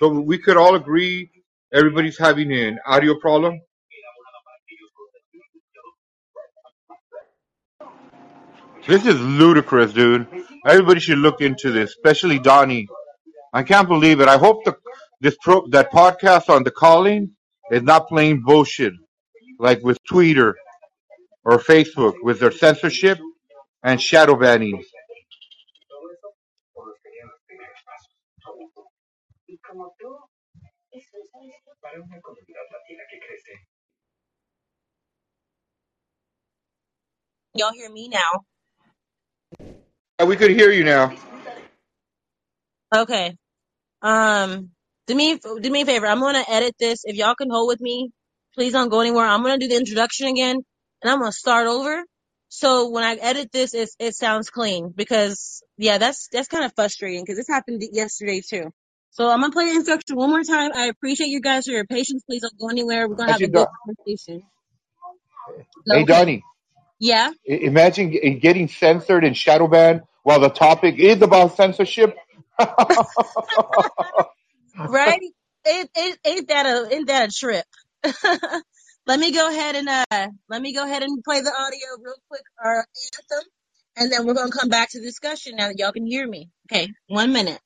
So 0.00 0.08
we 0.08 0.38
could 0.38 0.56
all 0.56 0.76
agree 0.76 1.30
everybody's 1.74 2.18
having 2.18 2.52
an 2.52 2.78
audio 2.86 3.18
problem. 3.20 3.60
This 8.86 9.06
is 9.06 9.20
ludicrous, 9.20 9.92
dude. 9.92 10.26
Everybody 10.66 11.00
should 11.00 11.18
look 11.18 11.40
into 11.40 11.70
this, 11.70 11.90
especially 11.90 12.38
Donnie. 12.38 12.88
I 13.52 13.62
can't 13.62 13.88
believe 13.88 14.20
it. 14.20 14.28
I 14.28 14.38
hope 14.38 14.64
the 14.64 14.76
this 15.20 15.36
pro 15.42 15.66
that 15.70 15.92
podcast 15.92 16.48
on 16.48 16.64
the 16.64 16.70
Callin 16.70 17.32
is 17.70 17.82
not 17.82 18.08
playing 18.08 18.42
bullshit 18.44 18.94
like 19.58 19.82
with 19.82 19.98
Twitter 20.04 20.56
or 21.44 21.58
Facebook 21.58 22.14
with 22.22 22.40
their 22.40 22.52
censorship 22.52 23.18
and 23.82 24.00
shadow 24.00 24.36
banning. 24.36 24.84
Y'all 37.54 37.72
hear 37.74 37.90
me 37.90 38.08
now? 38.08 38.44
Yeah, 40.20 40.26
we 40.26 40.36
could 40.36 40.52
hear 40.52 40.70
you 40.72 40.84
now. 40.84 41.14
Okay. 42.94 43.36
Um, 44.02 44.70
do 45.06 45.14
me 45.14 45.38
do 45.62 45.70
me 45.70 45.82
a 45.82 45.86
favor. 45.86 46.06
I'm 46.06 46.20
gonna 46.20 46.44
edit 46.48 46.74
this. 46.78 47.02
If 47.04 47.16
y'all 47.16 47.34
can 47.34 47.50
hold 47.50 47.68
with 47.68 47.80
me, 47.80 48.10
please 48.54 48.72
don't 48.72 48.90
go 48.90 49.00
anywhere. 49.00 49.26
I'm 49.26 49.42
gonna 49.42 49.58
do 49.58 49.68
the 49.68 49.76
introduction 49.76 50.28
again, 50.28 50.56
and 51.02 51.10
I'm 51.12 51.18
gonna 51.20 51.32
start 51.32 51.66
over. 51.68 52.04
So 52.48 52.90
when 52.90 53.04
I 53.04 53.16
edit 53.16 53.50
this, 53.52 53.74
it 53.74 53.90
it 53.98 54.14
sounds 54.14 54.50
clean 54.50 54.92
because 54.96 55.62
yeah, 55.78 55.98
that's 55.98 56.28
that's 56.32 56.48
kind 56.48 56.64
of 56.64 56.72
frustrating 56.76 57.22
because 57.24 57.36
this 57.38 57.48
happened 57.48 57.82
yesterday 57.92 58.42
too. 58.48 58.70
So 59.10 59.30
I'm 59.30 59.40
gonna 59.40 59.52
play 59.52 59.66
the 59.70 59.76
instruction 59.76 60.16
one 60.16 60.30
more 60.30 60.44
time. 60.44 60.72
I 60.74 60.86
appreciate 60.86 61.28
you 61.28 61.40
guys 61.40 61.66
for 61.66 61.72
your 61.72 61.86
patience. 61.86 62.22
Please 62.28 62.42
don't 62.42 62.58
go 62.58 62.68
anywhere. 62.70 63.08
We're 63.08 63.16
gonna 63.16 63.32
have 63.32 63.42
a 63.42 63.48
good 63.48 63.66
conversation. 63.86 64.42
hey 65.90 66.04
Okay. 66.04 66.04
Donnie, 66.04 66.44
Yeah. 67.00 67.32
imagine 67.44 68.10
getting 68.40 68.68
censored 68.68 69.24
and 69.24 69.36
shadow 69.36 69.68
banned 69.68 70.02
while 70.24 70.40
the 70.40 70.50
topic 70.50 70.96
is 70.98 71.22
about 71.22 71.56
censorship. 71.56 72.16
Right? 74.86 75.20
It, 75.64 75.90
it, 75.96 76.18
ain't 76.26 76.48
that 76.48 76.66
a 76.66 76.94
ain't 76.94 77.08
that 77.08 77.30
a 77.30 77.32
trip? 77.32 77.64
let 79.06 79.20
me 79.20 79.32
go 79.32 79.48
ahead 79.48 79.76
and 79.76 79.88
uh 79.88 80.28
let 80.48 80.62
me 80.62 80.74
go 80.74 80.84
ahead 80.84 81.02
and 81.02 81.22
play 81.24 81.40
the 81.40 81.52
audio 81.52 82.02
real 82.04 82.14
quick 82.28 82.42
our 82.64 82.78
anthem 82.78 83.48
and 83.96 84.12
then 84.12 84.26
we're 84.26 84.34
gonna 84.34 84.52
come 84.52 84.68
back 84.70 84.90
to 84.90 85.00
the 85.00 85.06
discussion 85.06 85.56
now 85.56 85.68
that 85.68 85.78
y'all 85.78 85.92
can 85.92 86.06
hear 86.06 86.26
me. 86.28 86.50
Okay, 86.70 86.88
one 87.08 87.32
minute. 87.32 87.60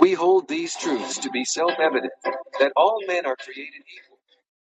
We 0.00 0.14
hold 0.14 0.48
these 0.48 0.76
truths 0.76 1.18
to 1.20 1.30
be 1.30 1.44
self 1.46 1.72
evident 1.80 2.12
that 2.60 2.72
all 2.76 3.00
men 3.08 3.26
are 3.26 3.36
created 3.36 3.82
equal, 3.96 4.18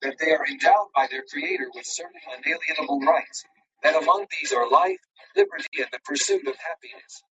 that 0.02 0.16
they 0.20 0.32
are 0.32 0.46
endowed 0.46 0.88
by 0.94 1.06
their 1.10 1.24
Creator 1.30 1.68
with 1.74 1.86
certain 1.86 2.20
unalienable 2.36 3.00
rights, 3.00 3.44
that 3.84 3.96
among 4.02 4.26
these 4.40 4.52
are 4.52 4.68
life, 4.70 4.98
liberty, 5.36 5.66
and 5.78 5.88
the 5.92 6.00
pursuit 6.04 6.48
of 6.48 6.56
happiness. 6.56 7.22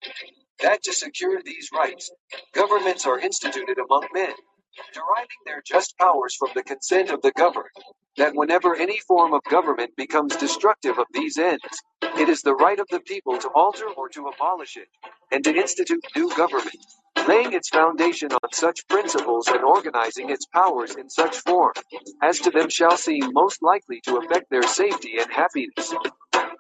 That 0.62 0.84
to 0.84 0.94
secure 0.94 1.42
these 1.44 1.70
rights, 1.74 2.12
governments 2.54 3.06
are 3.06 3.20
instituted 3.20 3.78
among 3.80 4.08
men, 4.14 4.34
deriving 4.94 5.42
their 5.46 5.62
just 5.66 5.98
powers 6.00 6.36
from 6.40 6.50
the 6.56 6.64
consent 6.64 7.12
of 7.12 7.22
the 7.24 7.34
governed. 7.38 7.68
That 8.18 8.36
whenever 8.36 8.76
any 8.76 9.00
form 9.00 9.34
of 9.34 9.42
government 9.52 9.92
becomes 9.98 10.36
destructive 10.38 10.98
of 11.00 11.08
these 11.14 11.38
ends, 11.38 11.62
it 12.02 12.30
is 12.30 12.42
the 12.42 12.56
right 12.56 12.80
of 12.80 12.88
the 12.92 13.02
people 13.02 13.38
to 13.40 13.50
alter 13.50 13.88
or 13.98 14.10
to 14.10 14.28
abolish 14.28 14.78
it, 14.78 14.88
and 15.32 15.44
to 15.44 15.56
institute 15.56 16.02
new 16.16 16.34
government, 16.36 16.78
laying 17.28 17.54
its 17.54 17.70
foundation 17.70 18.32
on 18.32 18.52
such 18.54 18.88
principles 18.88 19.48
and 19.48 19.64
organizing 19.64 20.30
its 20.30 20.46
powers 20.48 20.96
in 20.96 21.10
such 21.10 21.38
form 21.38 21.74
as 22.22 22.40
to 22.40 22.52
them 22.52 22.70
shall 22.70 22.98
seem 22.98 23.32
most 23.34 23.62
likely 23.64 24.02
to 24.02 24.18
affect 24.18 24.50
their 24.50 24.64
safety 24.64 25.18
and 25.20 25.32
happiness. 25.32 25.94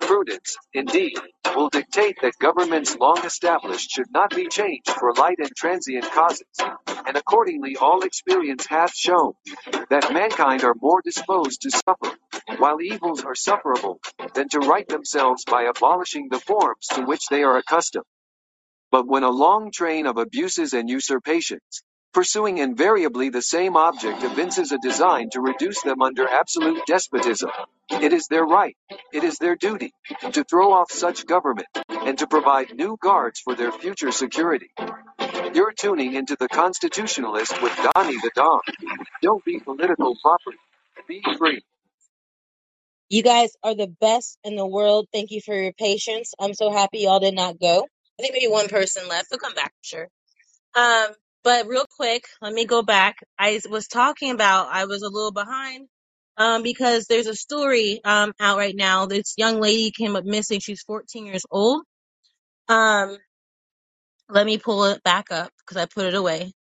Prudence, 0.01 0.56
indeed, 0.73 1.17
will 1.56 1.69
dictate 1.69 2.17
that 2.22 2.34
governments 2.40 2.97
long 2.97 3.19
established 3.25 3.91
should 3.91 4.12
not 4.12 4.35
be 4.35 4.47
changed 4.47 4.90
for 4.91 5.13
light 5.13 5.38
and 5.40 5.51
transient 5.57 6.06
causes, 6.12 6.47
and 7.06 7.17
accordingly 7.17 7.75
all 7.78 8.03
experience 8.03 8.66
hath 8.67 8.96
shown 8.96 9.34
that 9.90 10.13
mankind 10.13 10.63
are 10.63 10.75
more 10.81 11.01
disposed 11.03 11.62
to 11.62 11.72
suffer, 11.72 12.17
while 12.57 12.81
evils 12.81 13.23
are 13.25 13.35
sufferable, 13.35 14.00
than 14.34 14.50
to 14.50 14.59
right 14.59 14.88
themselves 14.88 15.44
by 15.46 15.63
abolishing 15.63 16.29
the 16.29 16.40
forms 16.40 16.88
to 16.88 17.03
which 17.03 17.28
they 17.29 17.44
are 17.44 17.57
accustomed. 17.57 18.06
But 18.91 19.07
when 19.07 19.23
a 19.23 19.29
long 19.29 19.71
train 19.71 20.07
of 20.07 20.17
abuses 20.17 20.73
and 20.73 20.89
usurpations, 20.89 21.83
pursuing 22.13 22.59
invariably 22.59 23.29
the 23.29 23.41
same 23.41 23.77
object, 23.77 24.23
evinces 24.23 24.71
a 24.71 24.79
design 24.79 25.29
to 25.31 25.41
reduce 25.41 25.81
them 25.83 26.01
under 26.01 26.27
absolute 26.27 26.81
despotism, 26.87 27.51
it 27.91 28.13
is 28.13 28.27
their 28.27 28.45
right, 28.45 28.75
it 29.13 29.23
is 29.23 29.37
their 29.39 29.55
duty, 29.57 29.93
to 30.33 30.43
throw 30.45 30.73
off 30.73 30.91
such 30.91 31.25
government, 31.25 31.67
and 31.89 32.17
to 32.19 32.27
provide 32.27 32.75
new 32.75 32.97
guards 33.01 33.41
for 33.41 33.55
their 33.55 33.71
future 33.73 34.11
security. 34.11 34.71
You're 35.53 35.73
tuning 35.73 36.13
into 36.15 36.37
the 36.39 36.49
Constitutionalist 36.49 37.61
with 37.61 37.73
Donnie 37.95 38.17
the 38.17 38.31
Don. 38.35 38.61
Don't 39.21 39.43
be 39.45 39.59
political 39.59 40.15
property. 40.23 40.57
Be 41.07 41.23
free. 41.37 41.61
You 43.09 43.23
guys 43.23 43.51
are 43.63 43.75
the 43.75 43.87
best 43.87 44.39
in 44.43 44.55
the 44.55 44.65
world. 44.67 45.07
Thank 45.13 45.31
you 45.31 45.41
for 45.41 45.55
your 45.55 45.73
patience. 45.73 46.33
I'm 46.39 46.55
so 46.55 46.71
happy 46.71 46.99
y'all 46.99 47.19
did 47.19 47.35
not 47.35 47.59
go. 47.59 47.87
I 48.19 48.23
think 48.23 48.33
maybe 48.33 48.47
one 48.51 48.69
person 48.69 49.07
left. 49.07 49.29
They'll 49.29 49.39
come 49.39 49.55
back 49.55 49.73
for 49.83 49.83
sure. 49.83 50.07
Um, 50.75 51.09
but 51.44 51.67
real 51.67 51.85
quick, 51.97 52.25
let 52.41 52.53
me 52.53 52.66
go 52.66 52.81
back. 52.83 53.17
I 53.39 53.59
was 53.69 53.88
talking 53.88 54.31
about 54.31 54.69
I 54.72 54.85
was 54.85 55.01
a 55.03 55.09
little 55.09 55.31
behind 55.31 55.88
um, 56.38 56.63
because 56.63 57.05
there's 57.07 57.28
a 57.28 57.35
story 57.35 58.01
um, 58.05 58.33
out 58.39 58.57
right 58.57 58.75
now. 58.75 59.05
This 59.07 59.33
young 59.38 59.59
lady 59.59 59.91
came 59.91 60.16
up 60.16 60.25
missing. 60.25 60.59
She's 60.59 60.83
14 60.83 61.25
years 61.25 61.45
old. 61.51 61.83
Um, 62.69 63.17
let 64.29 64.45
me 64.45 64.57
pull 64.57 64.85
it 64.85 65.03
back 65.03 65.31
up 65.31 65.51
because 65.59 65.78
I 65.81 65.85
put 65.85 66.05
it 66.07 66.16
away. 66.16 66.53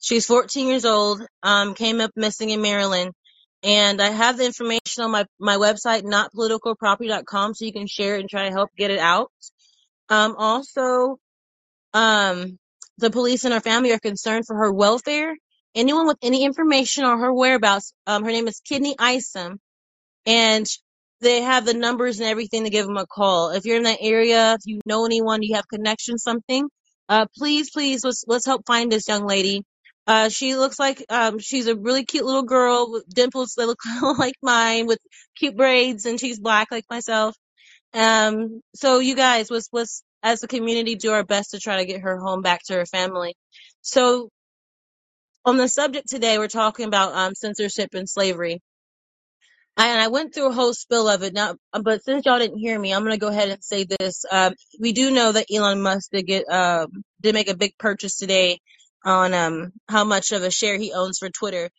She's 0.00 0.26
14 0.26 0.68
years 0.68 0.84
old. 0.84 1.22
Um, 1.42 1.74
came 1.74 2.00
up 2.00 2.12
missing 2.16 2.50
in 2.50 2.62
Maryland. 2.62 3.12
And 3.64 4.00
I 4.02 4.10
have 4.10 4.38
the 4.38 4.46
information 4.46 5.04
on 5.04 5.10
my, 5.10 5.26
my 5.40 5.56
website, 5.56 6.02
notpoliticalproperty.com, 6.04 7.54
so 7.54 7.64
you 7.64 7.72
can 7.72 7.88
share 7.88 8.16
it 8.16 8.20
and 8.20 8.30
try 8.30 8.44
to 8.46 8.52
help 8.52 8.70
get 8.78 8.90
it 8.92 9.00
out. 9.00 9.32
Um, 10.10 10.36
also, 10.36 11.18
um, 11.94 12.58
the 12.98 13.10
police 13.10 13.44
and 13.44 13.54
her 13.54 13.60
family 13.60 13.92
are 13.92 13.98
concerned 13.98 14.46
for 14.46 14.56
her 14.56 14.72
welfare. 14.72 15.36
Anyone 15.74 16.06
with 16.06 16.18
any 16.22 16.44
information 16.44 17.04
on 17.04 17.20
her 17.20 17.32
whereabouts, 17.32 17.92
um, 18.06 18.24
her 18.24 18.30
name 18.30 18.48
is 18.48 18.60
Kidney 18.60 18.96
Isom, 18.98 19.58
and 20.26 20.66
they 21.20 21.42
have 21.42 21.66
the 21.66 21.74
numbers 21.74 22.20
and 22.20 22.28
everything 22.28 22.64
to 22.64 22.70
give 22.70 22.86
them 22.86 22.96
a 22.96 23.06
call. 23.06 23.50
If 23.50 23.64
you're 23.64 23.76
in 23.78 23.84
that 23.84 23.98
area, 24.00 24.54
if 24.54 24.60
you 24.66 24.80
know 24.86 25.06
anyone, 25.06 25.42
you 25.42 25.56
have 25.56 25.68
connections, 25.68 26.22
something, 26.22 26.68
uh, 27.08 27.26
please, 27.36 27.70
please, 27.70 28.04
let's 28.04 28.24
let's 28.28 28.46
help 28.46 28.66
find 28.66 28.92
this 28.92 29.08
young 29.08 29.26
lady. 29.26 29.64
Uh, 30.06 30.28
she 30.30 30.56
looks 30.56 30.78
like 30.78 31.04
um, 31.10 31.38
she's 31.38 31.68
a 31.68 31.76
really 31.76 32.04
cute 32.04 32.24
little 32.24 32.44
girl 32.44 32.90
with 32.92 33.08
dimples 33.08 33.54
that 33.56 33.66
look 33.66 33.80
like 34.18 34.34
mine, 34.42 34.86
with 34.86 34.98
cute 35.36 35.56
braids, 35.56 36.06
and 36.06 36.20
she's 36.20 36.40
black 36.40 36.68
like 36.72 36.84
myself 36.90 37.34
um, 37.94 38.60
so 38.74 38.98
you 39.00 39.14
guys, 39.16 39.50
was 39.50 39.68
was 39.72 40.02
as 40.22 40.42
a 40.42 40.48
community 40.48 40.96
do 40.96 41.12
our 41.12 41.24
best 41.24 41.52
to 41.52 41.60
try 41.60 41.78
to 41.78 41.86
get 41.86 42.02
her 42.02 42.18
home 42.18 42.42
back 42.42 42.62
to 42.64 42.74
her 42.74 42.86
family. 42.86 43.34
So 43.82 44.30
on 45.44 45.56
the 45.56 45.68
subject 45.68 46.08
today, 46.08 46.38
we're 46.38 46.48
talking 46.48 46.86
about 46.86 47.14
um 47.14 47.34
censorship 47.34 47.94
and 47.94 48.08
slavery. 48.08 48.60
And 49.76 50.00
I 50.00 50.08
went 50.08 50.34
through 50.34 50.48
a 50.48 50.52
whole 50.52 50.74
spill 50.74 51.08
of 51.08 51.22
it. 51.22 51.32
Now, 51.32 51.54
but 51.72 52.02
since 52.02 52.26
y'all 52.26 52.40
didn't 52.40 52.58
hear 52.58 52.78
me, 52.78 52.92
I'm 52.92 53.04
gonna 53.04 53.16
go 53.16 53.28
ahead 53.28 53.50
and 53.50 53.62
say 53.62 53.84
this. 53.84 54.24
Um, 54.30 54.54
we 54.80 54.92
do 54.92 55.10
know 55.12 55.30
that 55.32 55.46
Elon 55.54 55.80
Musk 55.80 56.10
did 56.12 56.26
get 56.26 56.44
um 56.50 56.88
did 57.20 57.34
make 57.34 57.48
a 57.48 57.56
big 57.56 57.78
purchase 57.78 58.18
today 58.18 58.60
on 59.04 59.32
um 59.34 59.72
how 59.88 60.04
much 60.04 60.32
of 60.32 60.42
a 60.42 60.50
share 60.50 60.76
he 60.78 60.92
owns 60.92 61.18
for 61.18 61.30
Twitter. 61.30 61.70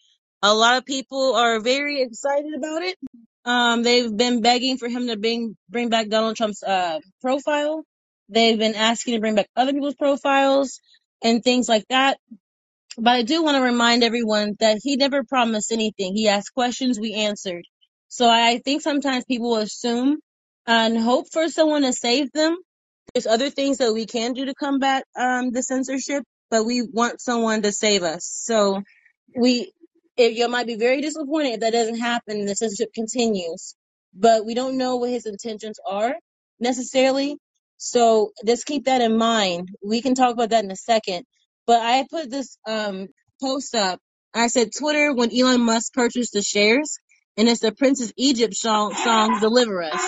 A 0.42 0.54
lot 0.54 0.78
of 0.78 0.86
people 0.86 1.36
are 1.36 1.60
very 1.60 2.02
excited 2.02 2.54
about 2.58 2.82
it. 2.84 2.98
Um, 3.46 3.84
they've 3.84 4.16
been 4.16 4.42
begging 4.42 4.78
for 4.78 4.90
him 4.90 5.08
to 5.08 5.18
bring 5.18 5.58
bring 5.70 5.90
back 5.90 6.10
Donald 6.10 6.38
Trump's 6.38 6.64
uh 6.64 7.00
profile. 7.22 7.84
They've 8.30 8.60
been 8.60 8.76
asking 8.76 9.16
to 9.16 9.22
bring 9.22 9.36
back 9.36 9.48
other 9.56 9.74
people's 9.74 9.96
profiles 9.96 10.80
and 11.24 11.44
things 11.44 11.70
like 11.70 11.86
that 11.90 12.12
but 12.98 13.12
I 13.12 13.24
do 13.24 13.44
want 13.44 13.58
to 13.58 13.64
remind 13.64 14.04
everyone 14.04 14.56
that 14.60 14.80
he 14.84 14.98
never 14.98 15.24
promised 15.24 15.72
anything. 15.72 16.16
He 16.16 16.30
asked 16.30 16.54
questions, 16.54 17.00
we 17.00 17.14
answered. 17.14 17.64
So 18.08 18.30
I 18.30 18.60
think 18.64 18.82
sometimes 18.84 19.26
people 19.26 19.58
assume 19.58 20.20
and 20.68 20.98
hope 20.98 21.28
for 21.32 21.50
someone 21.50 21.84
to 21.84 21.94
save 21.94 22.32
them. 22.34 22.58
There's 23.14 23.28
other 23.28 23.50
things 23.50 23.80
that 23.80 23.94
we 23.94 24.06
can 24.06 24.34
do 24.34 24.46
to 24.46 24.56
combat 24.56 25.04
um, 25.20 25.52
the 25.52 25.64
censorship, 25.64 26.24
but 26.52 26.66
we 26.66 26.84
want 26.84 27.22
someone 27.22 27.64
to 27.64 27.72
save 27.72 28.04
us. 28.04 28.26
So 28.32 28.82
we, 29.36 29.74
it, 30.20 30.34
you 30.34 30.50
might 30.50 30.68
be 30.68 30.78
very 30.78 31.02
disappointed 31.02 31.56
if 31.56 31.62
that 31.62 31.74
doesn't 31.74 32.00
happen 32.00 32.40
and 32.40 32.50
the 32.50 32.56
censorship 32.56 32.94
continues, 32.96 33.76
but 34.16 34.46
we 34.46 34.56
don't 34.56 34.78
know 34.78 34.98
what 34.98 35.12
his 35.12 35.28
intentions 35.28 35.80
are 35.90 36.16
necessarily. 36.62 37.38
So 37.80 38.34
just 38.48 38.68
keep 38.68 38.86
that 38.86 39.02
in 39.02 39.18
mind. 39.18 39.70
We 39.86 40.02
can 40.04 40.16
talk 40.16 40.34
about 40.34 40.52
that 40.52 40.66
in 40.66 40.72
a 40.72 40.78
second 40.78 41.26
But 41.68 41.82
I 41.82 42.06
put 42.12 42.32
this 42.32 42.58
um 42.68 43.10
post 43.42 43.76
up. 43.76 44.02
I 44.36 44.48
said 44.50 44.72
Twitter 44.78 45.14
when 45.14 45.32
Elon 45.38 45.62
Musk 45.62 45.94
purchased 45.94 46.34
the 46.34 46.44
shares, 46.44 47.00
and 47.38 47.50
it's 47.50 47.62
the 47.62 47.74
Prince 47.74 48.04
of 48.04 48.14
Egypt 48.18 48.56
song, 48.56 48.96
song 48.96 49.40
"Deliver 49.42 49.84
Us." 49.84 50.04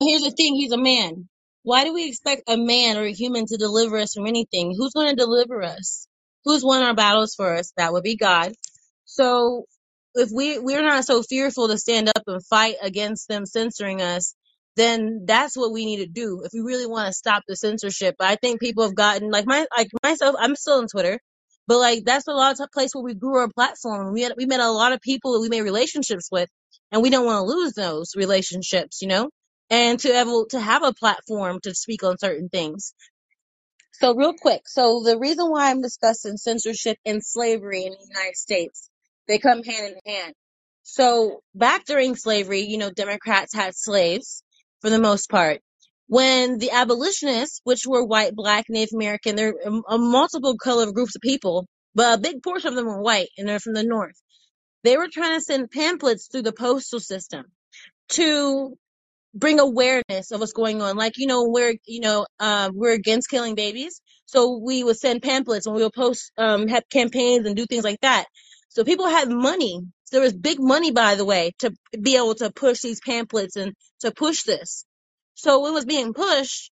Here's 0.00 0.22
the 0.22 0.30
thing, 0.30 0.54
he's 0.56 0.72
a 0.72 0.78
man. 0.78 1.28
Why 1.64 1.84
do 1.84 1.94
we 1.94 2.08
expect 2.08 2.44
a 2.48 2.56
man 2.56 2.98
or 2.98 3.04
a 3.04 3.12
human 3.12 3.46
to 3.48 3.58
deliver 3.58 3.98
us 3.98 4.14
from 4.14 4.28
anything? 4.28 4.74
Who's 4.78 4.92
going 4.94 5.10
to 5.10 5.16
deliver 5.16 5.62
us? 5.64 6.08
Who's 6.46 6.64
won 6.64 6.84
our 6.84 6.94
battles 6.94 7.34
for 7.34 7.54
us? 7.56 7.72
That 7.78 7.92
would 7.92 8.04
be 8.04 8.16
God. 8.16 8.54
So 9.06 9.66
if 10.14 10.30
we 10.32 10.60
we're 10.60 10.84
not 10.86 11.04
so 11.04 11.24
fearful 11.24 11.68
to 11.68 11.78
stand 11.78 12.10
up 12.10 12.22
and 12.28 12.46
fight 12.46 12.76
against 12.82 13.28
them 13.28 13.46
censoring 13.46 14.02
us, 14.02 14.36
then 14.76 15.24
that's 15.26 15.58
what 15.58 15.72
we 15.72 15.84
need 15.86 15.98
to 15.98 16.06
do 16.08 16.42
if 16.44 16.52
we 16.54 16.60
really 16.60 16.86
want 16.86 17.08
to 17.08 17.14
stop 17.14 17.42
the 17.48 17.56
censorship. 17.56 18.16
But 18.20 18.28
I 18.30 18.36
think 18.36 18.60
people 18.60 18.84
have 18.84 18.96
gotten 18.96 19.32
like 19.32 19.46
my 19.48 19.66
like 19.76 19.88
myself, 20.04 20.36
I'm 20.38 20.56
still 20.56 20.78
on 20.78 20.86
Twitter, 20.88 21.18
but 21.66 21.80
like 21.80 22.04
that's 22.06 22.28
a 22.28 22.32
lot 22.32 22.60
of 22.60 22.70
place 22.72 22.92
where 22.94 23.04
we 23.04 23.16
grew 23.16 23.38
our 23.38 23.50
platform. 23.50 24.14
We 24.14 24.22
had, 24.22 24.34
we 24.38 24.46
met 24.46 24.60
a 24.60 24.70
lot 24.70 24.92
of 24.92 25.02
people 25.02 25.34
that 25.34 25.40
we 25.40 25.50
made 25.50 25.62
relationships 25.62 26.28
with, 26.32 26.48
and 26.92 27.02
we 27.02 27.10
don't 27.10 27.26
want 27.26 27.40
to 27.40 27.52
lose 27.56 27.74
those 27.74 28.12
relationships, 28.16 29.02
you 29.02 29.08
know 29.08 29.28
and 29.70 30.00
to 30.00 30.18
able 30.20 30.46
to 30.46 30.60
have 30.60 30.82
a 30.84 30.92
platform 30.92 31.60
to 31.62 31.74
speak 31.74 32.02
on 32.02 32.18
certain 32.18 32.48
things. 32.48 32.94
So 33.92 34.14
real 34.14 34.34
quick, 34.34 34.62
so 34.66 35.02
the 35.04 35.18
reason 35.18 35.50
why 35.50 35.70
I'm 35.70 35.82
discussing 35.82 36.36
censorship 36.36 36.98
and 37.06 37.24
slavery 37.24 37.84
in 37.84 37.92
the 37.92 38.08
United 38.08 38.36
States, 38.36 38.90
they 39.28 39.38
come 39.38 39.62
hand 39.62 39.96
in 40.04 40.12
hand. 40.12 40.34
So 40.82 41.42
back 41.54 41.84
during 41.84 42.16
slavery, 42.16 42.62
you 42.62 42.78
know, 42.78 42.90
Democrats 42.90 43.54
had 43.54 43.76
slaves 43.76 44.42
for 44.80 44.90
the 44.90 45.00
most 45.00 45.30
part. 45.30 45.60
When 46.08 46.58
the 46.58 46.72
abolitionists, 46.72 47.60
which 47.64 47.86
were 47.86 48.04
white, 48.04 48.34
black, 48.34 48.66
Native 48.68 48.94
American, 48.94 49.36
they're 49.36 49.54
a, 49.64 49.94
a 49.94 49.98
multiple 49.98 50.56
color 50.56 50.90
groups 50.92 51.14
of 51.14 51.22
people, 51.22 51.66
but 51.94 52.18
a 52.18 52.22
big 52.22 52.42
portion 52.42 52.70
of 52.70 52.76
them 52.76 52.86
were 52.86 53.02
white 53.02 53.28
and 53.38 53.48
they're 53.48 53.60
from 53.60 53.74
the 53.74 53.84
north. 53.84 54.16
They 54.82 54.96
were 54.96 55.08
trying 55.12 55.38
to 55.38 55.44
send 55.44 55.70
pamphlets 55.70 56.28
through 56.32 56.42
the 56.42 56.52
postal 56.52 57.00
system 57.00 57.46
to 58.10 58.76
bring 59.34 59.60
awareness 59.60 60.30
of 60.30 60.40
what's 60.40 60.52
going 60.52 60.82
on. 60.82 60.96
Like, 60.96 61.16
you 61.16 61.26
know, 61.26 61.44
we're, 61.48 61.74
you 61.86 62.00
know, 62.00 62.26
um, 62.38 62.72
we're 62.74 62.92
against 62.94 63.30
killing 63.30 63.54
babies. 63.54 64.00
So 64.26 64.58
we 64.58 64.84
would 64.84 64.96
send 64.96 65.22
pamphlets 65.22 65.66
and 65.66 65.74
we 65.74 65.82
would 65.82 65.92
post, 65.92 66.32
um, 66.38 66.68
have 66.68 66.88
campaigns 66.88 67.46
and 67.46 67.56
do 67.56 67.66
things 67.66 67.84
like 67.84 68.00
that. 68.02 68.26
So 68.68 68.84
people 68.84 69.08
had 69.08 69.28
money. 69.28 69.80
There 70.12 70.20
was 70.20 70.32
big 70.32 70.58
money, 70.60 70.90
by 70.90 71.14
the 71.14 71.24
way, 71.24 71.52
to 71.60 71.72
be 72.00 72.16
able 72.16 72.34
to 72.36 72.50
push 72.50 72.80
these 72.80 73.00
pamphlets 73.00 73.56
and 73.56 73.74
to 74.00 74.10
push 74.10 74.42
this. 74.42 74.84
So 75.34 75.60
when 75.60 75.72
it 75.72 75.74
was 75.74 75.84
being 75.84 76.14
pushed, 76.14 76.70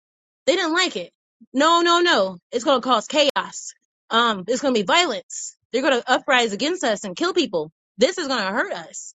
they 0.45 0.55
didn't 0.55 0.73
like 0.73 0.95
it. 0.95 1.11
No, 1.53 1.81
no, 1.81 1.99
no. 1.99 2.37
It's 2.51 2.63
going 2.63 2.81
to 2.81 2.87
cause 2.87 3.07
chaos. 3.07 3.73
Um, 4.09 4.45
it's 4.47 4.61
going 4.61 4.73
to 4.73 4.79
be 4.79 4.85
violence. 4.85 5.57
They're 5.71 5.81
going 5.81 6.01
to 6.01 6.11
uprise 6.11 6.53
against 6.53 6.83
us 6.83 7.03
and 7.03 7.15
kill 7.15 7.33
people. 7.33 7.71
This 7.97 8.17
is 8.17 8.27
going 8.27 8.43
to 8.43 8.51
hurt 8.51 8.71
us. 8.71 9.13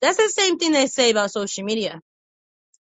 That's 0.00 0.16
the 0.16 0.28
same 0.28 0.58
thing 0.58 0.72
they 0.72 0.86
say 0.86 1.10
about 1.10 1.30
social 1.30 1.64
media 1.64 2.00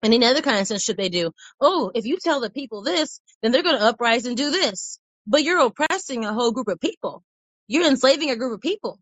and 0.04 0.14
any 0.14 0.26
other 0.26 0.42
kind 0.42 0.60
of 0.60 0.68
censorship 0.68 0.98
they 0.98 1.10
do. 1.10 1.32
Oh, 1.62 1.92
if 1.96 2.06
you 2.06 2.18
tell 2.18 2.40
the 2.40 2.50
people 2.50 2.84
this, 2.84 3.22
then 3.42 3.52
they're 3.52 3.64
going 3.64 3.78
to 3.78 3.86
uprise 3.86 4.26
and 4.26 4.38
do 4.38 4.52
this. 4.52 5.00
But 5.28 5.44
you're 5.44 5.60
oppressing 5.62 6.26
a 6.26 6.34
whole 6.34 6.52
group 6.52 6.68
of 6.68 6.80
people. 6.80 7.24
You're 7.68 7.88
enslaving 7.88 8.32
a 8.32 8.36
group 8.36 8.54
of 8.54 8.62
people. 8.62 9.00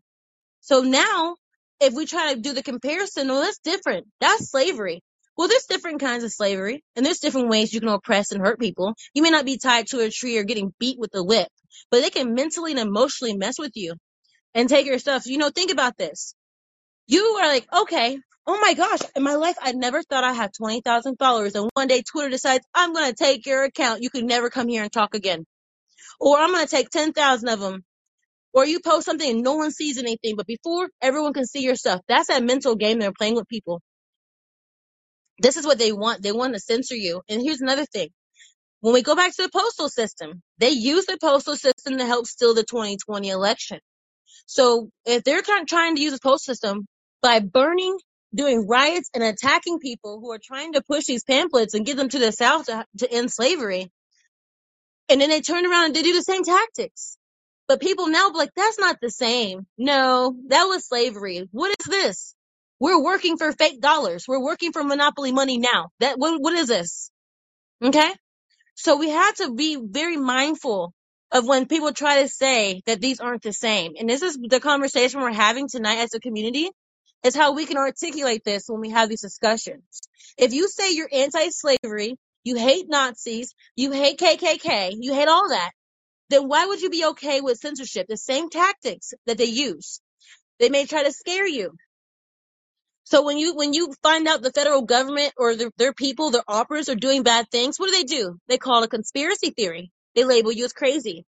So 0.60 0.82
now, 0.82 1.36
if 1.80 1.94
we 1.94 2.06
try 2.06 2.34
to 2.34 2.40
do 2.40 2.52
the 2.52 2.62
comparison, 2.62 3.28
well, 3.28 3.42
that's 3.42 3.58
different. 3.60 4.06
That's 4.20 4.50
slavery. 4.50 5.02
Well, 5.36 5.48
there's 5.48 5.66
different 5.66 6.00
kinds 6.00 6.24
of 6.24 6.32
slavery, 6.32 6.84
and 6.96 7.06
there's 7.06 7.20
different 7.20 7.48
ways 7.48 7.72
you 7.72 7.80
can 7.80 7.88
oppress 7.88 8.32
and 8.32 8.42
hurt 8.42 8.60
people. 8.60 8.94
You 9.14 9.22
may 9.22 9.30
not 9.30 9.46
be 9.46 9.58
tied 9.58 9.86
to 9.88 10.00
a 10.00 10.10
tree 10.10 10.38
or 10.38 10.44
getting 10.44 10.74
beat 10.80 10.98
with 10.98 11.14
a 11.14 11.24
whip, 11.24 11.48
but 11.90 12.02
they 12.02 12.10
can 12.10 12.34
mentally 12.34 12.72
and 12.72 12.80
emotionally 12.80 13.36
mess 13.36 13.58
with 13.58 13.72
you 13.74 13.94
and 14.54 14.68
take 14.68 14.86
your 14.86 14.98
stuff. 14.98 15.26
You 15.26 15.38
know, 15.38 15.50
think 15.50 15.72
about 15.72 15.96
this 15.98 16.34
you 17.08 17.22
are 17.42 17.48
like, 17.48 17.66
okay, 17.82 18.18
oh 18.46 18.58
my 18.60 18.74
gosh, 18.74 19.00
in 19.14 19.22
my 19.22 19.34
life, 19.34 19.56
I 19.60 19.72
never 19.72 20.02
thought 20.02 20.24
I 20.24 20.32
had 20.32 20.52
20,000 20.56 21.16
followers. 21.18 21.54
And 21.54 21.70
one 21.74 21.88
day 21.88 22.02
Twitter 22.02 22.30
decides, 22.30 22.66
I'm 22.74 22.92
going 22.92 23.10
to 23.10 23.16
take 23.16 23.46
your 23.46 23.64
account. 23.64 24.02
You 24.02 24.10
can 24.10 24.26
never 24.26 24.50
come 24.50 24.68
here 24.68 24.82
and 24.82 24.92
talk 24.92 25.14
again. 25.14 25.44
Or 26.18 26.38
I'm 26.38 26.50
going 26.52 26.64
to 26.64 26.70
take 26.70 26.90
10,000 26.90 27.48
of 27.48 27.60
them. 27.60 27.84
Or 28.52 28.64
you 28.64 28.80
post 28.80 29.06
something 29.06 29.30
and 29.30 29.42
no 29.42 29.54
one 29.54 29.70
sees 29.70 29.98
anything, 29.98 30.34
but 30.36 30.46
before 30.46 30.88
everyone 31.00 31.32
can 31.32 31.46
see 31.46 31.62
your 31.62 31.76
stuff. 31.76 32.00
That's 32.08 32.28
that 32.28 32.42
mental 32.42 32.74
game 32.74 32.98
they're 32.98 33.12
playing 33.12 33.36
with 33.36 33.46
people. 33.46 33.80
This 35.40 35.56
is 35.56 35.64
what 35.64 35.78
they 35.78 35.92
want. 35.92 36.22
They 36.22 36.32
want 36.32 36.54
to 36.54 36.60
censor 36.60 36.96
you. 36.96 37.22
And 37.28 37.40
here's 37.40 37.60
another 37.60 37.86
thing. 37.86 38.08
When 38.80 38.94
we 38.94 39.02
go 39.02 39.14
back 39.14 39.34
to 39.36 39.42
the 39.42 39.50
postal 39.50 39.88
system, 39.88 40.42
they 40.58 40.70
use 40.70 41.06
the 41.06 41.18
postal 41.20 41.56
system 41.56 41.98
to 41.98 42.06
help 42.06 42.26
steal 42.26 42.54
the 42.54 42.64
2020 42.64 43.28
election. 43.28 43.78
So 44.46 44.90
if 45.06 45.22
they're 45.22 45.42
trying 45.42 45.66
trying 45.66 45.96
to 45.96 46.02
use 46.02 46.12
the 46.12 46.18
postal 46.20 46.54
system 46.54 46.86
by 47.22 47.40
burning, 47.40 47.96
doing 48.34 48.66
riots, 48.68 49.10
and 49.14 49.24
attacking 49.24 49.80
people 49.80 50.20
who 50.20 50.32
are 50.32 50.40
trying 50.44 50.74
to 50.74 50.82
push 50.82 51.06
these 51.06 51.24
pamphlets 51.24 51.74
and 51.74 51.86
get 51.86 51.96
them 51.96 52.08
to 52.10 52.18
the 52.18 52.32
South 52.32 52.66
to, 52.66 52.86
to 52.98 53.12
end 53.12 53.32
slavery, 53.32 53.90
and 55.10 55.20
then 55.20 55.30
they 55.30 55.42
turn 55.42 55.66
around 55.66 55.86
and 55.86 55.96
they 55.96 56.02
do 56.02 56.14
the 56.14 56.22
same 56.22 56.44
tactics. 56.44 57.18
But 57.68 57.80
people 57.80 58.08
now 58.08 58.30
be 58.30 58.38
like, 58.38 58.50
that's 58.56 58.78
not 58.78 58.98
the 59.00 59.10
same. 59.10 59.66
No, 59.78 60.36
that 60.48 60.64
was 60.64 60.86
slavery. 60.86 61.48
What 61.52 61.74
is 61.80 61.86
this? 61.86 62.34
We're 62.80 63.02
working 63.02 63.38
for 63.38 63.52
fake 63.52 63.80
dollars. 63.80 64.26
We're 64.28 64.42
working 64.42 64.72
for 64.72 64.84
monopoly 64.84 65.32
money 65.32 65.58
now. 65.58 65.90
That 66.00 66.18
what, 66.18 66.40
what 66.42 66.54
is 66.54 66.68
this? 66.68 67.10
Okay. 67.84 68.10
So 68.76 68.96
we 68.98 69.10
have 69.10 69.36
to 69.36 69.54
be 69.54 69.78
very 69.82 70.16
mindful 70.16 70.94
of 71.32 71.46
when 71.46 71.66
people 71.66 71.92
try 71.92 72.22
to 72.22 72.28
say 72.28 72.82
that 72.86 73.00
these 73.00 73.20
aren't 73.20 73.42
the 73.42 73.52
same. 73.52 73.94
And 73.98 74.08
this 74.08 74.22
is 74.22 74.38
the 74.38 74.60
conversation 74.60 75.20
we're 75.20 75.32
having 75.32 75.68
tonight 75.68 75.98
as 75.98 76.14
a 76.14 76.20
community 76.20 76.70
is 77.22 77.36
how 77.36 77.52
we 77.54 77.66
can 77.66 77.76
articulate 77.76 78.42
this 78.44 78.64
when 78.68 78.80
we 78.80 78.90
have 78.90 79.08
these 79.08 79.20
discussions. 79.20 80.00
If 80.38 80.52
you 80.52 80.68
say 80.68 80.92
you're 80.92 81.08
anti-slavery, 81.12 82.16
you 82.44 82.56
hate 82.56 82.86
Nazis, 82.88 83.54
you 83.76 83.92
hate 83.92 84.18
KKK, 84.18 84.92
you 84.98 85.14
hate 85.14 85.28
all 85.28 85.50
that, 85.50 85.70
then 86.30 86.48
why 86.48 86.66
would 86.66 86.80
you 86.80 86.90
be 86.90 87.04
okay 87.06 87.40
with 87.40 87.58
censorship? 87.58 88.06
The 88.08 88.16
same 88.16 88.48
tactics 88.48 89.12
that 89.26 89.36
they 89.36 89.44
use. 89.46 90.00
They 90.58 90.68
may 90.68 90.86
try 90.86 91.02
to 91.02 91.12
scare 91.12 91.46
you. 91.46 91.72
So 93.04 93.24
when 93.24 93.38
you 93.38 93.54
when 93.56 93.72
you 93.72 93.92
find 94.02 94.28
out 94.28 94.40
the 94.40 94.52
federal 94.52 94.82
government 94.82 95.32
or 95.36 95.56
their, 95.56 95.70
their 95.76 95.92
people, 95.92 96.30
their 96.30 96.44
operas 96.46 96.88
are 96.88 96.94
doing 96.94 97.24
bad 97.24 97.50
things, 97.50 97.78
what 97.78 97.90
do 97.90 97.92
they 97.96 98.04
do? 98.04 98.38
They 98.46 98.58
call 98.58 98.82
it 98.82 98.86
a 98.86 98.88
conspiracy 98.88 99.50
theory. 99.50 99.90
They 100.14 100.24
label 100.24 100.52
you 100.52 100.64
as 100.64 100.72
crazy. 100.72 101.24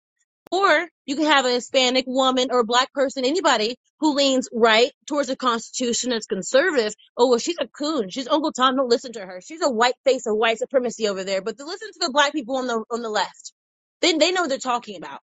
Or 0.50 0.88
you 1.06 1.16
can 1.16 1.26
have 1.26 1.44
a 1.44 1.50
Hispanic 1.50 2.04
woman 2.06 2.48
or 2.50 2.60
a 2.60 2.64
black 2.64 2.92
person, 2.92 3.24
anybody 3.24 3.76
who 4.00 4.14
leans 4.14 4.48
right 4.52 4.90
towards 5.06 5.28
the 5.28 5.36
Constitution 5.36 6.10
that's 6.10 6.26
conservative. 6.26 6.94
Oh 7.16 7.28
well, 7.28 7.38
she's 7.38 7.56
a 7.60 7.66
coon. 7.66 8.10
She's 8.10 8.28
Uncle 8.28 8.52
Tom. 8.52 8.76
Don't 8.76 8.88
listen 8.88 9.12
to 9.12 9.20
her. 9.20 9.40
She's 9.42 9.62
a 9.62 9.70
white 9.70 9.94
face 10.04 10.26
of 10.26 10.36
white 10.36 10.58
supremacy 10.58 11.08
over 11.08 11.24
there. 11.24 11.42
But 11.42 11.58
to 11.58 11.64
listen 11.64 11.88
to 11.92 11.98
the 12.00 12.12
black 12.12 12.32
people 12.32 12.56
on 12.56 12.66
the 12.66 12.84
on 12.90 13.02
the 13.02 13.10
left. 13.10 13.52
Then 14.00 14.18
they 14.18 14.32
know 14.32 14.42
what 14.42 14.50
they're 14.50 14.58
talking 14.58 14.96
about. 14.96 15.20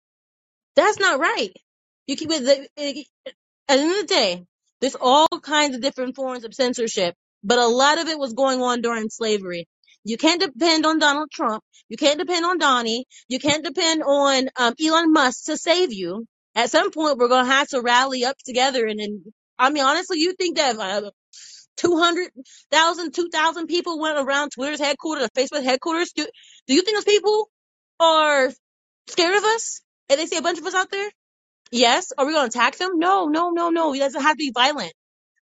That's 0.75 0.99
not 0.99 1.19
right. 1.19 1.51
You 2.07 2.15
keep 2.17 2.29
it. 2.31 2.69
At 3.67 3.75
the 3.77 3.81
end 3.81 3.91
of 3.91 3.97
the 3.97 4.07
day, 4.07 4.45
there's 4.81 4.95
all 4.99 5.27
kinds 5.41 5.75
of 5.75 5.81
different 5.81 6.15
forms 6.15 6.43
of 6.43 6.53
censorship, 6.53 7.15
but 7.43 7.57
a 7.57 7.67
lot 7.67 7.97
of 7.99 8.07
it 8.07 8.19
was 8.19 8.33
going 8.33 8.61
on 8.61 8.81
during 8.81 9.09
slavery. 9.09 9.67
You 10.05 10.17
can't 10.17 10.41
depend 10.41 10.85
on 10.85 10.99
Donald 10.99 11.31
Trump. 11.31 11.63
You 11.89 11.97
can't 11.97 12.19
depend 12.19 12.45
on 12.45 12.59
Donnie. 12.59 13.07
You 13.27 13.39
can't 13.39 13.65
depend 13.65 14.03
on 14.03 14.49
um, 14.57 14.75
Elon 14.83 15.13
Musk 15.13 15.45
to 15.47 15.57
save 15.57 15.93
you. 15.93 16.27
At 16.55 16.71
some 16.71 16.91
point, 16.91 17.17
we're 17.17 17.27
going 17.27 17.45
to 17.45 17.51
have 17.51 17.69
to 17.69 17.81
rally 17.81 18.25
up 18.25 18.37
together. 18.45 18.85
And 18.85 19.01
I 19.59 19.71
mean, 19.71 19.83
honestly, 19.83 20.19
you 20.19 20.35
think 20.35 20.57
that 20.57 20.77
uh, 20.79 21.11
200,000, 21.77 23.13
2,000 23.13 23.67
people 23.67 23.99
went 23.99 24.19
around 24.19 24.51
Twitter's 24.51 24.79
headquarters, 24.79 25.29
Facebook 25.37 25.63
headquarters? 25.63 26.13
Do, 26.13 26.27
do 26.67 26.75
you 26.75 26.83
think 26.83 26.97
those 26.97 27.05
people 27.05 27.49
are 27.99 28.51
scared 29.07 29.37
of 29.37 29.43
us? 29.43 29.81
And 30.09 30.19
they 30.19 30.27
see 30.27 30.37
a 30.37 30.43
bunch 30.43 30.59
of 30.59 30.65
us 30.67 30.75
out 30.75 30.91
there? 30.91 31.09
Yes. 31.71 32.13
Are 32.17 32.25
we 32.27 32.33
going 32.33 32.49
to 32.49 32.57
attack 32.57 32.77
them? 32.77 32.99
No, 32.99 33.27
no, 33.27 33.49
no, 33.49 33.71
no. 33.71 33.93
It 33.95 33.99
doesn't 33.99 34.21
have 34.21 34.33
to 34.33 34.37
be 34.37 34.51
violent. 34.53 34.93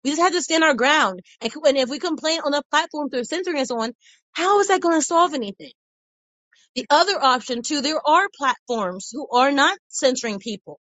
We 0.03 0.11
just 0.11 0.21
have 0.21 0.33
to 0.33 0.41
stand 0.43 0.63
our 0.63 0.75
ground. 0.75 1.21
And, 1.41 1.51
and 1.65 1.77
if 1.77 1.89
we 1.89 1.99
complain 1.99 2.41
on 2.45 2.51
the 2.53 2.63
platform 2.71 3.09
through 3.09 3.25
censoring 3.25 3.59
us 3.59 3.71
on, 3.71 3.93
how 4.33 4.59
is 4.61 4.69
that 4.69 4.81
going 4.81 4.99
to 4.99 5.05
solve 5.05 5.33
anything? 5.35 5.71
The 6.75 6.85
other 6.89 7.21
option 7.21 7.63
too, 7.63 7.81
there 7.81 8.01
are 8.05 8.29
platforms 8.37 9.09
who 9.13 9.27
are 9.33 9.51
not 9.51 9.77
censoring 9.89 10.39
people 10.39 10.79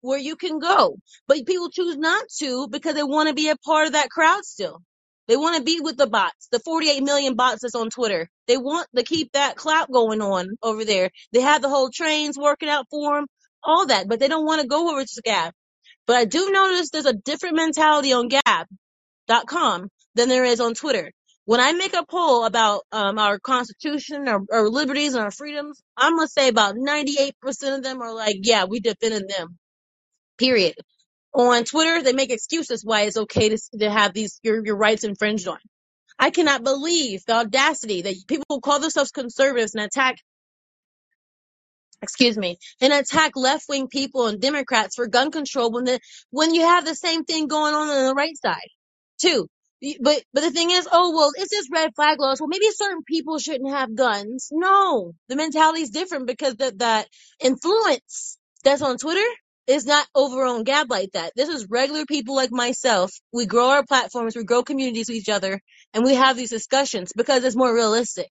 where 0.00 0.18
you 0.18 0.36
can 0.36 0.58
go. 0.58 0.96
But 1.26 1.46
people 1.46 1.70
choose 1.70 1.96
not 1.96 2.24
to 2.40 2.68
because 2.68 2.94
they 2.94 3.02
want 3.02 3.28
to 3.28 3.34
be 3.34 3.48
a 3.50 3.56
part 3.56 3.86
of 3.86 3.92
that 3.94 4.10
crowd 4.10 4.44
still. 4.44 4.80
They 5.28 5.36
want 5.36 5.56
to 5.58 5.62
be 5.62 5.80
with 5.80 5.96
the 5.98 6.06
bots, 6.06 6.48
the 6.50 6.60
48 6.60 7.02
million 7.02 7.34
bots 7.36 7.60
that's 7.62 7.74
on 7.74 7.90
Twitter. 7.90 8.28
They 8.46 8.56
want 8.56 8.88
to 8.96 9.02
keep 9.02 9.32
that 9.32 9.56
clout 9.56 9.90
going 9.92 10.22
on 10.22 10.48
over 10.62 10.84
there. 10.84 11.10
They 11.32 11.42
have 11.42 11.62
the 11.62 11.68
whole 11.68 11.90
trains 11.90 12.38
working 12.38 12.68
out 12.70 12.86
for 12.90 13.16
them, 13.16 13.26
all 13.62 13.86
that, 13.86 14.08
but 14.08 14.20
they 14.20 14.28
don't 14.28 14.46
want 14.46 14.62
to 14.62 14.66
go 14.66 14.90
over 14.90 15.04
to 15.04 15.22
Gab. 15.24 15.52
But 16.06 16.16
I 16.16 16.26
do 16.26 16.50
notice 16.52 16.90
there's 16.90 17.06
a 17.06 17.14
different 17.14 17.56
mentality 17.56 18.12
on 18.14 18.28
Gab.com 18.28 19.90
than 20.16 20.28
there 20.30 20.44
is 20.44 20.60
on 20.60 20.74
Twitter. 20.74 21.12
When 21.46 21.60
I 21.60 21.72
make 21.72 21.94
a 21.94 22.06
poll 22.06 22.44
about 22.46 22.82
um, 22.92 23.18
our 23.18 23.38
Constitution, 23.40 24.28
our, 24.28 24.40
our 24.52 24.68
liberties, 24.68 25.14
and 25.14 25.24
our 25.24 25.32
freedoms, 25.32 25.82
I'm 25.96 26.16
gonna 26.16 26.28
say 26.28 26.48
about 26.48 26.76
98% 26.76 27.32
of 27.76 27.82
them 27.84 28.02
are 28.02 28.14
like, 28.14 28.38
"Yeah, 28.42 28.66
we 28.66 28.80
defended 28.80 29.28
them." 29.28 29.58
Period. 30.38 30.74
On 31.34 31.64
Twitter, 31.64 32.02
they 32.02 32.12
make 32.14 32.30
excuses 32.30 32.84
why 32.84 33.02
it's 33.02 33.16
okay 33.18 33.50
to, 33.50 33.58
to 33.80 33.90
have 33.90 34.14
these 34.14 34.40
your, 34.42 34.64
your 34.66 34.76
rights 34.76 35.04
infringed 35.04 35.48
on. 35.48 35.58
I 36.18 36.30
cannot 36.30 36.64
believe 36.64 37.24
the 37.26 37.34
audacity 37.34 38.02
that 38.02 38.16
people 38.28 38.46
who 38.48 38.60
call 38.60 38.80
themselves 38.80 39.12
conservatives 39.12 39.74
and 39.76 39.84
attack 39.84 40.18
excuse 42.02 42.36
me, 42.36 42.58
and 42.80 42.92
attack 42.92 43.32
left 43.36 43.66
wing 43.68 43.88
people 43.88 44.26
and 44.26 44.40
Democrats 44.40 44.96
for 44.96 45.06
gun 45.06 45.30
control 45.30 45.72
when 45.72 45.84
the 45.84 46.00
when 46.30 46.54
you 46.54 46.62
have 46.62 46.84
the 46.84 46.94
same 46.94 47.24
thing 47.24 47.46
going 47.46 47.74
on 47.74 47.88
on 47.88 48.06
the 48.08 48.14
right 48.14 48.36
side 48.44 48.68
too. 49.20 49.46
But 50.00 50.22
but 50.32 50.42
the 50.42 50.50
thing 50.50 50.70
is, 50.70 50.88
oh 50.92 51.12
well, 51.14 51.32
it's 51.36 51.50
just 51.50 51.70
red 51.72 51.92
flag 51.96 52.20
laws. 52.20 52.40
Well, 52.40 52.48
maybe 52.48 52.66
certain 52.72 53.02
people 53.04 53.38
shouldn't 53.38 53.70
have 53.70 53.94
guns. 53.94 54.48
No, 54.52 55.12
the 55.28 55.36
mentality 55.36 55.82
is 55.82 55.90
different 55.90 56.26
because 56.26 56.56
that 56.56 56.78
that 56.78 57.08
influence 57.40 58.38
that's 58.64 58.82
on 58.82 58.98
Twitter 58.98 59.28
is 59.66 59.86
not 59.86 60.06
over 60.14 60.44
on 60.44 60.64
Gab 60.64 60.90
like 60.90 61.12
that. 61.12 61.32
This 61.36 61.48
is 61.48 61.66
regular 61.68 62.04
people 62.06 62.36
like 62.36 62.52
myself. 62.52 63.12
We 63.32 63.46
grow 63.46 63.70
our 63.70 63.84
platforms, 63.84 64.36
we 64.36 64.44
grow 64.44 64.62
communities 64.62 65.08
with 65.08 65.18
each 65.18 65.28
other, 65.28 65.60
and 65.94 66.04
we 66.04 66.14
have 66.14 66.36
these 66.36 66.50
discussions 66.50 67.12
because 67.16 67.44
it's 67.44 67.56
more 67.56 67.74
realistic 67.74 68.30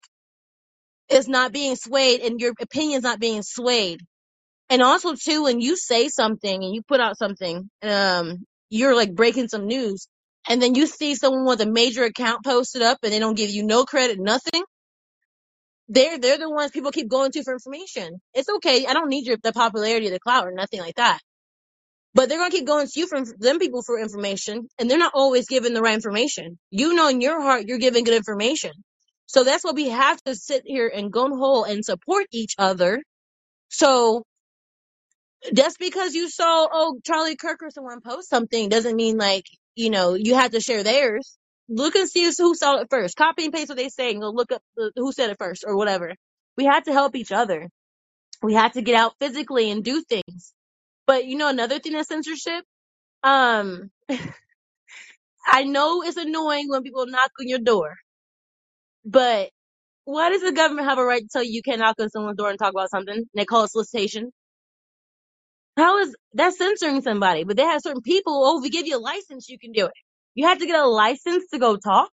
is 1.10 1.28
not 1.28 1.54
being 1.54 1.76
swayed 1.76 2.22
and 2.22 2.40
your 2.40 2.54
opinion's 2.60 3.04
not 3.04 3.20
being 3.20 3.44
swayed. 3.44 4.02
And 4.70 4.82
also 4.82 5.16
too, 5.16 5.44
when 5.44 5.62
you 5.62 5.78
say 5.78 6.10
something 6.10 6.64
and 6.64 6.74
you 6.74 6.82
put 6.84 7.02
out 7.02 7.18
something, 7.18 7.70
um, 7.84 8.46
you're 8.70 8.96
like 8.96 9.16
breaking 9.16 9.50
some 9.50 9.68
news 9.68 10.08
and 10.50 10.62
then 10.62 10.76
you 10.76 10.88
see 10.88 11.16
someone 11.16 11.46
with 11.46 11.62
a 11.62 11.66
major 11.66 12.04
account 12.04 12.46
posted 12.46 12.82
up 12.82 13.00
and 13.04 13.12
they 13.14 13.20
don't 13.20 13.38
give 13.38 13.52
you 13.52 13.64
no 13.64 13.86
credit, 13.86 14.20
nothing. 14.20 14.64
They're, 15.90 16.20
they're 16.20 16.38
the 16.38 16.50
ones 16.50 16.72
people 16.72 16.92
keep 16.92 17.10
going 17.10 17.32
to 17.32 17.44
for 17.44 17.54
information. 17.54 18.22
It's 18.34 18.50
okay. 18.58 18.86
I 18.86 18.94
don't 18.94 19.10
need 19.10 19.28
your, 19.28 19.38
the 19.42 19.54
popularity 19.54 20.08
of 20.08 20.14
the 20.14 20.20
clout 20.20 20.48
or 20.48 20.52
nothing 20.54 20.80
like 20.80 20.96
that. 20.96 21.20
But 22.14 22.30
they're 22.30 22.40
gonna 22.40 22.52
keep 22.52 22.68
going 22.68 22.88
to 22.88 23.00
you 23.00 23.08
from 23.08 23.26
them 23.40 23.60
people 23.60 23.84
for 23.84 24.00
information, 24.00 24.68
and 24.80 24.90
they're 24.92 24.98
not 24.98 25.14
always 25.16 25.48
giving 25.48 25.74
the 25.74 25.82
right 25.82 25.96
information. 25.96 26.60
You 26.70 26.94
know 26.94 27.10
in 27.10 27.22
your 27.22 27.42
heart 27.42 27.66
you're 27.68 27.78
giving 27.78 28.04
good 28.04 28.16
information. 28.16 28.72
So 29.32 29.46
that's 29.46 29.64
why 29.66 29.74
we 29.74 29.90
have 29.90 30.22
to 30.24 30.36
sit 30.36 30.64
here 30.66 30.92
and 30.94 31.14
go 31.14 31.30
whole 31.30 31.66
and 31.66 31.86
support 31.86 32.28
each 32.34 32.56
other. 32.60 33.04
So 33.70 34.24
just 35.54 35.80
because 35.80 36.16
you 36.16 36.30
saw 36.30 36.68
oh 36.72 37.00
Charlie 37.06 37.38
Kirk 37.38 37.60
or 37.64 37.72
someone 37.72 38.02
post 38.02 38.30
something 38.30 38.70
doesn't 38.70 38.96
mean 38.96 39.18
like 39.18 39.46
you 39.76 39.90
know 39.92 40.16
you 40.16 40.36
have 40.36 40.52
to 40.52 40.62
share 40.62 40.84
theirs. 40.84 41.38
Look 41.70 41.96
and 41.96 42.10
see 42.10 42.26
who 42.38 42.56
saw 42.56 42.80
it 42.80 42.88
first. 42.92 43.18
Copy 43.18 43.46
and 43.46 43.54
paste 43.54 43.70
what 43.70 43.78
they 43.78 43.90
say 43.90 44.12
and 44.12 44.22
go 44.22 44.32
look 44.32 44.52
up 44.54 44.64
who 44.96 45.12
said 45.14 45.32
it 45.32 45.38
first 45.40 45.66
or 45.68 45.78
whatever. 45.78 46.16
We 46.58 46.66
had 46.66 46.86
to 46.86 46.94
help 46.94 47.16
each 47.16 47.32
other. 47.34 47.70
We 48.44 48.54
had 48.56 48.74
to 48.74 48.84
get 48.84 48.96
out 48.96 49.16
physically 49.20 49.72
and 49.72 49.84
do 49.84 50.04
things. 50.04 50.54
But 51.08 51.26
you 51.26 51.38
know 51.38 51.50
another 51.50 51.80
thing 51.80 51.94
that's 51.94 52.10
censorship 52.10 52.66
um 53.24 53.92
I 55.48 55.64
know 55.64 56.04
it's 56.04 56.18
annoying 56.18 56.70
when 56.70 56.84
people 56.84 57.06
knock 57.08 57.32
on 57.40 57.48
your 57.50 57.60
door, 57.60 57.96
but 59.06 59.50
why 60.06 60.30
does 60.30 60.42
the 60.44 60.54
government 60.54 60.88
have 60.90 61.00
a 61.00 61.06
right 61.06 61.22
to 61.22 61.30
tell 61.32 61.44
you 61.44 61.52
you 61.54 61.62
can't 61.64 61.80
knock 61.80 61.98
on 62.00 62.10
someone's 62.10 62.38
door 62.38 62.50
and 62.50 62.60
talk 62.60 62.72
about 62.74 62.92
something? 62.92 63.16
And 63.16 63.28
they 63.36 63.46
call 63.46 63.66
it 63.66 63.72
solicitation. 63.72 64.32
How 65.78 66.00
is 66.00 66.16
that 66.34 66.54
censoring 66.56 67.02
somebody? 67.02 67.44
But 67.46 67.58
they 67.58 67.64
have 67.64 67.82
certain 67.82 68.02
people, 68.02 68.34
oh, 68.46 68.60
if 68.60 68.64
we 68.64 68.70
give 68.70 68.88
you 68.88 68.98
a 68.98 69.00
license, 69.00 69.50
you 69.50 69.58
can 69.60 69.72
do 69.72 69.86
it. 69.88 69.94
You 70.36 70.48
have 70.48 70.60
to 70.60 70.66
get 70.66 70.80
a 70.80 70.88
license 70.88 71.46
to 71.54 71.60
go 71.60 71.78
talk? 71.78 72.12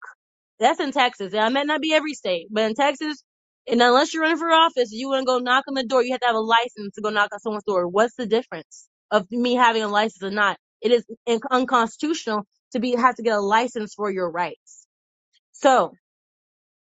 That's 0.59 0.79
in 0.79 0.91
Texas. 0.91 1.33
That 1.33 1.51
might 1.51 1.67
not 1.67 1.81
be 1.81 1.93
every 1.93 2.13
state, 2.13 2.47
but 2.51 2.63
in 2.65 2.75
Texas, 2.75 3.23
and 3.67 3.81
unless 3.81 4.13
you're 4.13 4.23
running 4.23 4.37
for 4.37 4.49
office, 4.51 4.91
you 4.91 5.09
want 5.09 5.21
to 5.21 5.25
go 5.25 5.39
knock 5.39 5.65
on 5.67 5.73
the 5.73 5.83
door, 5.83 6.03
you 6.03 6.11
have 6.13 6.21
to 6.21 6.27
have 6.27 6.35
a 6.35 6.39
license 6.39 6.95
to 6.95 7.01
go 7.01 7.09
knock 7.09 7.29
on 7.33 7.39
someone's 7.39 7.63
door. 7.65 7.87
What's 7.87 8.15
the 8.15 8.25
difference 8.25 8.87
of 9.11 9.27
me 9.31 9.55
having 9.55 9.83
a 9.83 9.87
license 9.87 10.23
or 10.23 10.31
not? 10.31 10.57
It 10.81 10.91
is 10.91 11.05
unconstitutional 11.51 12.43
to 12.73 12.79
be 12.79 12.95
have 12.95 13.15
to 13.15 13.23
get 13.23 13.35
a 13.35 13.41
license 13.41 13.93
for 13.95 14.11
your 14.11 14.29
rights. 14.31 14.87
So 15.53 15.93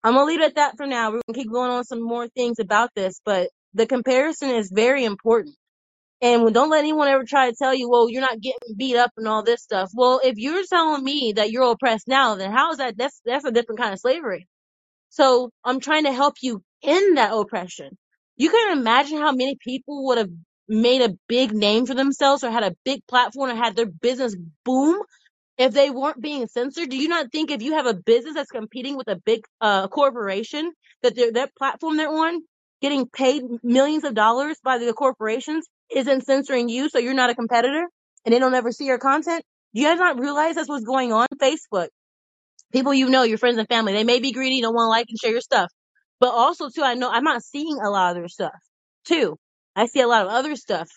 I'm 0.04 0.14
gonna 0.14 0.26
leave 0.26 0.40
it 0.40 0.46
at 0.46 0.54
that 0.56 0.76
for 0.76 0.86
now. 0.86 1.10
We're 1.10 1.22
gonna 1.26 1.38
keep 1.42 1.52
going 1.52 1.70
on 1.70 1.84
some 1.84 2.02
more 2.02 2.28
things 2.28 2.58
about 2.58 2.90
this, 2.94 3.20
but 3.24 3.50
the 3.74 3.86
comparison 3.86 4.50
is 4.50 4.70
very 4.72 5.04
important. 5.04 5.56
And 6.22 6.52
don't 6.54 6.70
let 6.70 6.80
anyone 6.80 7.08
ever 7.08 7.24
try 7.24 7.50
to 7.50 7.56
tell 7.56 7.74
you, 7.74 7.90
well, 7.90 8.10
you're 8.10 8.22
not 8.22 8.40
getting 8.40 8.76
beat 8.76 8.96
up 8.96 9.12
and 9.16 9.28
all 9.28 9.42
this 9.44 9.62
stuff. 9.62 9.90
Well, 9.94 10.20
if 10.24 10.36
you're 10.38 10.64
telling 10.66 11.04
me 11.04 11.34
that 11.36 11.50
you're 11.52 11.70
oppressed 11.72 12.08
now, 12.08 12.36
then 12.36 12.52
how 12.52 12.72
is 12.72 12.78
that? 12.78 12.96
That's 12.98 13.20
that's 13.24 13.44
a 13.44 13.52
different 13.52 13.80
kind 13.80 13.92
of 13.92 14.00
slavery. 14.00 14.46
So 15.10 15.50
I'm 15.64 15.80
trying 15.80 16.04
to 16.04 16.12
help 16.12 16.34
you 16.42 16.62
in 16.82 17.14
that 17.14 17.32
oppression. 17.34 17.96
You 18.36 18.50
can 18.50 18.78
imagine 18.78 19.18
how 19.18 19.32
many 19.32 19.56
people 19.62 20.06
would 20.06 20.18
have 20.18 20.30
made 20.68 21.02
a 21.02 21.16
big 21.28 21.52
name 21.54 21.86
for 21.86 21.94
themselves 21.94 22.44
or 22.44 22.50
had 22.50 22.64
a 22.64 22.76
big 22.84 23.00
platform 23.06 23.50
or 23.50 23.54
had 23.54 23.76
their 23.76 23.86
business 23.86 24.36
boom 24.64 25.02
if 25.58 25.72
they 25.72 25.90
weren't 25.90 26.20
being 26.20 26.46
censored, 26.48 26.90
do 26.90 26.96
you 26.96 27.08
not 27.08 27.32
think 27.32 27.50
if 27.50 27.62
you 27.62 27.74
have 27.74 27.86
a 27.86 27.94
business 27.94 28.34
that's 28.34 28.50
competing 28.50 28.96
with 28.96 29.08
a 29.08 29.16
big 29.16 29.44
uh, 29.60 29.88
corporation 29.88 30.72
that 31.02 31.16
their 31.16 31.32
that 31.32 31.54
platform 31.56 31.96
they're 31.96 32.08
on, 32.08 32.42
getting 32.82 33.06
paid 33.08 33.42
millions 33.62 34.04
of 34.04 34.14
dollars 34.14 34.58
by 34.62 34.78
the 34.78 34.92
corporations, 34.92 35.66
isn't 35.94 36.26
censoring 36.26 36.68
you, 36.68 36.88
so 36.88 36.98
you're 36.98 37.14
not 37.14 37.30
a 37.30 37.34
competitor, 37.34 37.86
and 38.24 38.34
they 38.34 38.38
don't 38.38 38.54
ever 38.54 38.70
see 38.70 38.84
your 38.84 38.98
content? 38.98 39.42
Do 39.74 39.80
you 39.80 39.88
guys 39.88 39.98
not 39.98 40.18
realize 40.18 40.56
that's 40.56 40.68
what's 40.68 40.84
going 40.84 41.12
on? 41.12 41.26
Facebook, 41.40 41.88
people 42.72 42.92
you 42.92 43.08
know, 43.08 43.22
your 43.22 43.38
friends 43.38 43.58
and 43.58 43.68
family, 43.68 43.92
they 43.92 44.04
may 44.04 44.20
be 44.20 44.32
greedy, 44.32 44.60
don't 44.60 44.74
want 44.74 44.86
to 44.86 44.90
like 44.90 45.06
and 45.08 45.18
share 45.18 45.32
your 45.32 45.40
stuff, 45.40 45.70
but 46.20 46.30
also 46.30 46.68
too, 46.68 46.82
I 46.82 46.94
know 46.94 47.10
I'm 47.10 47.24
not 47.24 47.42
seeing 47.42 47.78
a 47.82 47.90
lot 47.90 48.10
of 48.10 48.16
their 48.16 48.28
stuff. 48.28 48.52
Too, 49.06 49.36
I 49.74 49.86
see 49.86 50.00
a 50.00 50.08
lot 50.08 50.26
of 50.26 50.32
other 50.32 50.56
stuff 50.56 50.88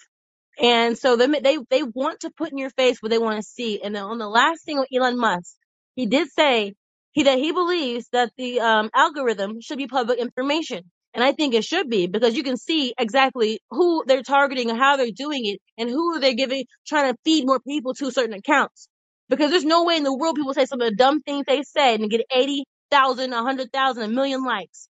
and 0.62 0.98
so 0.98 1.18
they 1.18 1.28
they 1.28 1.58
they 1.70 1.84
want 1.84 2.22
to 2.22 2.32
put 2.32 2.51
in 2.51 2.58
your 2.60 2.72
face 2.72 3.01
what 3.01 3.12
they 3.12 3.20
want 3.20 3.38
to 3.38 3.44
see. 3.44 3.82
And 3.84 3.96
then 3.96 4.04
on 4.04 4.20
the 4.20 4.30
last 4.30 4.66
thing 4.66 4.80
with 4.80 4.89
Elon 4.96 5.20
Musk, 5.20 5.56
he 5.96 6.08
did 6.08 6.30
say 6.32 6.75
he 7.12 7.24
that 7.24 7.39
he 7.39 7.51
believes 7.54 8.08
that 8.13 8.32
the 8.38 8.62
um, 8.62 8.89
algorithm 8.96 9.62
should 9.62 9.80
be 9.80 9.88
public 9.88 10.20
information. 10.20 10.84
And 11.13 11.24
I 11.24 11.34
think 11.34 11.56
it 11.56 11.66
should 11.66 11.89
be 11.89 12.08
because 12.08 12.36
you 12.36 12.44
can 12.44 12.58
see 12.58 12.94
exactly 13.00 13.62
who 13.72 14.04
they're 14.08 14.24
targeting 14.24 14.70
and 14.70 14.80
how 14.80 14.98
they're 14.98 15.12
doing 15.16 15.46
it 15.46 15.62
and 15.78 15.89
who 15.89 16.20
they're 16.20 16.36
giving, 16.36 16.66
trying 16.88 17.13
to 17.13 17.20
feed 17.25 17.46
more 17.48 17.62
people 17.62 17.96
to 17.96 18.12
certain 18.12 18.36
accounts. 18.36 18.89
Because 19.30 19.51
there's 19.51 19.66
no 19.66 19.86
way 19.86 19.98
in 19.98 20.04
the 20.04 20.16
world 20.16 20.36
people 20.38 20.54
say 20.54 20.66
some 20.66 20.82
of 20.82 20.89
the 20.89 20.96
dumb 20.96 21.22
things 21.22 21.46
they 21.48 21.63
said 21.63 22.01
and 22.01 22.12
get 22.12 22.22
80,000, 22.32 23.32
100,000, 23.32 24.04
a 24.04 24.10
million 24.10 24.46
likes 24.46 24.88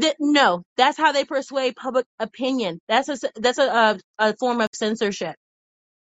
that 0.00 0.16
no, 0.20 0.62
that's 0.76 0.98
how 0.98 1.12
they 1.12 1.24
persuade 1.24 1.76
public 1.76 2.06
opinion. 2.20 2.80
That's 2.88 3.08
a 3.08 3.18
that's 3.36 3.58
a, 3.58 3.64
a 3.64 4.00
a 4.18 4.36
form 4.38 4.60
of 4.60 4.68
censorship. 4.74 5.36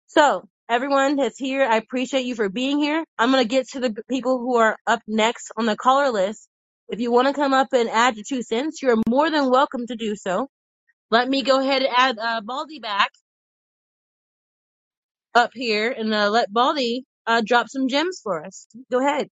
So 0.08 0.48
everyone 0.70 1.17
that's 1.17 1.39
here, 1.39 1.63
I 1.65 1.77
appreciate 1.77 2.25
you 2.25 2.36
for 2.36 2.50
being 2.50 2.79
here. 2.79 3.06
I'm 3.20 3.32
gonna 3.32 3.46
get 3.46 3.70
to 3.72 3.79
the 3.82 3.96
people 4.10 4.39
who 4.39 4.58
are 4.58 4.77
up 4.88 5.01
next 5.08 5.51
on 5.58 5.65
the 5.65 5.77
caller 5.77 6.12
list. 6.12 6.48
If 6.89 7.00
you 7.00 7.12
want 7.12 7.27
to 7.29 7.34
come 7.36 7.53
up 7.53 7.70
and 7.74 7.89
add 7.89 8.15
your 8.17 8.25
two 8.27 8.44
cents, 8.44 8.82
you're 8.82 8.98
more 9.10 9.29
than 9.32 9.50
welcome 9.51 9.88
to 9.88 9.96
do 9.96 10.15
so. 10.15 10.48
Let 11.12 11.29
me 11.29 11.44
go 11.44 11.60
ahead 11.62 11.84
and 11.84 11.94
add 11.96 12.20
uh, 12.20 12.41
Baldy 12.41 12.79
back 12.79 13.12
up 15.36 15.51
here 15.53 15.91
and 15.91 16.13
uh, 16.13 16.29
let 16.29 16.51
Baldy 16.53 17.06
uh, 17.27 17.41
drop 17.46 17.67
some 17.70 17.88
gems 17.88 18.20
for 18.24 18.44
us. 18.46 18.67
Go 18.91 19.00
ahead, 19.00 19.29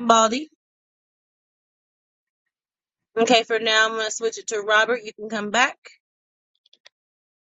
Baldy. 0.00 0.50
Okay, 3.18 3.44
for 3.44 3.58
now 3.60 3.86
I'm 3.88 3.96
gonna 3.96 4.10
switch 4.10 4.38
it 4.38 4.48
to 4.48 4.60
Robert. 4.60 5.00
You 5.04 5.12
can 5.14 5.28
come 5.30 5.50
back, 5.50 5.78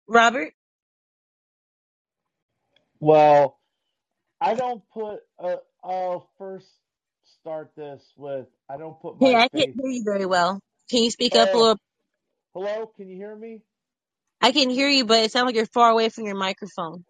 Robert. 0.08 0.54
Well, 3.00 3.60
I 4.42 4.56
don't 4.56 4.84
put. 4.94 5.22
Uh, 5.40 5.58
I'll 5.84 6.30
first 6.38 6.68
start 7.42 7.72
this 7.78 8.14
with. 8.18 8.48
I 8.70 8.78
don't 8.78 9.00
put 9.02 9.20
Hey, 9.20 9.34
my 9.34 9.38
I 9.38 9.50
can't 9.50 9.52
faith. 9.52 9.76
hear 9.76 9.90
you 9.90 10.04
very 10.06 10.26
well. 10.28 10.60
Can 10.92 11.04
you 11.04 11.12
speak 11.12 11.36
up 11.36 11.54
a 11.54 11.58
little? 11.58 11.78
hello. 12.54 12.92
Can 12.98 13.10
you 13.10 13.18
hear 13.18 13.36
me? 13.36 13.62
I 14.42 14.52
can 14.54 14.70
hear 14.70 14.90
you, 14.90 15.06
but 15.06 15.24
it 15.26 15.32
sounds 15.34 15.48
like 15.48 15.56
you're 15.56 15.68
far 15.68 15.92
away 15.92 16.10
from 16.10 16.26
your 16.26 16.36
microphone. 16.38 17.06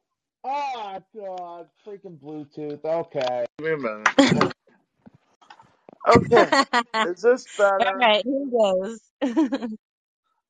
Ah, 0.45 0.99
God, 1.15 1.67
freaking 1.87 2.19
Bluetooth. 2.19 2.83
Okay. 2.85 3.45
Wait 3.61 3.73
a 3.73 3.77
minute. 3.77 4.09
Okay. 6.09 6.55
Is 7.03 7.21
this 7.21 7.47
better? 7.57 8.09
right, 8.09 8.23
here 8.25 8.47
goes. 8.51 9.01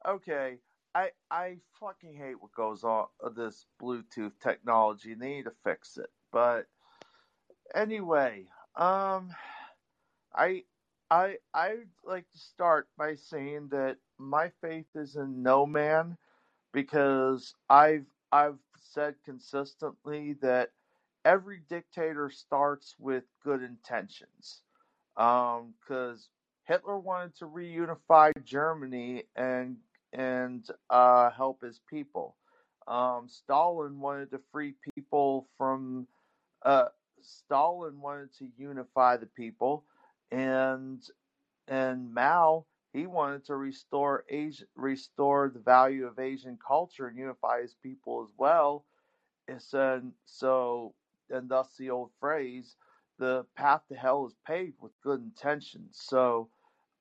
Okay. 0.07 0.57
I 0.95 1.11
I 1.31 1.57
fucking 1.79 2.15
hate 2.15 2.41
what 2.41 2.53
goes 2.55 2.83
on 2.83 3.07
with 3.23 3.35
this 3.35 3.65
Bluetooth 3.81 4.33
technology. 4.41 5.15
They 5.15 5.29
need 5.29 5.45
to 5.45 5.53
fix 5.63 5.97
it. 5.97 6.09
But 6.31 6.67
anyway, 7.75 8.45
um, 8.75 9.31
I 10.35 10.63
I 11.11 11.37
I'd 11.53 11.89
like 12.05 12.29
to 12.31 12.39
start 12.39 12.89
by 12.97 13.15
saying 13.15 13.69
that 13.71 13.97
my 14.19 14.51
faith 14.61 14.87
is 14.95 15.15
in 15.17 15.43
no 15.43 15.65
man 15.65 16.17
because 16.73 17.55
I've 17.69 18.07
I've 18.33 18.59
said 18.77 19.15
consistently 19.25 20.35
that 20.43 20.71
every 21.25 21.61
dictator 21.69 22.31
starts 22.31 22.95
with 22.99 23.25
good 23.43 23.63
intentions. 23.63 24.62
Um, 25.17 25.73
because 25.79 26.29
Hitler 26.65 26.97
wanted 26.97 27.35
to 27.37 27.45
reunify 27.45 28.31
Germany 28.43 29.23
and 29.35 29.77
and 30.11 30.65
uh, 30.89 31.29
help 31.31 31.61
his 31.61 31.79
people. 31.89 32.35
Um, 32.87 33.27
Stalin 33.27 33.99
wanted 33.99 34.31
to 34.31 34.41
free 34.51 34.75
people 34.95 35.47
from. 35.57 36.07
Uh, 36.63 36.85
Stalin 37.21 38.01
wanted 38.01 38.33
to 38.39 38.47
unify 38.57 39.17
the 39.17 39.27
people, 39.27 39.85
and 40.31 41.01
and 41.67 42.13
Mao 42.13 42.65
he 42.93 43.07
wanted 43.07 43.43
to 43.45 43.55
restore 43.55 44.23
Asia, 44.29 44.65
restore 44.75 45.49
the 45.49 45.59
value 45.59 46.05
of 46.05 46.19
Asian 46.19 46.57
culture 46.65 47.07
and 47.07 47.17
unify 47.17 47.61
his 47.61 47.75
people 47.81 48.23
as 48.23 48.31
well. 48.37 48.85
And 49.47 49.61
so, 49.61 50.01
so 50.25 50.93
and 51.29 51.49
thus 51.49 51.75
the 51.77 51.89
old 51.89 52.11
phrase, 52.19 52.75
the 53.19 53.45
path 53.55 53.81
to 53.89 53.95
hell 53.95 54.25
is 54.27 54.35
paved 54.45 54.77
with 54.81 54.91
good 55.03 55.21
intentions. 55.21 55.99
So 56.01 56.49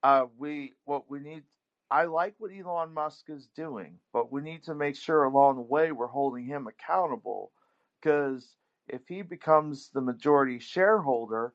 uh, 0.03 0.27
we 0.39 0.75
what 0.85 1.11
we 1.11 1.21
need. 1.21 1.45
I 1.91 2.05
like 2.05 2.35
what 2.39 2.51
Elon 2.53 2.95
Musk 2.95 3.27
is 3.29 3.49
doing, 3.55 3.99
but 4.13 4.33
we 4.33 4.41
need 4.41 4.65
to 4.65 4.75
make 4.75 4.97
sure 4.97 5.25
along 5.25 5.57
the 5.57 5.63
way 5.63 5.93
we're 5.93 6.07
holding 6.07 6.47
him 6.47 6.67
accountable, 6.67 7.53
because 8.01 8.57
if 8.89 9.03
he 9.09 9.23
becomes 9.23 9.91
the 9.91 10.01
majority 10.01 10.59
shareholder, 10.59 11.53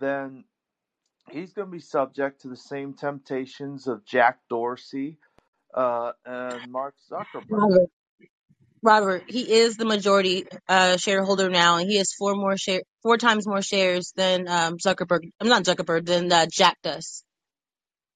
then 0.00 0.44
he's 1.30 1.52
going 1.52 1.68
to 1.68 1.72
be 1.72 1.80
subject 1.80 2.40
to 2.42 2.48
the 2.48 2.56
same 2.56 2.94
temptations 2.94 3.86
of 3.86 4.04
Jack 4.04 4.40
Dorsey 4.50 5.18
uh, 5.74 6.12
and 6.24 6.70
Mark 6.70 6.96
Zuckerberg. 7.10 7.70
Robert, 8.86 9.24
he 9.28 9.52
is 9.52 9.76
the 9.76 9.86
majority 9.86 10.46
uh, 10.68 10.96
shareholder 10.96 11.50
now, 11.50 11.78
and 11.78 11.90
he 11.90 11.98
has 11.98 12.14
four 12.18 12.34
more 12.36 12.56
share, 12.56 12.82
four 13.02 13.18
times 13.18 13.46
more 13.46 13.62
shares 13.62 14.12
than 14.16 14.48
um, 14.48 14.78
Zuckerberg. 14.78 15.30
I'm 15.40 15.48
not 15.48 15.64
Zuckerberg, 15.64 16.06
than 16.06 16.32
uh, 16.32 16.46
Jack 16.50 16.78
does. 16.84 17.24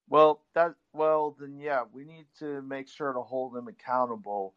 Well, 0.09 0.43
that 0.55 0.75
well 0.93 1.37
then 1.41 1.59
yeah, 1.59 1.85
we 1.93 2.05
need 2.05 2.27
to 2.41 2.63
make 2.63 2.89
sure 2.89 3.13
to 3.13 3.23
hold 3.23 3.57
him 3.57 3.69
accountable, 3.69 4.55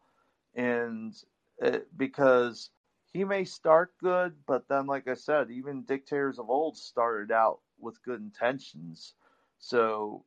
and 0.56 1.16
uh, 1.64 1.80
because 1.98 2.72
he 3.14 3.24
may 3.24 3.46
start 3.46 3.94
good, 4.02 4.34
but 4.48 4.68
then 4.70 4.88
like 4.88 5.08
I 5.08 5.16
said, 5.16 5.52
even 5.52 5.84
dictators 5.84 6.40
of 6.40 6.50
old 6.50 6.78
started 6.78 7.32
out 7.32 7.60
with 7.80 8.04
good 8.04 8.22
intentions. 8.22 9.14
So 9.60 10.26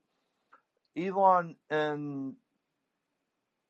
Elon 0.96 1.56
and 1.70 2.34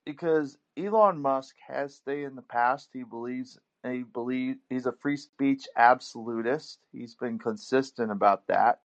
because 0.04 0.58
Elon 0.78 1.20
Musk 1.20 1.56
has 1.66 1.94
stayed 1.96 2.24
in 2.24 2.36
the 2.36 2.42
past, 2.42 2.90
he 2.92 3.02
believes 3.02 3.58
he 3.84 4.02
believe 4.02 4.56
he's 4.68 4.86
a 4.86 4.92
free 4.92 5.16
speech 5.16 5.66
absolutist. 5.76 6.80
He's 6.92 7.14
been 7.14 7.38
consistent 7.38 8.10
about 8.10 8.46
that. 8.48 8.80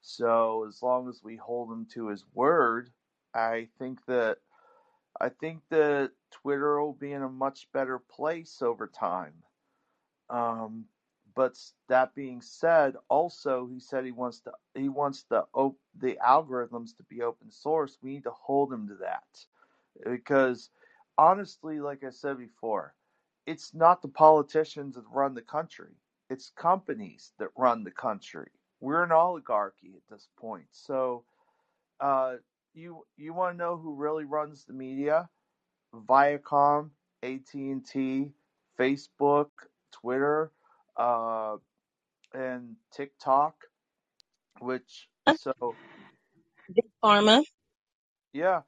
So 0.00 0.66
as 0.68 0.82
long 0.82 1.08
as 1.08 1.22
we 1.22 1.36
hold 1.36 1.70
him 1.70 1.86
to 1.94 2.08
his 2.08 2.24
word, 2.34 2.90
I 3.34 3.68
think 3.78 4.04
that 4.06 4.38
I 5.20 5.28
think 5.28 5.62
that 5.70 6.12
Twitter 6.30 6.80
will 6.80 6.92
be 6.94 7.12
in 7.12 7.22
a 7.22 7.28
much 7.28 7.68
better 7.72 7.98
place 7.98 8.62
over 8.62 8.86
time. 8.86 9.34
Um, 10.30 10.86
but 11.34 11.58
that 11.88 12.14
being 12.14 12.40
said, 12.42 12.96
also 13.08 13.68
he 13.72 13.80
said 13.80 14.04
he 14.04 14.12
wants 14.12 14.40
to 14.40 14.52
he 14.74 14.88
wants 14.88 15.24
the 15.24 15.46
op- 15.54 15.78
the 15.98 16.18
algorithms 16.26 16.96
to 16.96 17.02
be 17.04 17.22
open 17.22 17.50
source. 17.50 17.98
We 18.02 18.12
need 18.12 18.24
to 18.24 18.30
hold 18.30 18.72
him 18.72 18.88
to 18.88 18.96
that 18.96 19.24
because 20.10 20.70
honestly, 21.18 21.80
like 21.80 22.04
I 22.04 22.10
said 22.10 22.38
before, 22.38 22.94
it's 23.46 23.74
not 23.74 24.02
the 24.02 24.08
politicians 24.08 24.96
that 24.96 25.04
run 25.12 25.34
the 25.34 25.42
country; 25.42 25.92
it's 26.30 26.52
companies 26.56 27.32
that 27.38 27.50
run 27.58 27.84
the 27.84 27.92
country. 27.92 28.50
We're 28.80 29.04
an 29.04 29.12
oligarchy 29.12 29.94
at 29.96 30.02
this 30.10 30.28
point. 30.38 30.66
So, 30.72 31.24
uh, 32.00 32.36
you 32.74 33.06
you 33.16 33.34
want 33.34 33.54
to 33.54 33.58
know 33.58 33.76
who 33.78 33.94
really 33.96 34.24
runs 34.26 34.64
the 34.64 34.74
media? 34.74 35.30
Viacom, 35.94 36.90
AT 37.22 37.54
and 37.54 37.86
T, 37.86 38.32
Facebook, 38.78 39.50
Twitter, 39.92 40.52
uh, 40.96 41.56
and 42.34 42.76
TikTok. 42.92 43.54
Which 44.60 45.08
so 45.26 45.78
Big 46.74 46.86
Pharma. 47.02 47.42
yeah, 48.32 48.62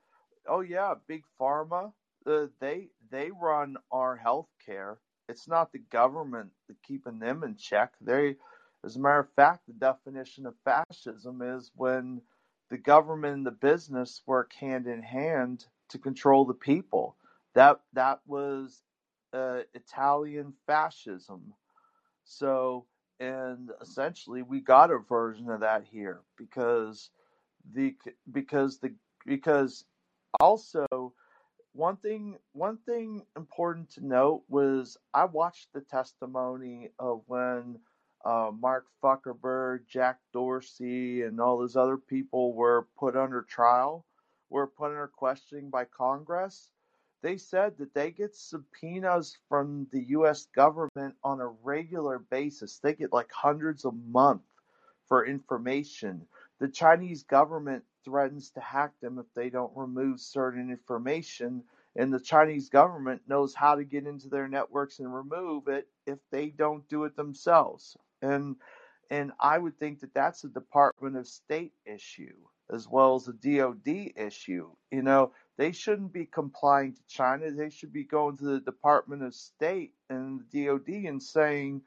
oh 0.48 0.60
yeah, 0.60 0.94
big 1.08 1.24
pharma. 1.40 1.92
They 2.24 2.88
they 3.10 3.30
run 3.30 3.76
our 3.90 4.16
health 4.16 4.48
care. 4.64 4.98
It's 5.28 5.48
not 5.48 5.72
the 5.72 5.78
government 5.78 6.50
keeping 6.82 7.18
them 7.18 7.44
in 7.44 7.56
check. 7.56 7.92
They, 8.00 8.36
as 8.84 8.96
a 8.96 9.00
matter 9.00 9.20
of 9.20 9.32
fact, 9.34 9.66
the 9.66 9.72
definition 9.74 10.46
of 10.46 10.54
fascism 10.64 11.40
is 11.42 11.70
when 11.76 12.20
the 12.68 12.78
government 12.78 13.34
and 13.34 13.46
the 13.46 13.50
business 13.52 14.22
work 14.26 14.52
hand 14.52 14.86
in 14.86 15.02
hand 15.02 15.66
to 15.88 15.98
control 15.98 16.44
the 16.44 16.54
people. 16.54 17.16
That 17.54 17.80
that 17.92 18.20
was 18.26 18.82
uh, 19.32 19.60
Italian 19.74 20.54
fascism. 20.66 21.54
So, 22.24 22.86
and 23.18 23.70
essentially, 23.80 24.42
we 24.42 24.60
got 24.60 24.90
a 24.90 24.98
version 24.98 25.50
of 25.50 25.60
that 25.60 25.84
here 25.90 26.20
because 26.36 27.10
the 27.72 27.94
because 28.30 28.78
the 28.78 28.94
because 29.26 29.84
also 30.40 30.86
one 31.72 31.96
thing 31.96 32.38
one 32.52 32.78
thing 32.78 33.24
important 33.36 33.90
to 33.90 34.06
note 34.06 34.42
was 34.48 34.96
I 35.14 35.24
watched 35.24 35.72
the 35.72 35.80
testimony 35.80 36.90
of 36.98 37.22
when 37.26 37.78
uh, 38.24 38.50
Mark 38.58 38.86
Zuckerberg, 39.02 39.86
Jack 39.86 40.18
Dorsey, 40.32 41.22
and 41.22 41.40
all 41.40 41.58
those 41.58 41.76
other 41.76 41.96
people 41.96 42.52
were 42.54 42.86
put 42.98 43.16
under 43.16 43.42
trial, 43.42 44.04
were 44.50 44.66
put 44.66 44.86
under 44.86 45.08
questioning 45.08 45.70
by 45.70 45.84
Congress. 45.84 46.70
They 47.22 47.36
said 47.36 47.76
that 47.78 47.94
they 47.94 48.10
get 48.10 48.34
subpoenas 48.34 49.36
from 49.48 49.86
the 49.92 50.02
U.S. 50.08 50.46
government 50.54 51.14
on 51.22 51.40
a 51.40 51.48
regular 51.48 52.18
basis. 52.18 52.78
They 52.78 52.94
get 52.94 53.12
like 53.12 53.30
hundreds 53.32 53.84
a 53.84 53.92
month 53.92 54.42
for 55.06 55.26
information. 55.26 56.26
The 56.60 56.68
Chinese 56.68 57.22
government 57.22 57.84
threatens 58.04 58.50
to 58.52 58.60
hack 58.60 58.92
them 59.00 59.18
if 59.18 59.26
they 59.34 59.50
don't 59.50 59.76
remove 59.76 60.20
certain 60.20 60.70
information, 60.70 61.64
and 61.96 62.12
the 62.12 62.20
Chinese 62.20 62.68
government 62.68 63.22
knows 63.28 63.54
how 63.54 63.74
to 63.74 63.84
get 63.84 64.06
into 64.06 64.28
their 64.28 64.48
networks 64.48 64.98
and 65.00 65.14
remove 65.14 65.68
it 65.68 65.88
if 66.06 66.18
they 66.30 66.50
don't 66.50 66.88
do 66.88 67.04
it 67.04 67.16
themselves. 67.16 67.96
And 68.22 68.56
and 69.10 69.32
I 69.40 69.58
would 69.58 69.78
think 69.78 70.00
that 70.00 70.14
that's 70.14 70.44
a 70.44 70.48
Department 70.48 71.16
of 71.16 71.26
State 71.26 71.72
issue 71.84 72.36
as 72.72 72.88
well 72.88 73.16
as 73.16 73.26
a 73.28 73.32
DoD 73.32 74.12
issue. 74.16 74.70
You 74.92 75.02
know, 75.02 75.32
they 75.58 75.72
shouldn't 75.72 76.12
be 76.12 76.26
complying 76.26 76.94
to 76.94 77.00
China. 77.08 77.50
They 77.50 77.70
should 77.70 77.92
be 77.92 78.04
going 78.04 78.36
to 78.38 78.44
the 78.44 78.60
Department 78.60 79.24
of 79.24 79.34
State 79.34 79.94
and 80.08 80.40
the 80.50 80.66
DoD 80.66 80.88
and 81.08 81.22
saying, 81.22 81.82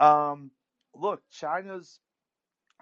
um, 0.00 0.50
"Look, 0.94 1.22
China's 1.30 2.00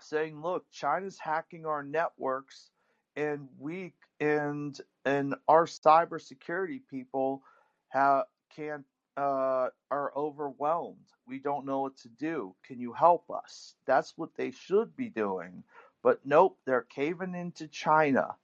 saying, 0.00 0.40
look, 0.40 0.70
China's 0.70 1.18
hacking 1.18 1.66
our 1.66 1.82
networks 1.82 2.70
and 3.16 3.48
we 3.58 3.92
and 4.20 4.80
and 5.04 5.34
our 5.48 5.66
cybersecurity 5.66 6.80
people 6.90 7.42
have 7.88 8.24
can't 8.54 8.84
uh, 9.16 9.68
are 9.90 10.12
overwhelmed. 10.16 10.96
We 11.26 11.38
don't 11.38 11.66
know 11.66 11.80
what 11.80 11.96
to 11.98 12.08
do. 12.08 12.54
Can 12.66 12.80
you 12.80 12.92
help 12.92 13.30
us? 13.30 13.74
That's 13.86 14.16
what 14.16 14.34
they 14.36 14.50
should 14.50 14.96
be 14.96 15.08
doing. 15.08 15.62
But 16.02 16.20
nope, 16.24 16.58
they're 16.66 16.82
caving 16.82 17.34
into 17.34 17.68
China. 17.68 18.36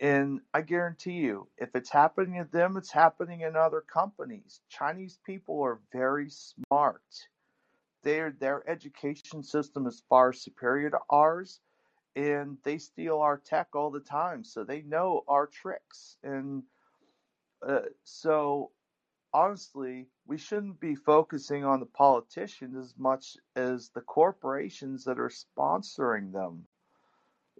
And 0.00 0.40
I 0.54 0.62
guarantee 0.62 1.14
you, 1.14 1.48
if 1.58 1.70
it's 1.74 1.90
happening 1.90 2.42
to 2.42 2.48
them, 2.50 2.76
it's 2.76 2.92
happening 2.92 3.40
in 3.40 3.56
other 3.56 3.80
companies. 3.80 4.60
Chinese 4.68 5.18
people 5.26 5.60
are 5.62 5.80
very 5.92 6.30
smart 6.30 7.02
their 8.02 8.30
their 8.30 8.68
education 8.68 9.42
system 9.42 9.86
is 9.86 10.02
far 10.08 10.32
superior 10.32 10.90
to 10.90 10.98
ours 11.10 11.60
and 12.16 12.56
they 12.64 12.78
steal 12.78 13.18
our 13.18 13.38
tech 13.38 13.68
all 13.74 13.90
the 13.90 14.00
time 14.00 14.44
so 14.44 14.64
they 14.64 14.82
know 14.82 15.24
our 15.28 15.46
tricks. 15.46 16.16
And 16.22 16.62
uh, 17.66 17.80
so 18.04 18.70
honestly 19.32 20.06
we 20.26 20.38
shouldn't 20.38 20.80
be 20.80 20.94
focusing 20.94 21.64
on 21.64 21.80
the 21.80 21.86
politicians 21.86 22.76
as 22.76 22.94
much 22.98 23.36
as 23.56 23.90
the 23.90 24.00
corporations 24.00 25.04
that 25.04 25.18
are 25.18 25.30
sponsoring 25.30 26.32
them. 26.32 26.66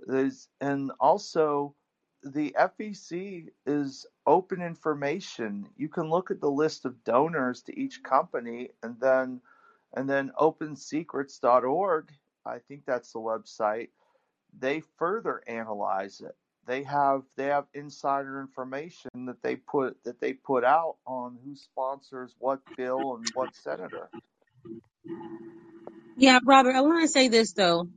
There's, 0.06 0.48
and 0.60 0.92
also 1.00 1.74
the 2.22 2.54
FEC 2.58 3.48
is 3.66 4.06
open 4.26 4.62
information. 4.62 5.68
You 5.76 5.88
can 5.88 6.10
look 6.10 6.30
at 6.30 6.40
the 6.40 6.50
list 6.50 6.84
of 6.84 7.02
donors 7.04 7.62
to 7.62 7.78
each 7.78 8.02
company 8.02 8.70
and 8.82 8.98
then 9.00 9.40
and 9.94 10.08
then 10.08 10.30
opensecrets.org, 10.38 12.12
I 12.44 12.58
think 12.58 12.84
that's 12.84 13.12
the 13.12 13.20
website. 13.20 13.88
They 14.58 14.82
further 14.98 15.42
analyze 15.46 16.20
it. 16.20 16.36
They 16.66 16.82
have 16.82 17.22
they 17.36 17.46
have 17.46 17.64
insider 17.72 18.40
information 18.40 19.10
that 19.26 19.42
they 19.42 19.56
put 19.56 20.04
that 20.04 20.20
they 20.20 20.34
put 20.34 20.64
out 20.64 20.96
on 21.06 21.38
who 21.44 21.56
sponsors 21.56 22.34
what 22.38 22.60
bill 22.76 23.16
and 23.16 23.26
what 23.34 23.56
senator. 23.56 24.10
Yeah, 26.18 26.40
Robert, 26.44 26.74
I 26.74 26.82
want 26.82 27.02
to 27.02 27.08
say 27.08 27.28
this 27.28 27.52
though. 27.52 27.88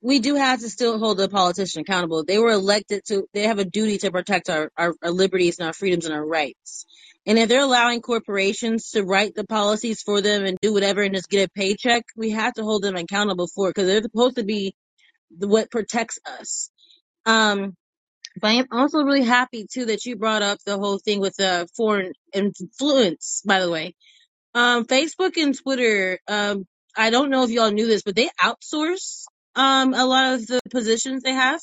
We 0.00 0.18
do 0.18 0.34
have 0.34 0.60
to 0.60 0.68
still 0.68 0.98
hold 0.98 1.16
the 1.16 1.30
politician 1.30 1.80
accountable. 1.80 2.24
They 2.24 2.38
were 2.38 2.50
elected 2.50 3.06
to, 3.06 3.26
they 3.32 3.44
have 3.44 3.58
a 3.58 3.64
duty 3.64 3.96
to 3.98 4.10
protect 4.10 4.50
our, 4.50 4.70
our, 4.76 4.92
our 5.02 5.10
liberties 5.10 5.58
and 5.58 5.66
our 5.66 5.72
freedoms 5.72 6.04
and 6.04 6.14
our 6.14 6.24
rights. 6.24 6.84
And 7.26 7.38
if 7.38 7.48
they're 7.48 7.62
allowing 7.62 8.02
corporations 8.02 8.90
to 8.90 9.02
write 9.02 9.34
the 9.34 9.44
policies 9.46 10.02
for 10.02 10.20
them 10.20 10.44
and 10.44 10.58
do 10.60 10.74
whatever 10.74 11.02
and 11.02 11.14
just 11.14 11.30
get 11.30 11.48
a 11.48 11.50
paycheck, 11.50 12.04
we 12.16 12.30
have 12.30 12.52
to 12.54 12.62
hold 12.62 12.82
them 12.82 12.96
accountable 12.96 13.46
for 13.46 13.68
it 13.68 13.70
because 13.70 13.86
they're 13.88 14.02
supposed 14.02 14.36
to 14.36 14.44
be 14.44 14.74
what 15.30 15.70
protects 15.70 16.18
us. 16.40 16.70
Um, 17.26 17.74
but 18.40 18.48
I 18.50 18.54
am 18.54 18.66
also 18.72 19.02
really 19.02 19.24
happy 19.24 19.66
too 19.72 19.86
that 19.86 20.04
you 20.04 20.16
brought 20.16 20.42
up 20.42 20.58
the 20.66 20.78
whole 20.78 20.98
thing 20.98 21.20
with 21.20 21.36
the 21.36 21.68
foreign 21.76 22.12
influence, 22.32 23.42
by 23.46 23.60
the 23.60 23.70
way 23.70 23.94
um, 24.54 24.84
Facebook 24.86 25.36
and 25.36 25.56
Twitter, 25.56 26.18
um, 26.28 26.64
I 26.96 27.10
don't 27.10 27.30
know 27.30 27.44
if 27.44 27.50
y'all 27.50 27.72
knew 27.72 27.86
this, 27.86 28.02
but 28.02 28.16
they 28.16 28.30
outsource 28.40 29.24
um 29.56 29.94
a 29.94 30.04
lot 30.06 30.34
of 30.34 30.46
the 30.46 30.60
positions 30.70 31.22
they 31.22 31.32
have. 31.32 31.60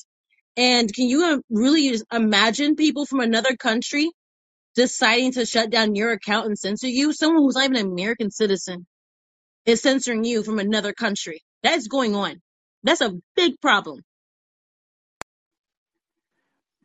And 0.58 0.94
can 0.94 1.08
you 1.08 1.24
uh, 1.26 1.38
really 1.50 1.98
imagine 2.12 2.76
people 2.76 3.06
from 3.06 3.22
another 3.22 3.56
country 3.56 4.12
deciding 4.76 5.34
to 5.34 5.46
shut 5.46 5.70
down 5.70 5.96
your 5.96 6.12
account 6.12 6.48
and 6.48 6.58
censor 6.58 6.88
you? 6.88 7.14
Someone 7.14 7.44
who's 7.44 7.56
not 7.56 7.66
even 7.66 7.78
an 7.78 7.92
American 7.92 8.32
citizen 8.32 8.86
is 9.66 9.82
censoring 9.82 10.24
you 10.26 10.44
from 10.44 10.60
another 10.60 10.94
country. 10.94 11.42
That's 11.64 11.88
going 11.88 12.16
on. 12.16 12.42
That's 12.84 13.02
a 13.02 13.14
big 13.36 13.62
problem. 13.62 14.02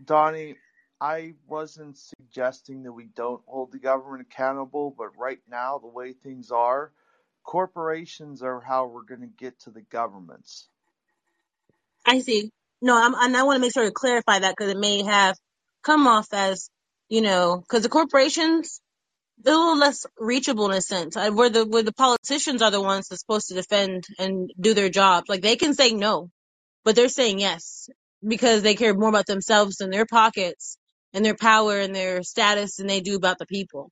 Donnie, 0.05 0.57
I 1.01 1.35
wasn't 1.49 1.99
suggesting 1.99 2.85
that 2.85 2.93
we 2.93 3.07
don't 3.17 3.43
hold 3.47 3.73
the 3.73 3.79
government 3.79 4.27
accountable, 4.31 4.95
but 4.97 5.17
right 5.19 5.41
now, 5.51 5.79
the 5.79 5.89
way 5.89 6.13
things 6.15 6.51
are, 6.51 6.93
corporations 7.45 8.43
are 8.43 8.61
how 8.61 8.87
we're 8.87 9.05
going 9.05 9.23
to 9.23 9.27
get 9.29 9.61
to 9.61 9.71
the 9.71 9.83
governments. 9.83 10.69
I 12.07 12.21
see. 12.21 12.51
No, 12.83 12.97
I'm, 13.01 13.15
and 13.15 13.37
I 13.37 13.45
want 13.45 13.57
to 13.57 13.61
make 13.61 13.73
sure 13.75 13.85
to 13.85 13.93
clarify 13.93 14.41
that 14.41 14.55
because 14.57 14.73
it 14.73 14.79
may 14.79 15.03
have 15.05 15.37
come 15.85 16.07
off 16.07 16.29
as, 16.33 16.71
you 17.09 17.21
know, 17.23 17.59
because 17.59 17.83
the 17.83 17.89
corporations, 17.89 18.81
a 19.45 19.51
little 19.51 19.79
less 19.79 20.07
reachable 20.19 20.71
in 20.71 20.77
a 20.77 20.81
sense. 20.81 21.17
Where 21.17 21.51
the 21.51 21.67
where 21.67 21.83
the 21.83 21.93
politicians 21.93 22.63
are 22.63 22.71
the 22.71 22.81
ones 22.81 23.09
that's 23.09 23.23
supposed 23.23 23.49
to 23.49 23.55
defend 23.55 24.05
and 24.19 24.51
do 24.61 24.75
their 24.75 24.89
jobs. 24.89 25.29
Like 25.29 25.43
they 25.43 25.57
can 25.57 25.75
say 25.75 25.93
no, 25.93 26.31
but 26.85 26.97
they're 26.97 27.09
saying 27.09 27.41
yes 27.41 27.89
because 28.27 28.63
they 28.63 28.75
care 28.75 28.95
more 28.95 29.11
about 29.11 29.27
themselves 29.27 29.81
and 29.81 29.93
their 29.93 30.07
pockets 30.07 30.79
and 31.15 31.25
their 31.25 31.37
power 31.37 31.79
and 31.81 31.95
their 31.95 32.23
status 32.23 32.77
than 32.77 32.87
they 32.87 33.01
do 33.01 33.17
about 33.17 33.39
the 33.39 33.47
people. 33.47 33.91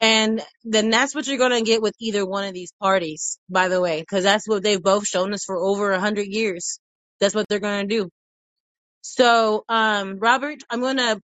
And 0.00 0.42
then 0.64 0.90
that's 0.90 1.14
what 1.14 1.26
you're 1.28 1.38
going 1.38 1.52
to 1.58 1.62
get 1.70 1.82
with 1.82 1.94
either 2.00 2.26
one 2.26 2.44
of 2.44 2.54
these 2.54 2.72
parties, 2.80 3.38
by 3.50 3.68
the 3.68 3.80
way, 3.82 4.00
because 4.00 4.24
that's 4.24 4.48
what 4.48 4.62
they've 4.62 4.82
both 4.82 5.06
shown 5.08 5.34
us 5.34 5.44
for 5.44 5.58
over 5.58 5.92
a 5.92 6.00
hundred 6.00 6.28
years. 6.28 6.80
That's 7.20 7.34
what 7.34 7.48
they're 7.48 7.60
going 7.60 7.88
to 7.88 7.96
do. 7.96 8.10
So, 9.02 9.64
um, 9.68 10.18
Robert, 10.18 10.58
I'm 10.70 10.80
going 10.80 10.98
to 10.98 11.20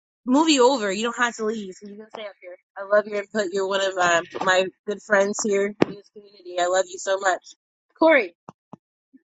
you 0.50 0.72
over. 0.74 0.92
You 0.92 1.04
don't 1.04 1.18
have 1.18 1.36
to 1.38 1.46
leave. 1.46 1.74
So 1.76 1.90
you 1.90 1.98
can 1.98 2.08
stay 2.10 2.24
up 2.26 2.34
here. 2.42 2.58
I 2.78 2.84
love 2.96 3.08
your 3.08 3.20
input. 3.22 3.48
You're 3.54 3.68
one 3.68 3.82
of 3.82 3.98
um, 3.98 4.24
my 4.44 4.66
good 4.88 5.02
friends 5.06 5.38
here 5.46 5.68
in 5.68 5.76
this 5.88 6.10
community. 6.14 6.58
I 6.60 6.68
love 6.68 6.86
you 6.88 7.00
so 7.00 7.20
much. 7.20 7.44
Corey, 8.00 8.36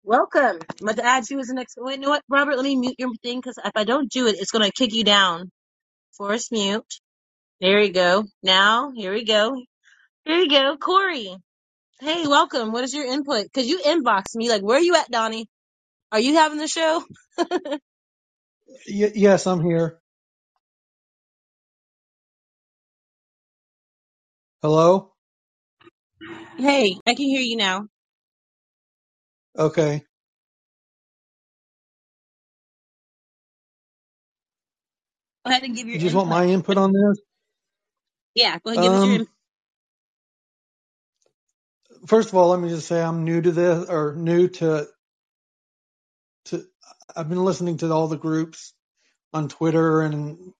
welcome. 0.03 0.59
I'm 0.81 0.83
about 0.89 0.97
to 0.97 1.05
add 1.05 1.29
you 1.29 1.39
as 1.39 1.47
the 1.47 1.55
next. 1.55 1.75
Wait, 1.77 1.95
you 1.95 2.01
know 2.01 2.09
what, 2.11 2.23
Robert? 2.29 2.57
Let 2.57 2.65
me 2.65 2.77
mute 2.77 2.95
your 2.99 3.11
thing 3.23 3.39
because 3.39 3.57
if 3.63 3.73
I 3.75 3.85
don't 3.85 4.11
do 4.11 4.27
it, 4.27 4.37
it's 4.39 4.51
going 4.51 4.65
to 4.65 4.71
kick 4.71 4.93
you 4.93 5.03
down. 5.05 5.51
Force 6.17 6.51
mute. 6.51 6.85
There 7.61 7.81
you 7.81 7.93
go. 7.93 8.25
Now, 8.43 8.91
here 8.95 9.13
we 9.13 9.25
go. 9.25 9.55
Here 10.25 10.37
you 10.39 10.49
go. 10.49 10.77
Corey. 10.77 11.35
Hey, 12.01 12.27
welcome. 12.27 12.71
What 12.73 12.83
is 12.85 12.93
your 12.93 13.05
input? 13.05 13.45
Because 13.45 13.67
you 13.67 13.79
inboxed 13.79 14.35
me. 14.35 14.49
Like, 14.49 14.61
where 14.63 14.77
are 14.77 14.81
you 14.83 14.95
at, 14.95 15.11
Donnie? 15.11 15.47
Are 16.11 16.19
you 16.21 16.35
having 16.35 16.59
the 16.59 16.67
show? 16.69 17.03
Y- 18.89 19.13
yes, 19.15 19.47
I'm 19.47 19.61
here. 19.63 19.99
Hello? 24.63 25.13
Hey, 26.57 26.97
I 27.05 27.15
can 27.15 27.25
hear 27.25 27.41
you 27.41 27.57
now. 27.57 27.87
Okay. 29.57 30.03
Go 35.45 35.51
ahead 35.51 35.63
and 35.63 35.75
give 35.75 35.87
your 35.87 35.97
You 35.97 36.01
just 36.01 36.15
want 36.15 36.29
input. 36.29 36.29
my 36.29 36.45
input 36.47 36.77
on 36.77 36.93
this? 36.93 37.21
Yeah, 38.35 38.59
go 38.59 38.71
ahead 38.71 38.75
and 38.75 38.83
give 38.83 38.93
us 38.93 39.03
your 39.03 39.13
Um, 39.13 39.15
input. 39.15 39.29
first 42.07 42.29
of 42.29 42.35
all, 42.35 42.49
let 42.49 42.59
me 42.61 42.69
just 42.69 42.87
say 42.87 43.01
I'm 43.01 43.25
new 43.25 43.41
to 43.41 43.51
this 43.51 43.89
or 43.89 44.15
new 44.15 44.49
to, 44.49 44.87
to, 46.47 46.65
I've 47.15 47.29
been 47.29 47.45
listening 47.45 47.77
to 47.79 47.91
all 47.91 48.07
the 48.07 48.17
groups 48.17 48.73
on 49.33 49.49
Twitter 49.49 50.01
and 50.01 50.53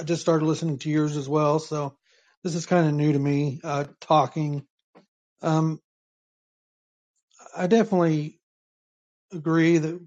I 0.00 0.04
just 0.04 0.22
started 0.22 0.46
listening 0.46 0.78
to 0.80 0.90
yours 0.90 1.16
as 1.16 1.28
well. 1.28 1.58
So 1.60 1.96
this 2.46 2.54
is 2.54 2.66
kind 2.66 2.86
of 2.86 2.94
new 2.94 3.12
to 3.12 3.18
me, 3.18 3.60
uh, 3.64 3.86
talking. 4.00 4.64
Um, 5.42 5.80
I 7.56 7.66
definitely 7.66 8.38
agree 9.32 9.78
that 9.78 10.00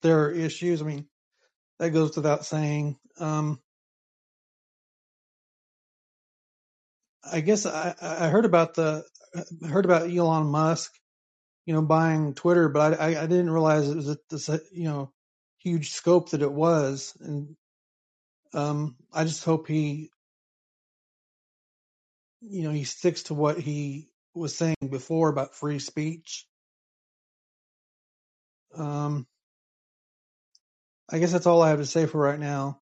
there 0.00 0.24
are 0.24 0.30
issues. 0.32 0.80
I 0.80 0.86
mean, 0.86 1.06
that 1.78 1.90
goes 1.90 2.16
without 2.16 2.46
saying. 2.46 2.96
Um, 3.18 3.60
I 7.30 7.40
guess 7.40 7.66
I, 7.66 7.94
I 8.00 8.28
heard 8.28 8.46
about 8.46 8.72
the, 8.72 9.04
I 9.62 9.66
heard 9.66 9.84
about 9.84 10.10
Elon 10.10 10.46
Musk 10.46 10.90
you 11.66 11.74
know, 11.74 11.82
buying 11.82 12.32
Twitter, 12.32 12.70
but 12.70 12.98
I, 12.98 13.12
I, 13.12 13.22
I 13.22 13.26
didn't 13.26 13.50
realize 13.50 13.88
it 13.88 13.96
was 13.96 14.16
this, 14.30 14.48
uh, 14.48 14.58
you 14.72 14.84
know, 14.84 15.12
huge 15.58 15.90
scope 15.90 16.30
that 16.30 16.42
it 16.42 16.50
was. 16.50 17.14
And, 17.20 17.54
um, 18.54 18.96
I 19.12 19.24
just 19.24 19.44
hope 19.44 19.68
he, 19.68 20.10
you 22.42 22.62
know, 22.62 22.70
he 22.70 22.84
sticks 22.84 23.24
to 23.24 23.34
what 23.34 23.58
he 23.58 24.08
was 24.34 24.56
saying 24.56 24.76
before 24.88 25.28
about 25.28 25.54
free 25.54 25.78
speech. 25.78 26.46
Um, 28.76 29.26
I 31.10 31.18
guess 31.18 31.32
that's 31.32 31.46
all 31.46 31.62
I 31.62 31.70
have 31.70 31.80
to 31.80 31.86
say 31.86 32.06
for 32.06 32.18
right 32.20 32.38
now. 32.38 32.80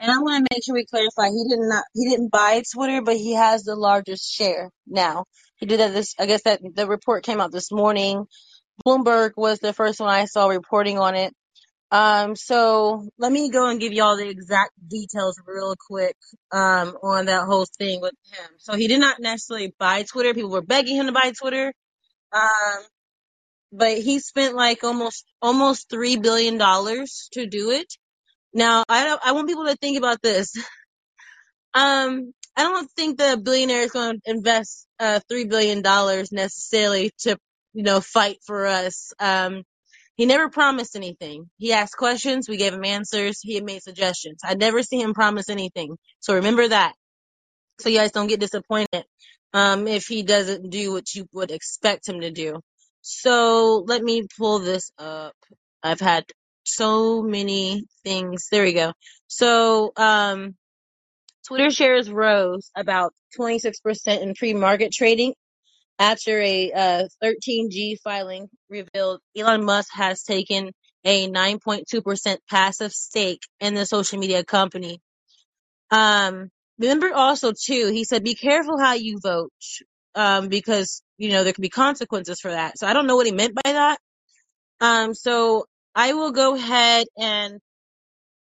And 0.00 0.10
I 0.10 0.18
want 0.18 0.46
to 0.46 0.54
make 0.54 0.64
sure 0.64 0.74
we 0.74 0.84
clarify. 0.84 1.28
He 1.28 1.44
did 1.48 1.60
not. 1.60 1.84
He 1.94 2.10
didn't 2.10 2.30
buy 2.30 2.62
Twitter, 2.74 3.00
but 3.02 3.16
he 3.16 3.34
has 3.34 3.62
the 3.62 3.76
largest 3.76 4.30
share 4.30 4.70
now. 4.86 5.24
He 5.56 5.66
did 5.66 5.80
that. 5.80 5.94
This. 5.94 6.14
I 6.18 6.26
guess 6.26 6.42
that 6.42 6.60
the 6.74 6.86
report 6.86 7.24
came 7.24 7.40
out 7.40 7.52
this 7.52 7.70
morning. 7.72 8.26
Bloomberg 8.84 9.32
was 9.36 9.60
the 9.60 9.72
first 9.72 10.00
one 10.00 10.08
I 10.10 10.24
saw 10.26 10.48
reporting 10.48 10.98
on 10.98 11.14
it. 11.14 11.32
Um. 11.94 12.36
So 12.36 13.08
let 13.18 13.32
me 13.32 13.50
go 13.50 13.68
and 13.68 13.80
give 13.80 13.94
y'all 13.94 14.18
the 14.18 14.28
exact 14.30 14.72
details 14.88 15.40
real 15.46 15.76
quick. 15.88 16.16
Um. 16.52 16.98
On 17.02 17.26
that 17.26 17.46
whole 17.46 17.66
thing 17.78 18.02
with 18.02 18.14
him. 18.32 18.50
So 18.58 18.76
he 18.76 18.88
did 18.88 19.00
not 19.00 19.20
necessarily 19.20 19.74
buy 19.80 20.04
Twitter. 20.04 20.34
People 20.34 20.50
were 20.52 20.62
begging 20.62 20.96
him 20.98 21.06
to 21.06 21.12
buy 21.12 21.32
Twitter. 21.40 21.74
Um. 22.32 22.84
But 23.72 23.98
he 23.98 24.20
spent 24.20 24.56
like 24.56 24.84
almost 24.84 25.24
almost 25.42 25.90
three 25.90 26.16
billion 26.16 26.58
dollars 26.58 27.28
to 27.34 27.46
do 27.46 27.70
it 27.72 27.86
Now, 28.52 28.84
I 28.88 29.04
don't, 29.04 29.20
I 29.24 29.32
want 29.32 29.48
people 29.48 29.66
to 29.66 29.76
think 29.76 29.98
about 29.98 30.22
this. 30.22 30.54
Um, 31.74 32.32
I 32.56 32.62
don't 32.64 32.90
think 32.92 33.18
the 33.18 33.40
billionaire 33.42 33.82
is 33.82 33.92
going 33.92 34.16
to 34.16 34.20
invest 34.30 34.86
uh 35.00 35.20
three 35.28 35.44
billion 35.44 35.82
dollars 35.82 36.32
necessarily 36.32 37.12
to, 37.20 37.38
you 37.74 37.84
know, 37.84 38.00
fight 38.00 38.38
for 38.46 38.66
us. 38.66 39.12
Um, 39.20 39.62
he 40.16 40.26
never 40.26 40.48
promised 40.50 40.96
anything. 40.96 41.50
He 41.58 41.72
asked 41.72 41.96
questions, 41.96 42.48
we 42.48 42.56
gave 42.58 42.74
him 42.74 42.84
answers. 42.84 43.40
He 43.42 43.60
made 43.60 43.82
suggestions. 43.82 44.40
I 44.44 44.54
never 44.54 44.82
see 44.82 45.00
him 45.00 45.14
promise 45.14 45.48
anything. 45.48 45.96
So 46.20 46.36
remember 46.36 46.68
that. 46.68 46.94
So 47.80 47.88
you 47.90 47.98
guys 47.98 48.12
don't 48.12 48.28
get 48.28 48.40
disappointed. 48.40 49.04
Um, 49.54 49.88
if 49.88 50.06
he 50.06 50.22
doesn't 50.24 50.70
do 50.70 50.92
what 50.92 51.14
you 51.14 51.26
would 51.32 51.50
expect 51.50 52.08
him 52.08 52.20
to 52.20 52.30
do. 52.30 52.60
So 53.02 53.84
let 53.86 54.02
me 54.02 54.26
pull 54.38 54.60
this 54.60 54.92
up. 54.98 55.34
I've 55.82 56.00
had 56.00 56.24
so 56.64 57.22
many 57.22 57.84
things. 58.04 58.48
There 58.50 58.64
we 58.64 58.72
go. 58.74 58.92
So, 59.28 59.92
um, 59.96 60.56
Twitter 61.46 61.70
shares 61.70 62.10
rose 62.10 62.70
about 62.76 63.14
26% 63.38 64.22
in 64.22 64.34
pre-market 64.34 64.92
trading 64.92 65.34
after 65.98 66.40
a 66.40 66.72
uh, 66.72 67.08
13G 67.24 67.98
filing 68.04 68.48
revealed 68.70 69.20
Elon 69.36 69.64
Musk 69.64 69.90
has 69.94 70.22
taken 70.24 70.72
a 71.04 71.28
9.2% 71.28 72.38
passive 72.50 72.92
stake 72.92 73.42
in 73.60 73.74
the 73.74 73.86
social 73.86 74.18
media 74.18 74.44
company. 74.44 75.00
Um, 75.90 76.50
remember 76.78 77.12
also 77.14 77.52
too, 77.52 77.90
he 77.92 78.04
said, 78.04 78.24
be 78.24 78.34
careful 78.36 78.78
how 78.80 78.94
you 78.94 79.18
vote. 79.22 79.52
um, 80.16 80.48
because 80.48 81.02
you 81.18 81.30
know 81.30 81.44
there 81.44 81.54
could 81.54 81.62
be 81.62 81.70
consequences 81.70 82.40
for 82.40 82.52
that. 82.52 82.78
So 82.78 82.86
I 82.88 82.94
don't 82.94 83.08
know 83.08 83.16
what 83.16 83.26
he 83.26 83.32
meant 83.32 83.54
by 83.56 83.72
that. 83.72 83.98
Um, 84.80 85.14
so 85.14 85.66
I 85.94 86.14
will 86.14 86.32
go 86.32 86.56
ahead 86.56 87.06
and 87.18 87.60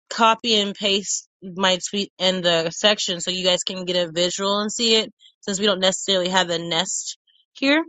copy 0.09 0.55
and 0.55 0.75
paste 0.75 1.27
my 1.43 1.79
tweet 1.89 2.11
in 2.19 2.41
the 2.41 2.71
section 2.71 3.21
so 3.21 3.31
you 3.31 3.45
guys 3.45 3.63
can 3.63 3.85
get 3.85 3.97
a 3.97 4.11
visual 4.11 4.59
and 4.61 4.71
see 4.71 4.95
it 4.97 5.11
since 5.41 5.59
we 5.59 5.65
don't 5.67 5.79
necessarily 5.81 6.29
have 6.29 6.47
the 6.49 6.59
nest 6.59 7.17
here 7.55 7.83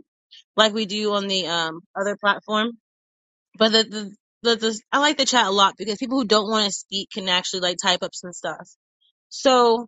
like 0.55 0.73
we 0.73 0.85
do 0.85 1.13
on 1.13 1.27
the 1.27 1.47
um 1.47 1.81
other 1.99 2.17
platform. 2.17 2.71
But 3.57 3.71
the 3.71 3.83
the 3.83 4.15
the, 4.43 4.55
the 4.57 4.81
I 4.91 4.99
like 4.99 5.17
the 5.17 5.25
chat 5.25 5.47
a 5.47 5.51
lot 5.51 5.75
because 5.77 5.97
people 5.97 6.19
who 6.19 6.27
don't 6.27 6.49
want 6.49 6.67
to 6.67 6.73
speak 6.73 7.09
can 7.13 7.29
actually 7.29 7.61
like 7.61 7.77
type 7.81 8.03
up 8.03 8.15
some 8.15 8.33
stuff. 8.33 8.69
So 9.29 9.87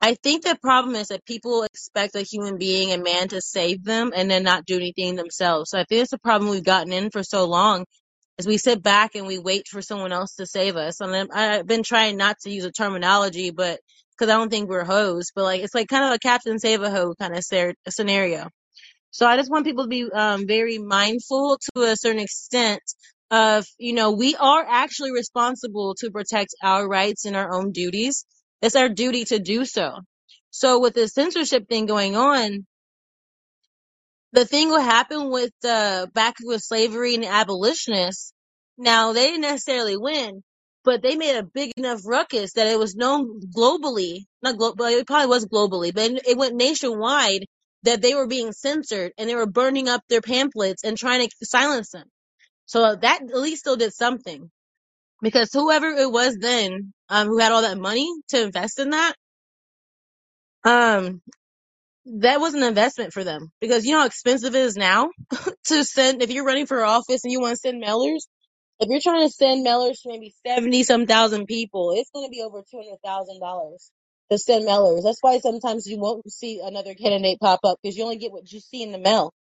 I 0.00 0.14
think 0.14 0.44
the 0.44 0.58
problem 0.62 0.94
is 0.96 1.08
that 1.08 1.26
people 1.26 1.64
expect 1.64 2.16
a 2.16 2.22
human 2.22 2.58
being, 2.58 2.92
a 2.92 2.98
man, 2.98 3.28
to 3.28 3.40
save 3.40 3.84
them 3.84 4.12
and 4.14 4.30
then 4.30 4.44
not 4.44 4.66
do 4.66 4.76
anything 4.76 5.16
themselves. 5.16 5.70
So 5.70 5.78
I 5.78 5.84
think 5.84 6.02
it's 6.02 6.12
a 6.12 6.18
problem 6.18 6.50
we've 6.50 6.64
gotten 6.64 6.92
in 6.92 7.10
for 7.10 7.22
so 7.24 7.46
long 7.46 7.84
is 8.38 8.46
we 8.46 8.58
sit 8.58 8.82
back 8.82 9.16
and 9.16 9.26
we 9.26 9.38
wait 9.38 9.68
for 9.68 9.82
someone 9.82 10.12
else 10.12 10.36
to 10.36 10.46
save 10.46 10.76
us. 10.76 11.00
And 11.00 11.12
then 11.14 11.28
I've 11.32 11.66
been 11.66 11.82
trying 11.82 12.16
not 12.16 12.38
to 12.42 12.50
use 12.50 12.64
a 12.64 12.72
terminology, 12.72 13.50
but 13.50 13.80
because 14.18 14.32
I 14.32 14.38
don't 14.38 14.50
think 14.50 14.68
we're 14.68 14.84
hoes, 14.84 15.32
but 15.34 15.44
like 15.44 15.62
it's 15.62 15.74
like 15.74 15.88
kind 15.88 16.04
of 16.06 16.12
a 16.12 16.18
Captain 16.20 16.58
Save 16.60 16.82
a 16.82 16.90
Hoe 16.90 17.14
kind 17.20 17.36
of 17.36 17.44
scenario 17.90 18.50
so 19.10 19.26
I 19.26 19.36
just 19.36 19.50
want 19.50 19.66
people 19.66 19.84
to 19.84 19.88
be 19.88 20.10
um, 20.12 20.46
very 20.46 20.78
mindful 20.78 21.58
to 21.74 21.82
a 21.82 21.96
certain 21.96 22.20
extent 22.20 22.82
of, 23.30 23.66
you 23.78 23.92
know, 23.92 24.12
we 24.12 24.36
are 24.36 24.64
actually 24.66 25.12
responsible 25.12 25.94
to 26.00 26.10
protect 26.10 26.54
our 26.62 26.86
rights 26.88 27.24
and 27.24 27.36
our 27.36 27.52
own 27.52 27.72
duties. 27.72 28.24
It's 28.62 28.76
our 28.76 28.88
duty 28.88 29.24
to 29.26 29.38
do 29.38 29.64
so. 29.64 29.98
So 30.50 30.80
with 30.80 30.94
the 30.94 31.08
censorship 31.08 31.68
thing 31.68 31.86
going 31.86 32.16
on, 32.16 32.66
the 34.32 34.44
thing 34.44 34.68
what 34.70 34.82
happened 34.84 35.30
with 35.30 35.50
the 35.62 36.10
back 36.14 36.36
with 36.42 36.62
slavery 36.62 37.14
and 37.14 37.24
abolitionists, 37.24 38.32
now 38.76 39.12
they 39.12 39.26
didn't 39.26 39.40
necessarily 39.42 39.96
win, 39.96 40.42
but 40.84 41.02
they 41.02 41.16
made 41.16 41.36
a 41.36 41.42
big 41.42 41.72
enough 41.76 42.00
ruckus 42.06 42.52
that 42.54 42.66
it 42.66 42.78
was 42.78 42.94
known 42.94 43.40
globally, 43.56 44.24
not 44.42 44.58
global, 44.58 44.84
it 44.86 45.06
probably 45.06 45.28
was 45.28 45.46
globally, 45.46 45.94
but 45.94 46.26
it 46.26 46.36
went 46.36 46.54
nationwide 46.56 47.44
that 47.84 48.02
they 48.02 48.14
were 48.14 48.26
being 48.28 48.52
censored 48.52 49.12
and 49.18 49.28
they 49.28 49.36
were 49.36 49.46
burning 49.46 49.88
up 49.88 50.02
their 50.08 50.22
pamphlets 50.22 50.84
and 50.84 50.98
trying 50.98 51.28
to 51.28 51.46
silence 51.46 51.90
them. 51.90 52.06
So 52.66 52.96
that 52.96 53.22
at 53.22 53.36
least 53.38 53.60
still 53.60 53.76
did 53.76 53.94
something. 53.94 54.50
Because 55.22 55.50
whoever 55.52 55.88
it 55.88 56.10
was 56.12 56.36
then, 56.40 56.92
um, 57.08 57.28
who 57.28 57.38
had 57.38 57.52
all 57.52 57.62
that 57.62 57.78
money 57.78 58.10
to 58.28 58.42
invest 58.42 58.78
in 58.78 58.90
that, 58.90 59.14
um, 60.64 61.22
that 62.06 62.40
was 62.40 62.54
an 62.54 62.62
investment 62.64 63.12
for 63.12 63.24
them. 63.24 63.50
Because 63.60 63.86
you 63.86 63.92
know 63.92 64.00
how 64.00 64.06
expensive 64.06 64.54
it 64.54 64.60
is 64.60 64.76
now 64.76 65.10
to 65.66 65.84
send 65.84 66.22
if 66.22 66.30
you're 66.30 66.44
running 66.44 66.66
for 66.66 66.84
office 66.84 67.24
and 67.24 67.32
you 67.32 67.40
want 67.40 67.52
to 67.54 67.56
send 67.58 67.82
mailers 67.82 68.22
if 68.80 68.88
you're 68.90 69.00
trying 69.00 69.26
to 69.26 69.32
send 69.32 69.66
mailers 69.66 70.02
to 70.02 70.08
maybe 70.08 70.34
70 70.46 70.82
some 70.84 71.06
thousand 71.06 71.46
people 71.46 71.92
it's 71.96 72.10
going 72.14 72.26
to 72.26 72.30
be 72.30 72.42
over 72.42 72.62
$200000 72.62 73.76
to 74.30 74.38
send 74.38 74.66
mailers. 74.66 75.02
That's 75.04 75.18
why 75.22 75.38
sometimes 75.38 75.86
you 75.86 75.98
won't 75.98 76.30
see 76.32 76.60
another 76.62 76.94
candidate 76.94 77.40
pop 77.40 77.60
up 77.64 77.78
because 77.82 77.96
you 77.96 78.04
only 78.04 78.18
get 78.18 78.32
what 78.32 78.50
you 78.52 78.60
see 78.60 78.82
in 78.82 78.92
the 78.92 78.98
mail. 78.98 79.32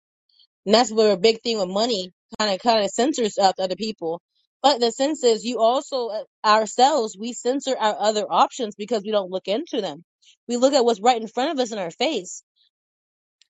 And 0.66 0.75
that's 0.75 0.92
where 0.92 1.12
a 1.12 1.16
big 1.16 1.42
thing 1.42 1.59
with 1.59 1.68
money 1.68 2.12
kind 2.38 2.55
of 2.55 2.61
kind 2.61 2.85
of 2.85 2.90
censors 2.90 3.38
out 3.38 3.55
other 3.59 3.77
people. 3.77 4.20
But 4.62 4.81
the 4.81 4.90
sense 4.90 5.22
is 5.25 5.44
you 5.44 5.61
also 5.61 6.09
uh, 6.09 6.25
ourselves 6.44 7.16
we 7.18 7.33
censor 7.33 7.77
our 7.79 7.96
other 7.99 8.27
options 8.29 8.75
because 8.77 9.03
we 9.05 9.12
don't 9.12 9.31
look 9.31 9.49
into 9.49 9.81
them. 9.81 10.05
We 10.49 10.57
look 10.57 10.75
at 10.75 10.85
what's 10.85 11.01
right 11.01 11.20
in 11.20 11.29
front 11.29 11.53
of 11.53 11.61
us 11.61 11.72
in 11.72 11.79
our 11.79 11.90
face. 11.90 12.42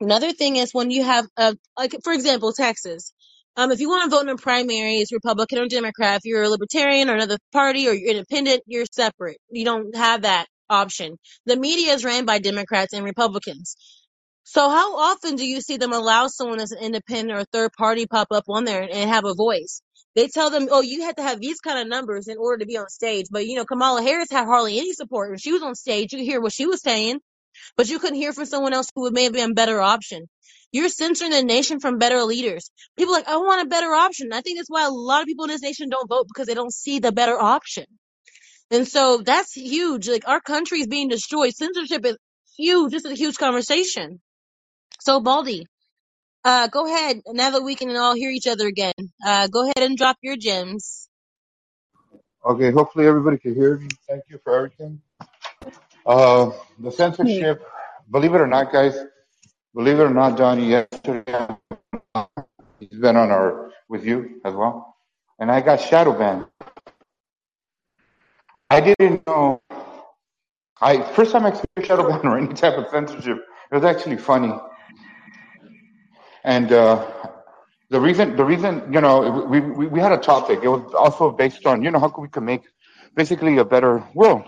Another 0.01 0.33
thing 0.33 0.57
is 0.57 0.75
when 0.75 0.91
you 0.91 1.05
have, 1.05 1.27
uh, 1.39 1.55
like 1.79 1.95
for 2.05 2.13
example, 2.13 2.53
Texas. 2.53 3.13
Um, 3.59 3.73
if 3.73 3.81
you 3.81 3.89
want 3.89 4.05
to 4.05 4.15
vote 4.15 4.25
in 4.25 4.29
a 4.29 4.37
primary 4.37 5.01
as 5.01 5.11
Republican 5.13 5.59
or 5.59 5.67
Democrat, 5.67 6.19
if 6.19 6.27
you're 6.27 6.43
a 6.43 6.49
Libertarian 6.51 7.09
or 7.09 7.15
another 7.15 7.39
party 7.53 7.89
or 7.89 7.95
you're 7.95 8.11
independent, 8.11 8.63
you're 8.67 8.85
separate. 8.93 9.39
You 9.51 9.65
don't 9.65 9.97
have 9.97 10.23
that 10.23 10.47
option. 10.71 11.19
The 11.47 11.57
media 11.57 11.95
is 11.95 12.05
ran 12.05 12.27
by 12.27 12.39
Democrats 12.41 12.95
and 12.95 13.05
Republicans. 13.05 13.77
So 14.45 14.69
how 14.71 14.99
often 14.99 15.37
do 15.37 15.47
you 15.47 15.61
see 15.61 15.77
them 15.79 15.93
allow 15.93 16.29
someone 16.29 16.61
as 16.61 16.73
an 16.73 16.83
independent 16.83 17.39
or 17.39 17.45
third 17.45 17.73
party 17.75 18.07
pop 18.07 18.29
up 18.33 18.45
on 18.49 18.65
there 18.65 18.83
and 18.83 19.11
have 19.11 19.25
a 19.27 19.35
voice? 19.35 19.83
They 20.17 20.29
tell 20.29 20.51
them, 20.51 20.69
oh, 20.71 20.83
you 20.83 21.05
have 21.05 21.17
to 21.17 21.23
have 21.23 21.41
these 21.41 21.61
kind 21.61 21.79
of 21.81 21.89
numbers 21.89 22.29
in 22.29 22.39
order 22.39 22.59
to 22.61 22.67
be 22.67 22.79
on 22.79 22.89
stage. 22.89 23.27
But 23.31 23.47
you 23.47 23.57
know, 23.57 23.65
Kamala 23.67 24.03
Harris 24.03 24.31
had 24.31 24.47
hardly 24.47 24.79
any 24.79 24.93
support 24.95 25.31
when 25.31 25.39
she 25.39 25.53
was 25.53 25.63
on 25.63 25.75
stage. 25.77 26.13
You 26.13 26.19
could 26.21 26.27
hear 26.27 26.41
what 26.43 26.53
she 26.55 26.67
was 26.67 26.83
saying 26.83 27.19
but 27.77 27.91
you 27.91 28.01
couldn't 28.01 28.17
hear 28.19 28.35
from 28.35 28.47
someone 28.47 28.75
else 28.75 28.91
who 28.95 29.03
would 29.05 29.15
maybe 29.15 29.41
a 29.41 29.51
better 29.51 29.83
option. 29.83 30.29
You're 30.73 30.91
censoring 30.91 31.33
the 31.33 31.45
nation 31.45 31.81
from 31.81 31.99
better 31.99 32.23
leaders. 32.25 32.71
People 32.99 33.15
like, 33.15 33.29
I 33.29 33.39
want 33.39 33.63
a 33.67 33.71
better 33.71 33.93
option. 33.95 34.35
I 34.35 34.43
think 34.43 34.59
that's 34.59 34.71
why 34.71 34.87
a 34.87 34.91
lot 34.91 35.23
of 35.23 35.29
people 35.29 35.47
in 35.47 35.53
this 35.53 35.63
nation 35.63 35.91
don't 35.91 36.11
vote 36.11 36.27
because 36.29 36.49
they 36.49 36.55
don't 36.55 36.75
see 36.75 37.01
the 37.01 37.13
better 37.13 37.39
option. 37.41 37.87
And 38.71 38.87
so 38.89 39.19
that's 39.19 39.55
huge. 39.55 40.09
Like 40.09 40.29
our 40.29 40.41
country 40.41 40.81
is 40.81 40.89
being 40.89 41.09
destroyed. 41.09 41.55
Censorship 41.55 42.05
is 42.05 42.17
huge. 42.57 42.93
This 42.93 43.05
is 43.05 43.13
a 43.13 43.15
huge 43.15 43.37
conversation. 43.39 44.21
So 45.01 45.21
Baldy, 45.21 45.67
uh, 46.45 46.69
go 46.69 46.87
ahead. 46.87 47.21
Now 47.27 47.51
that 47.51 47.63
we 47.63 47.77
can 47.77 47.97
all 47.97 48.15
hear 48.15 48.31
each 48.31 48.47
other 48.47 48.67
again, 48.67 48.95
uh, 49.25 49.49
go 49.49 49.63
ahead 49.65 49.83
and 49.83 49.97
drop 49.97 50.17
your 50.23 50.37
gems. 50.37 51.09
Okay, 52.45 52.71
hopefully 52.71 53.07
everybody 53.07 53.39
can 53.39 53.55
hear 53.55 53.77
me. 53.79 53.89
Thank 54.09 54.25
you 54.29 54.39
for 54.45 54.57
everything. 54.57 55.01
Uh, 56.07 56.53
the 56.79 56.93
censorship, 56.93 57.63
believe 58.11 58.35
it 58.35 58.41
or 58.41 58.47
not, 58.47 58.73
guys, 58.73 58.97
believe 59.75 59.99
it 59.99 60.05
or 60.05 60.11
not, 60.11 60.39
Johnny, 60.39 60.69
yesterday 60.71 61.57
he's 62.79 62.99
been 63.01 63.17
on 63.17 63.31
our 63.31 63.73
with 63.89 64.05
you 64.05 64.41
as 64.45 64.55
well, 64.55 64.97
and 65.41 65.51
I 65.51 65.61
got 65.61 65.81
shadow 65.81 66.17
banned. 66.17 66.47
I 68.71 68.81
didn't 68.81 69.27
know. 69.27 69.63
I 70.81 71.03
first 71.15 71.33
time 71.33 71.47
I 71.47 71.51
experienced 71.51 71.89
shadow 71.89 72.09
ban 72.09 72.27
or 72.27 72.39
any 72.39 72.55
type 72.55 72.79
of 72.79 72.89
censorship. 72.91 73.39
It 73.71 73.75
was 73.75 73.85
actually 73.85 74.19
funny, 74.19 74.55
and 76.45 76.73
uh, 76.73 77.07
the 77.91 78.01
reason, 78.01 78.37
the 78.37 78.45
reason, 78.45 78.93
you 78.93 79.01
know, 79.01 79.47
we, 79.51 79.61
we 79.61 79.87
we 79.89 80.01
had 80.01 80.13
a 80.13 80.19
topic. 80.19 80.61
It 80.63 80.69
was 80.69 80.95
also 80.95 81.33
based 81.33 81.67
on, 81.67 81.83
you 81.83 81.91
know, 81.91 82.01
how 82.01 82.09
could 82.09 82.23
we 82.23 82.29
can 82.29 82.45
make 82.45 82.63
basically 83.17 83.59
a 83.59 83.65
better 83.65 84.05
world 84.15 84.45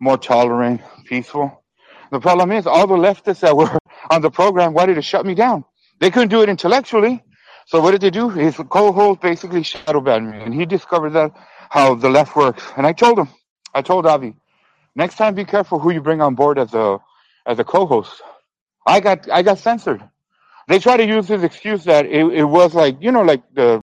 more 0.00 0.18
tolerant, 0.18 0.82
peaceful. 1.06 1.64
The 2.12 2.20
problem 2.20 2.52
is 2.52 2.66
all 2.66 2.86
the 2.86 2.96
leftists 2.96 3.40
that 3.40 3.56
were 3.56 3.70
on 4.10 4.22
the 4.22 4.30
program 4.30 4.74
wanted 4.74 4.94
to 4.96 5.02
shut 5.02 5.26
me 5.26 5.34
down. 5.34 5.64
They 6.00 6.10
couldn't 6.10 6.30
do 6.30 6.42
it 6.42 6.48
intellectually. 6.48 7.22
So 7.66 7.80
what 7.82 7.92
did 7.92 8.00
they 8.00 8.10
do? 8.10 8.30
His 8.30 8.56
co-host 8.70 9.20
basically 9.20 9.62
shadow 9.62 10.00
banned 10.00 10.30
me 10.30 10.38
and 10.40 10.54
he 10.54 10.66
discovered 10.66 11.10
that 11.10 11.32
how 11.70 11.94
the 11.96 12.08
left 12.10 12.36
works. 12.36 12.64
And 12.76 12.86
I 12.86 12.92
told 12.92 13.18
him, 13.18 13.28
I 13.74 13.82
told 13.82 14.06
Avi, 14.06 14.34
next 14.96 15.16
time 15.16 15.34
be 15.34 15.44
careful 15.44 15.78
who 15.80 15.92
you 15.92 16.02
bring 16.02 16.20
on 16.22 16.34
board 16.34 16.58
as 16.58 16.74
a, 16.74 17.00
as 17.46 17.58
a 17.58 17.64
co-host. 17.64 18.22
I 18.86 19.00
got, 19.00 19.30
I 19.30 19.42
got 19.42 19.58
censored. 19.58 20.02
They 20.68 20.78
try 20.80 20.96
to 20.98 21.06
use 21.06 21.28
this 21.28 21.42
excuse 21.44 21.84
that 21.84 22.06
it, 22.06 22.24
it 22.32 22.44
was 22.44 22.74
like, 22.74 22.98
you 23.00 23.12
know, 23.12 23.22
like 23.22 23.42
the 23.54 23.82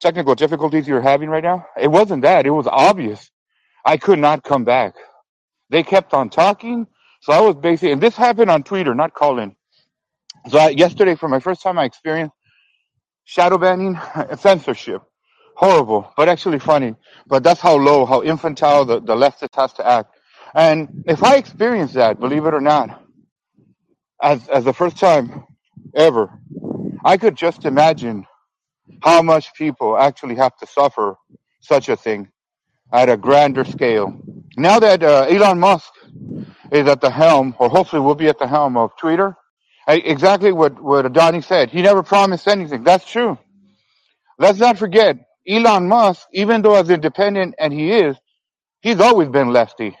technical 0.00 0.34
difficulties 0.34 0.88
you're 0.88 1.02
having 1.02 1.30
right 1.30 1.44
now. 1.44 1.66
It 1.78 1.88
wasn't 1.88 2.22
that. 2.22 2.46
It 2.46 2.50
was 2.50 2.66
obvious. 2.68 3.30
I 3.84 3.98
could 3.98 4.18
not 4.20 4.44
come 4.44 4.64
back. 4.64 4.94
They 5.70 5.82
kept 5.82 6.14
on 6.14 6.30
talking. 6.30 6.86
So 7.22 7.32
I 7.32 7.40
was 7.40 7.56
basically, 7.56 7.92
and 7.92 8.02
this 8.02 8.16
happened 8.16 8.50
on 8.50 8.62
Twitter, 8.62 8.94
not 8.94 9.14
Callin. 9.14 9.56
So 10.50 10.58
I, 10.58 10.70
yesterday, 10.70 11.14
for 11.16 11.28
my 11.28 11.40
first 11.40 11.62
time, 11.62 11.78
I 11.78 11.84
experienced 11.84 12.34
shadow 13.24 13.58
banning, 13.58 13.98
censorship. 14.38 15.02
Horrible, 15.56 16.12
but 16.16 16.28
actually 16.28 16.58
funny. 16.60 16.94
But 17.26 17.42
that's 17.44 17.60
how 17.60 17.76
low, 17.76 18.06
how 18.06 18.22
infantile 18.22 18.84
the, 18.84 19.00
the 19.00 19.14
leftist 19.14 19.54
has 19.56 19.72
to 19.74 19.86
act. 19.86 20.14
And 20.54 21.04
if 21.06 21.22
I 21.24 21.36
experienced 21.36 21.94
that, 21.94 22.20
believe 22.20 22.46
it 22.46 22.54
or 22.54 22.60
not, 22.60 23.02
as, 24.22 24.48
as 24.48 24.64
the 24.64 24.72
first 24.72 24.98
time 24.98 25.44
ever, 25.94 26.30
I 27.04 27.16
could 27.18 27.36
just 27.36 27.64
imagine 27.66 28.26
how 29.02 29.22
much 29.22 29.54
people 29.54 29.96
actually 29.98 30.36
have 30.36 30.56
to 30.58 30.66
suffer 30.66 31.16
such 31.60 31.88
a 31.88 31.96
thing 31.96 32.28
at 32.92 33.08
a 33.08 33.16
grander 33.16 33.64
scale. 33.64 34.16
Now 34.56 34.80
that 34.80 35.02
uh, 35.02 35.26
Elon 35.30 35.60
Musk 35.60 35.92
is 36.72 36.88
at 36.88 37.00
the 37.00 37.10
helm, 37.10 37.54
or 37.58 37.68
hopefully 37.70 38.02
will 38.02 38.14
be 38.14 38.28
at 38.28 38.38
the 38.38 38.46
helm 38.48 38.76
of 38.76 38.96
Twitter, 38.96 39.36
exactly 39.88 40.52
what, 40.52 40.82
what 40.82 41.12
Donnie 41.12 41.42
said. 41.42 41.70
He 41.70 41.82
never 41.82 42.02
promised 42.02 42.48
anything. 42.48 42.84
That's 42.84 43.10
true. 43.10 43.38
Let's 44.38 44.58
not 44.58 44.78
forget, 44.78 45.18
Elon 45.48 45.88
Musk, 45.88 46.28
even 46.32 46.62
though 46.62 46.76
as 46.76 46.90
independent 46.90 47.54
and 47.58 47.72
he 47.72 47.92
is, 47.92 48.16
he's 48.82 49.00
always 49.00 49.28
been 49.28 49.50
lefty. 49.52 49.96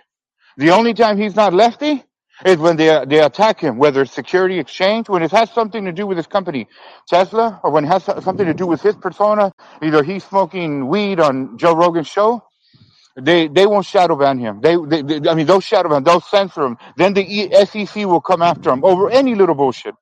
The 0.58 0.70
only 0.70 0.94
time 0.94 1.18
he's 1.18 1.36
not 1.36 1.54
lefty 1.54 2.04
is 2.46 2.58
when 2.58 2.76
they 2.76 3.04
they 3.06 3.20
attack 3.22 3.60
him, 3.60 3.78
whether 3.78 4.02
it's 4.02 4.12
security 4.12 4.58
exchange, 4.60 5.08
when 5.08 5.22
it 5.22 5.32
has 5.32 5.50
something 5.52 5.84
to 5.86 5.92
do 5.92 6.06
with 6.06 6.16
his 6.18 6.26
company, 6.28 6.68
Tesla, 7.08 7.60
or 7.64 7.70
when 7.72 7.84
it 7.84 7.88
has 7.88 8.04
something 8.04 8.46
to 8.46 8.54
do 8.54 8.66
with 8.66 8.82
his 8.82 8.96
persona, 8.96 9.52
either 9.82 10.02
he's 10.04 10.24
smoking 10.24 10.88
weed 10.88 11.20
on 11.20 11.58
Joe 11.58 11.74
Rogan's 11.74 12.08
show, 12.08 12.42
they 13.20 13.48
they 13.48 13.66
won't 13.66 13.86
shadow 13.86 14.16
ban 14.16 14.38
him. 14.38 14.60
They, 14.62 14.76
they, 14.76 15.02
they 15.02 15.30
I 15.30 15.34
mean 15.34 15.46
they'll 15.46 15.60
shadow 15.60 15.90
ban, 15.90 16.04
they'll 16.04 16.20
censor 16.20 16.64
him. 16.64 16.78
Then 16.96 17.14
the 17.14 17.24
SEC 17.66 17.96
will 18.06 18.22
come 18.22 18.42
after 18.42 18.70
him 18.70 18.84
over 18.84 19.10
any 19.10 19.34
little 19.36 19.56
bullshit. 19.56 19.94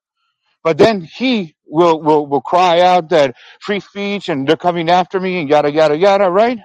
but 0.63 0.77
then 0.77 1.01
he 1.01 1.55
will 1.71 2.01
will 2.01 2.27
will 2.27 2.41
cry 2.41 2.81
out 2.81 3.09
that 3.11 3.35
free 3.61 3.81
speech 3.81 4.29
and 4.29 4.47
they're 4.47 4.57
coming 4.57 4.89
after 4.89 5.19
me 5.19 5.39
and 5.41 5.49
yada 5.49 5.71
yada 5.71 5.97
yada, 5.97 6.29
right? 6.31 6.59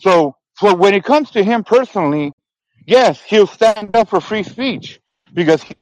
So, 0.00 0.36
so 0.58 0.74
when 0.74 0.94
it 0.94 1.04
comes 1.04 1.32
to 1.32 1.44
him 1.44 1.64
personally, 1.64 2.32
yes, 2.86 3.22
he'll 3.22 3.46
stand 3.46 3.96
up 3.96 4.08
for 4.10 4.20
free 4.20 4.44
speech 4.44 5.00
because 5.34 5.62
he 5.64 5.76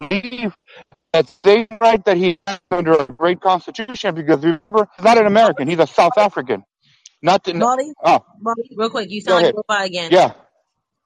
believes 0.00 0.54
that 1.12 1.28
same 1.44 1.66
right 1.80 2.04
that 2.06 2.16
he 2.16 2.38
has 2.46 2.60
under 2.70 2.94
a 2.94 3.06
great 3.06 3.40
constitution. 3.40 4.14
Because 4.14 4.42
remember, 4.44 4.88
he's 4.96 5.04
not 5.04 5.18
an 5.18 5.26
American; 5.26 5.68
he's 5.68 5.80
a 5.80 5.86
South 5.86 6.18
African. 6.18 6.64
Not 7.22 7.44
the, 7.44 7.54
Bobby, 7.54 7.92
oh, 8.04 8.24
Bobby, 8.40 8.62
real 8.76 8.90
quick, 8.90 9.10
you 9.10 9.20
sound 9.22 9.36
like 9.36 9.46
ahead. 9.46 9.54
a 9.54 9.56
robot 9.56 9.86
again. 9.86 10.12
Yeah, 10.12 10.32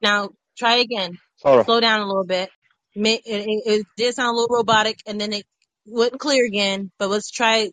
Now 0.02 0.30
try 0.58 0.76
again. 0.76 1.18
sorry. 1.38 1.64
Slow 1.64 1.80
down 1.80 2.00
a 2.02 2.06
little 2.06 2.24
bit. 2.26 2.50
Ma- 2.96 3.10
It, 3.10 3.22
it, 3.26 3.62
it 3.66 3.86
did 3.96 4.14
sound 4.14 4.36
a 4.36 4.40
little 4.40 4.56
robotic, 4.56 5.00
and 5.06 5.20
then 5.20 5.32
it 5.32 5.44
wasn't 5.86 6.20
clear 6.20 6.44
again. 6.46 6.90
But 6.98 7.10
let's 7.10 7.30
try. 7.30 7.70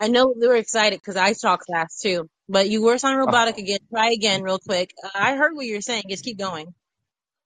I 0.00 0.08
know 0.08 0.34
they 0.40 0.48
were 0.48 0.56
excited 0.56 1.00
because 1.00 1.16
I 1.16 1.34
talk 1.34 1.62
fast 1.72 2.02
too. 2.02 2.28
But 2.48 2.70
you 2.70 2.82
were 2.84 2.98
sounding 2.98 3.20
Uh, 3.26 3.26
robotic 3.26 3.58
again. 3.58 3.80
Try 3.90 4.10
again, 4.12 4.42
real 4.42 4.58
quick. 4.58 4.92
Uh, 5.04 5.10
I 5.14 5.36
heard 5.36 5.54
what 5.54 5.66
you 5.66 5.76
were 5.76 5.82
saying. 5.82 6.04
Just 6.10 6.24
keep 6.24 6.38
going. 6.38 6.74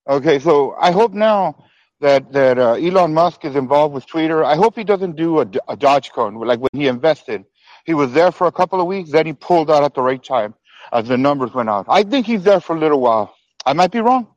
Okay, 0.08 0.38
so 0.38 0.74
I 0.78 0.90
hope 0.90 1.14
now 1.14 1.64
that 2.00 2.30
that 2.32 2.58
uh, 2.58 2.72
Elon 2.74 3.14
Musk 3.14 3.44
is 3.46 3.56
involved 3.56 3.94
with 3.94 4.06
Twitter. 4.06 4.44
I 4.44 4.54
hope 4.54 4.76
he 4.76 4.84
doesn't 4.84 5.16
do 5.16 5.38
a, 5.40 5.42
a 5.68 5.76
Dogecoin 5.76 6.44
like 6.46 6.60
when 6.60 6.70
he 6.74 6.88
invested. 6.88 7.44
He 7.86 7.94
was 7.94 8.12
there 8.12 8.30
for 8.32 8.46
a 8.46 8.52
couple 8.52 8.80
of 8.80 8.86
weeks, 8.86 9.10
then 9.10 9.26
he 9.26 9.32
pulled 9.32 9.70
out 9.70 9.82
at 9.84 9.94
the 9.94 10.02
right 10.02 10.22
time 10.22 10.54
as 10.92 11.08
the 11.08 11.16
numbers 11.16 11.54
went 11.54 11.70
out. 11.70 11.86
I 11.88 12.02
think 12.02 12.26
he's 12.26 12.44
there 12.44 12.60
for 12.60 12.76
a 12.76 12.78
little 12.78 13.00
while. 13.00 13.34
I 13.66 13.72
might 13.72 13.90
be 13.92 14.00
wrong, 14.00 14.28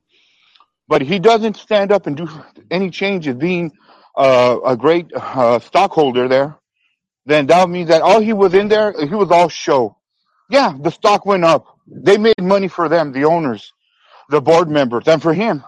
but 0.93 1.01
he 1.01 1.17
doesn't 1.17 1.57
stand 1.57 1.91
up 1.91 2.05
and 2.05 2.15
do 2.15 2.29
any 2.69 2.91
changes. 2.91 3.33
Being 3.33 3.71
uh, 4.15 4.59
a 4.63 4.77
great 4.77 5.07
uh, 5.15 5.57
stockholder 5.57 6.27
there, 6.27 6.59
then 7.25 7.47
that 7.47 7.67
means 7.67 7.89
that 7.89 8.03
all 8.03 8.19
he 8.19 8.31
was 8.31 8.53
in 8.53 8.67
there, 8.67 8.93
he 8.99 9.15
was 9.15 9.31
all 9.31 9.49
show. 9.49 9.97
Yeah, 10.51 10.71
the 10.79 10.91
stock 10.91 11.25
went 11.25 11.45
up. 11.45 11.65
They 11.87 12.19
made 12.19 12.39
money 12.39 12.67
for 12.67 12.89
them, 12.89 13.11
the 13.11 13.25
owners, 13.25 13.73
the 14.29 14.39
board 14.39 14.69
members, 14.69 15.07
and 15.07 15.19
for 15.19 15.33
him. 15.33 15.63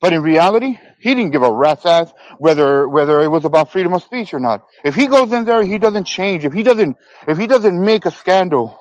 But 0.00 0.14
in 0.14 0.22
reality, 0.22 0.78
he 1.00 1.14
didn't 1.14 1.32
give 1.32 1.42
a 1.42 1.52
rat's 1.52 1.84
ass 1.84 2.10
whether 2.38 2.88
whether 2.88 3.20
it 3.20 3.28
was 3.28 3.44
about 3.44 3.70
freedom 3.70 3.92
of 3.92 4.04
speech 4.04 4.32
or 4.32 4.40
not. 4.40 4.64
If 4.86 4.94
he 4.94 5.06
goes 5.06 5.30
in 5.34 5.44
there, 5.44 5.64
he 5.64 5.76
doesn't 5.76 6.04
change. 6.04 6.46
If 6.46 6.54
he 6.54 6.62
doesn't 6.62 6.96
if 7.28 7.36
he 7.36 7.46
doesn't 7.46 7.78
make 7.78 8.06
a 8.06 8.10
scandal, 8.10 8.80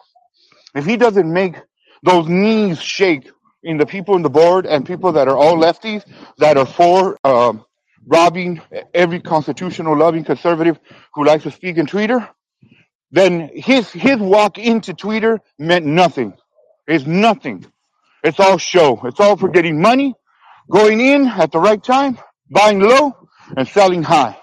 if 0.74 0.86
he 0.86 0.96
doesn't 0.96 1.30
make 1.42 1.56
those 2.02 2.30
knees 2.30 2.82
shake 2.82 3.30
in 3.66 3.78
the 3.78 3.88
people 3.88 4.16
in 4.18 4.24
the 4.24 4.32
board 4.32 4.68
and 4.68 4.86
people 4.88 5.14
that 5.14 5.30
are 5.30 5.38
all 5.38 5.58
lefties 5.58 6.06
that 6.40 6.58
are 6.58 6.68
for 6.68 7.20
um, 7.26 7.66
robbing 8.08 8.62
every 8.96 9.22
constitutional 9.22 9.98
loving 9.98 10.26
conservative 10.26 10.80
who 11.16 11.26
likes 11.26 11.44
to 11.46 11.52
speak 11.52 11.78
in 11.78 11.88
Twitter, 11.88 12.30
then 13.12 13.50
his 13.54 13.92
his 13.92 14.18
walk 14.20 14.58
into 14.60 14.94
Twitter 14.94 15.42
meant 15.60 15.86
nothing. 15.86 16.34
It's 16.88 17.06
nothing. 17.06 17.66
It's 18.24 18.40
all 18.40 18.58
show. 18.60 19.02
It's 19.06 19.20
all 19.22 19.38
for 19.38 19.50
getting 19.50 19.82
money 19.82 20.14
Going 20.72 21.02
in 21.02 21.28
at 21.28 21.52
the 21.52 21.60
right 21.60 21.84
time, 21.84 22.20
buying 22.52 22.80
low 22.82 23.30
and 23.58 23.68
selling 23.68 24.04
high. 24.04 24.38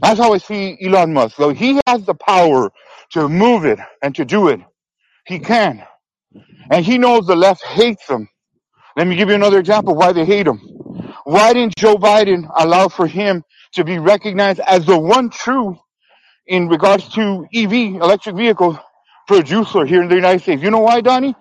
That's 0.00 0.20
how 0.20 0.34
I 0.34 0.38
see 0.38 0.78
Elon 0.82 1.14
Musk. 1.14 1.36
So 1.36 1.50
he 1.50 1.80
has 1.86 2.04
the 2.04 2.14
power 2.14 2.72
to 3.12 3.28
move 3.28 3.64
it 3.66 3.78
and 4.02 4.14
to 4.16 4.24
do 4.24 4.48
it. 4.48 4.60
He 5.26 5.40
can. 5.40 5.84
And 6.70 6.84
he 6.84 6.98
knows 6.98 7.26
the 7.26 7.36
left 7.36 7.64
hates 7.64 8.08
him. 8.08 8.28
Let 8.96 9.06
me 9.08 9.16
give 9.16 9.28
you 9.30 9.36
another 9.36 9.58
example 9.58 9.94
why 9.96 10.12
they 10.12 10.24
hate 10.24 10.46
him. 10.46 10.58
Why 11.24 11.52
didn't 11.54 11.76
Joe 11.76 11.96
Biden 11.96 12.48
allow 12.58 12.88
for 12.88 13.06
him 13.06 13.44
to 13.74 13.84
be 13.84 13.98
recognized 13.98 14.60
as 14.60 14.86
the 14.86 14.98
one 14.98 15.30
true 15.30 15.78
in 16.46 16.68
regards 16.68 17.08
to 17.10 17.46
EV, 17.54 17.72
electric 18.02 18.36
vehicle 18.36 18.78
producer 19.28 19.86
here 19.86 20.02
in 20.02 20.08
the 20.08 20.16
United 20.16 20.42
States? 20.42 20.62
You 20.62 20.70
know 20.70 20.80
why, 20.80 21.00
Donnie? 21.02 21.34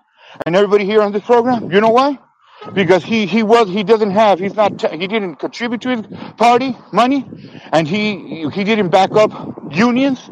And 0.46 0.56
everybody 0.56 0.86
here 0.86 1.02
on 1.02 1.12
this 1.14 1.24
program? 1.24 1.72
You 1.72 1.82
know 1.82 1.92
why? 1.92 2.20
because 2.74 3.04
he 3.04 3.26
he 3.26 3.44
was 3.44 3.70
he 3.70 3.84
doesn't 3.84 4.12
have 4.12 4.40
he's 4.40 4.56
not 4.56 4.82
he 4.94 5.08
didn't 5.08 5.36
contribute 5.38 5.82
to 5.82 5.90
his 5.96 6.08
party 6.38 6.78
money 6.94 7.26
and 7.74 7.88
he 7.88 8.50
he 8.52 8.64
didn't 8.64 8.90
back 8.90 9.12
up 9.14 9.32
unions 9.72 10.30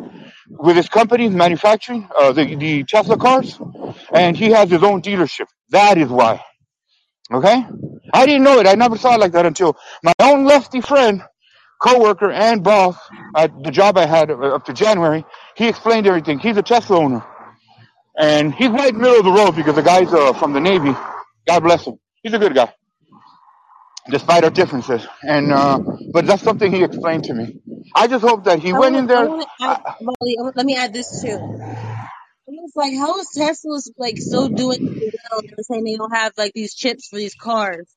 with 0.49 0.75
his 0.77 0.89
company 0.89 1.29
manufacturing 1.29 2.10
uh, 2.17 2.32
the 2.34 2.56
the 2.56 2.84
Tesla 2.86 3.17
cars 3.17 3.60
and 4.13 4.38
he 4.38 4.51
has 4.51 4.69
his 4.71 4.84
own 4.84 5.01
dealership. 5.01 5.47
That 5.71 5.97
is 5.97 6.10
why. 6.10 6.43
Okay? 7.34 7.65
I 8.13 8.25
didn't 8.25 8.43
know 8.43 8.60
it. 8.60 8.67
I 8.67 8.75
never 8.75 8.97
saw 8.97 9.15
it 9.15 9.19
like 9.21 9.34
that 9.34 9.45
until 9.45 9.77
my 10.03 10.13
own 10.21 10.45
lefty 10.45 10.82
friend 10.82 11.23
coworker 11.82 12.32
and 12.32 12.63
boss 12.63 12.97
at 13.36 13.51
the 13.63 13.71
job 13.71 13.97
I 13.97 14.06
had 14.08 14.32
uh, 14.32 14.56
up 14.56 14.65
to 14.65 14.73
January 14.73 15.25
he 15.56 15.67
explained 15.69 16.08
everything. 16.08 16.39
He's 16.39 16.58
a 16.58 16.63
Tesla 16.63 16.99
owner. 16.99 17.25
And 18.17 18.53
he's 18.56 18.69
right 18.69 18.89
in 18.89 18.95
the 18.95 19.01
middle 19.01 19.19
of 19.19 19.25
the 19.25 19.32
road 19.32 19.56
because 19.56 19.75
the 19.75 19.84
guy's 19.84 20.13
uh, 20.13 20.34
from 20.34 20.53
the 20.53 20.62
Navy. 20.62 20.95
God 21.47 21.62
bless 21.62 21.86
him. 21.88 21.99
He's 22.23 22.34
a 22.34 22.39
good 22.39 22.56
guy. 22.56 22.73
Despite 24.10 24.43
our 24.45 24.51
differences. 24.51 25.08
And 25.23 25.51
uh, 25.53 25.79
but 26.13 26.27
that's 26.27 26.43
something 26.43 26.71
he 26.71 26.84
explained 26.84 27.25
to 27.25 27.36
me. 27.36 27.62
I 27.95 28.08
just 28.08 28.23
hope 28.23 28.45
that 28.45 28.60
he 28.60 28.73
I 28.73 28.79
went 28.79 28.95
in. 28.97 29.08
I 29.15 29.21
there. 29.21 29.25
want 29.25 29.43
to 29.43 29.65
add, 29.65 29.77
Uh, 29.77 29.95
I 30.01 30.03
want- 30.03 30.58
Let 30.58 30.65
me 30.65 30.75
add 30.77 30.93
this 30.93 31.19
too. 31.21 31.39
It's 32.47 32.75
like 32.75 32.93
how 32.97 33.19
is 33.19 33.32
Tesla's 33.38 33.91
like 33.97 34.17
so 34.19 34.49
doing 34.49 34.79
so 34.99 35.06
well 35.32 35.41
they're 35.49 35.63
saying 35.63 35.84
they 35.86 35.95
don't 35.97 36.15
have 36.15 36.34
like 36.38 36.53
these 36.53 36.75
chips 36.75 37.08
for 37.10 37.17
these 37.17 37.36
cars? 37.36 37.88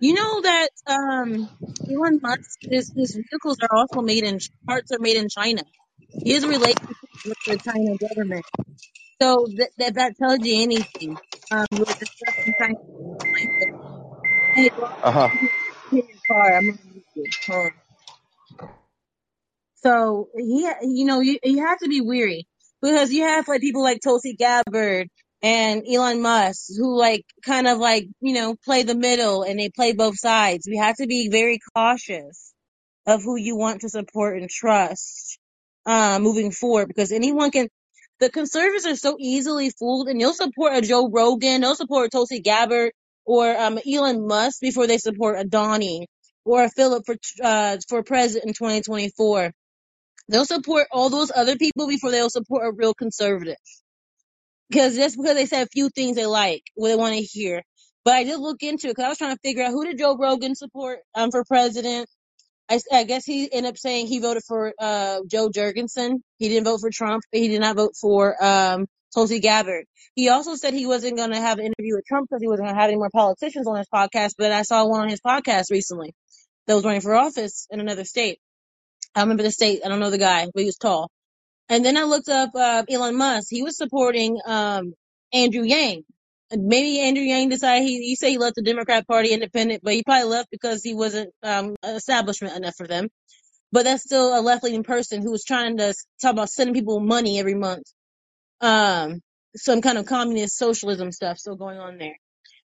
You 0.00 0.14
know 0.14 0.42
that 0.42 0.68
um 0.88 1.50
Elon 1.90 2.20
Musk, 2.22 2.60
his 2.70 2.92
his 2.96 3.14
vehicles 3.30 3.58
are 3.62 3.76
also 3.76 4.02
made 4.02 4.24
in 4.24 4.38
parts 4.68 4.92
are 4.92 5.00
made 5.00 5.16
in 5.18 5.28
China. 5.28 5.62
He 6.24 6.32
has 6.34 6.44
a 6.44 6.48
relationship 6.48 7.10
with 7.24 7.38
the 7.46 7.58
China 7.64 7.96
government, 7.98 8.46
so 9.22 9.48
that 9.58 9.70
that, 9.78 9.94
that 9.96 10.14
tells 10.18 10.40
you 10.42 10.62
anything. 10.62 11.20
Um, 11.50 11.66
with 11.72 11.88
the 12.00 12.06
stuff 12.06 12.34
in 12.46 12.54
China, 12.60 12.74
like, 13.34 13.50
hey, 14.54 14.70
bro. 14.76 14.86
I'm 15.32 15.38
gonna 15.38 15.50
hit 15.92 16.06
your 16.10 16.20
car. 16.36 16.58
I'm 16.58 16.66
gonna 16.68 16.78
use 16.94 17.04
you. 17.16 17.32
Hold 17.48 17.66
on. 17.66 17.81
So 19.82 20.28
he, 20.36 20.68
you 20.82 21.04
know, 21.04 21.20
you 21.20 21.38
you 21.42 21.64
have 21.66 21.78
to 21.80 21.88
be 21.88 22.00
weary 22.00 22.46
because 22.82 23.12
you 23.12 23.24
have 23.24 23.48
like 23.48 23.60
people 23.60 23.82
like 23.82 24.00
Tulsi 24.02 24.34
Gabbard 24.34 25.08
and 25.42 25.84
Elon 25.88 26.22
Musk 26.22 26.70
who 26.76 26.96
like 26.96 27.24
kind 27.44 27.66
of 27.66 27.78
like 27.78 28.06
you 28.20 28.34
know 28.34 28.56
play 28.64 28.84
the 28.84 28.94
middle 28.94 29.42
and 29.42 29.58
they 29.58 29.70
play 29.70 29.92
both 29.92 30.18
sides. 30.18 30.68
We 30.68 30.78
have 30.78 30.96
to 30.96 31.06
be 31.06 31.28
very 31.30 31.60
cautious 31.76 32.52
of 33.06 33.22
who 33.22 33.36
you 33.36 33.56
want 33.56 33.82
to 33.82 33.88
support 33.88 34.38
and 34.38 34.50
trust 34.50 35.38
uh, 35.86 36.18
moving 36.20 36.52
forward 36.52 36.88
because 36.88 37.12
anyone 37.12 37.50
can. 37.50 37.68
The 38.20 38.30
conservatives 38.30 38.86
are 38.86 38.96
so 38.96 39.16
easily 39.18 39.70
fooled, 39.70 40.08
and 40.08 40.20
they'll 40.20 40.34
support 40.34 40.76
a 40.76 40.80
Joe 40.80 41.08
Rogan, 41.10 41.60
they'll 41.62 41.74
support 41.74 42.12
Tulsi 42.12 42.40
Gabbard 42.40 42.92
or 43.24 43.56
um, 43.58 43.80
Elon 43.84 44.26
Musk 44.28 44.60
before 44.60 44.86
they 44.86 44.98
support 44.98 45.40
a 45.40 45.44
Donnie 45.44 46.06
or 46.44 46.64
a 46.64 46.70
Philip 46.70 47.04
for 47.04 47.16
uh, 47.42 47.78
for 47.88 48.04
president 48.04 48.48
in 48.48 48.54
2024. 48.54 49.52
They'll 50.32 50.46
support 50.46 50.88
all 50.92 51.10
those 51.10 51.32
other 51.36 51.56
people 51.58 51.88
before 51.88 52.12
they'll 52.12 52.30
support 52.30 52.66
a 52.66 52.72
real 52.72 52.94
conservative 52.94 53.58
because 54.70 54.96
just 54.96 55.16
because 55.18 55.36
they 55.36 55.46
said 55.46 55.66
a 55.66 55.70
few 55.72 55.90
things 55.90 56.16
they 56.16 56.26
like, 56.26 56.64
what 56.74 56.88
they 56.90 56.96
want 56.96 57.16
to 57.16 57.22
hear. 57.22 57.62
But 58.04 58.14
I 58.14 58.24
did 58.24 58.40
look 58.40 58.62
into 58.62 58.88
it 58.88 58.92
because 58.92 59.04
I 59.04 59.10
was 59.10 59.18
trying 59.18 59.36
to 59.36 59.40
figure 59.44 59.64
out 59.64 59.72
who 59.72 59.86
did 59.86 59.98
Joe 59.98 60.16
Rogan 60.18 60.56
support 60.56 61.00
um, 61.14 61.30
for 61.32 61.44
president 61.44 62.06
I, 62.70 62.80
I 62.92 63.04
guess 63.04 63.26
he 63.26 63.52
ended 63.52 63.74
up 63.74 63.78
saying 63.78 64.08
he 64.08 64.20
voted 64.20 64.44
for 64.48 64.74
uh, 64.80 65.20
Jo 65.28 65.50
Jorgensen. 65.50 66.24
He 66.40 66.50
didn't 66.50 66.64
vote 66.66 66.80
for 66.80 66.90
Trump. 66.90 67.22
He 67.32 67.48
did 67.48 67.62
not 67.62 67.76
vote 67.76 67.94
for 68.00 68.36
um, 68.44 68.88
Tulsi 69.14 69.40
Gabbard. 69.40 69.86
He 70.16 70.30
also 70.30 70.56
said 70.56 70.74
he 70.74 70.88
wasn't 70.88 71.18
going 71.18 71.32
to 71.32 71.40
have 71.40 71.60
an 71.60 71.66
interview 71.66 71.96
with 71.96 72.06
Trump 72.06 72.28
because 72.28 72.42
he 72.42 72.48
wasn't 72.48 72.66
going 72.68 72.76
to 72.76 72.80
have 72.80 72.90
any 72.90 72.98
more 72.98 73.10
politicians 73.14 73.68
on 73.68 73.78
his 73.78 73.88
podcast. 73.94 74.34
But 74.38 74.52
I 74.52 74.64
saw 74.64 74.86
one 74.86 75.02
on 75.02 75.10
his 75.10 75.22
podcast 75.22 75.70
recently 75.70 76.14
that 76.66 76.74
was 76.74 76.84
running 76.84 77.02
for 77.02 77.14
office 77.14 77.68
in 77.70 77.80
another 77.80 78.04
state. 78.04 78.40
I 79.14 79.22
remember 79.22 79.44
the 79.44 79.50
state. 79.52 79.82
I 79.84 79.88
don't 79.88 80.00
know 80.00 80.10
the 80.10 80.18
guy, 80.18 80.46
but 80.54 80.60
he 80.60 80.66
was 80.66 80.76
tall. 80.78 81.10
And 81.68 81.84
then 81.84 81.96
I 81.96 82.04
looked 82.04 82.28
up 82.28 82.50
uh, 82.54 82.84
Elon 82.90 83.16
Musk. 83.16 83.48
He 83.50 83.62
was 83.62 83.76
supporting 83.76 84.38
um, 84.46 84.94
Andrew 85.32 85.64
Yang. 85.64 86.04
Maybe 86.52 87.00
Andrew 87.00 87.24
Yang 87.24 87.50
decided 87.50 87.88
he, 87.88 87.98
he 88.00 88.16
said 88.16 88.28
he 88.30 88.38
left 88.38 88.56
the 88.56 88.62
Democrat 88.62 89.06
Party 89.08 89.30
independent, 89.32 89.82
but 89.84 89.94
he 89.94 90.02
probably 90.04 90.28
left 90.30 90.50
because 90.50 90.82
he 90.84 90.94
wasn't 90.94 91.30
um, 91.42 91.76
establishment 91.84 92.56
enough 92.56 92.74
for 92.76 92.86
them 92.88 93.08
but 93.72 93.84
that's 93.84 94.02
still 94.02 94.38
a 94.38 94.40
left 94.40 94.64
leaning 94.64 94.82
person 94.82 95.22
who 95.22 95.30
was 95.30 95.44
trying 95.44 95.76
to 95.78 95.94
talk 96.22 96.32
about 96.32 96.48
sending 96.50 96.74
people 96.74 97.00
money 97.00 97.38
every 97.38 97.54
month. 97.54 97.84
Um, 98.60 99.20
some 99.56 99.82
kind 99.82 99.98
of 99.98 100.06
communist 100.06 100.58
socialism 100.58 101.12
stuff 101.12 101.38
still 101.38 101.56
going 101.56 101.78
on 101.78 101.98
there. 101.98 102.16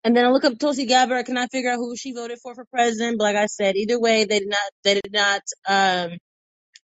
And 0.05 0.17
then 0.17 0.25
I 0.27 0.31
look 0.31 0.45
up 0.45 0.59
Tulsi 0.59 0.87
Gabbard. 0.87 1.27
Can 1.27 1.39
I 1.39 1.47
figure 1.49 1.71
out 1.71 1.77
who 1.79 1.97
she 1.97 2.13
voted 2.13 2.39
for 2.43 2.55
for 2.55 2.65
president? 2.67 3.19
But 3.19 3.25
like 3.25 3.37
I 3.37 3.47
said, 3.47 3.77
either 3.77 4.01
way, 4.01 4.25
they 4.25 4.41
did 4.41 4.49
not, 4.49 4.71
they 4.85 4.95
did 4.95 5.13
not, 5.13 5.43
um, 5.69 6.19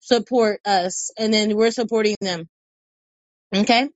support 0.09 0.61
us. 0.65 1.11
And 1.19 1.33
then 1.33 1.55
we're 1.57 1.71
supporting 1.71 2.17
them. 2.21 2.49
Okay. 3.55 3.89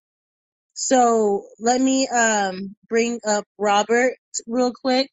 So 0.76 1.46
let 1.60 1.82
me, 1.82 2.08
um, 2.10 2.76
bring 2.90 3.20
up 3.28 3.46
Robert 3.60 4.14
real 4.48 4.74
quick. 4.74 5.10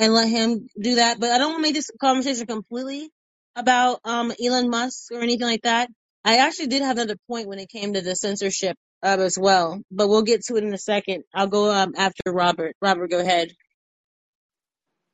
and 0.00 0.14
let 0.14 0.28
him 0.28 0.68
do 0.80 0.96
that. 0.96 1.20
But 1.20 1.32
I 1.32 1.38
don't 1.38 1.52
want 1.52 1.60
to 1.60 1.62
make 1.62 1.74
this 1.76 1.90
conversation 2.00 2.46
completely 2.48 3.10
about 3.56 4.00
um 4.04 4.32
Elon 4.44 4.70
Musk 4.70 5.12
or 5.12 5.20
anything 5.22 5.48
like 5.48 5.62
that. 5.64 5.90
I 6.24 6.38
actually 6.38 6.68
did 6.68 6.82
have 6.82 6.98
another 6.98 7.16
point 7.28 7.48
when 7.48 7.60
it 7.60 7.70
came 7.70 7.94
to 7.94 8.02
the 8.02 8.16
censorship 8.16 8.76
uh, 9.02 9.18
as 9.20 9.38
well, 9.38 9.82
but 9.92 10.08
we'll 10.08 10.24
get 10.24 10.42
to 10.46 10.56
it 10.56 10.64
in 10.64 10.74
a 10.74 10.78
second. 10.78 11.24
I'll 11.34 11.48
go 11.48 11.72
um 11.72 11.94
after 11.98 12.32
Robert. 12.32 12.76
Robert, 12.82 13.10
go 13.10 13.20
ahead. 13.20 13.50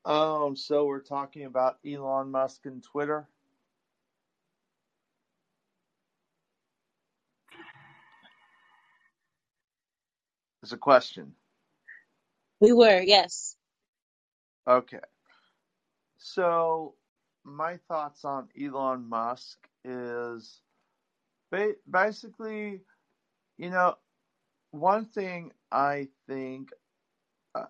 Um, 0.05 0.57
so 0.57 0.87
we're 0.87 1.03
talking 1.03 1.45
about 1.47 1.79
Elon 1.87 2.31
Musk 2.31 2.63
and 2.67 2.83
Twitter. 2.83 3.29
It's 10.69 10.75
a 10.75 10.77
question. 10.77 11.33
We 12.61 12.75
were, 12.75 13.01
yes. 13.01 13.57
Okay. 14.67 15.01
So 16.19 16.95
my 17.43 17.79
thoughts 17.89 18.23
on 18.27 18.51
Elon 18.61 19.09
Musk 19.09 19.67
is 19.83 20.61
ba- 21.51 21.77
basically, 21.91 22.83
you 23.57 23.71
know, 23.71 23.97
one 24.73 25.07
thing 25.07 25.53
I 25.73 26.09
think 26.27 26.69
uh, 27.55 27.65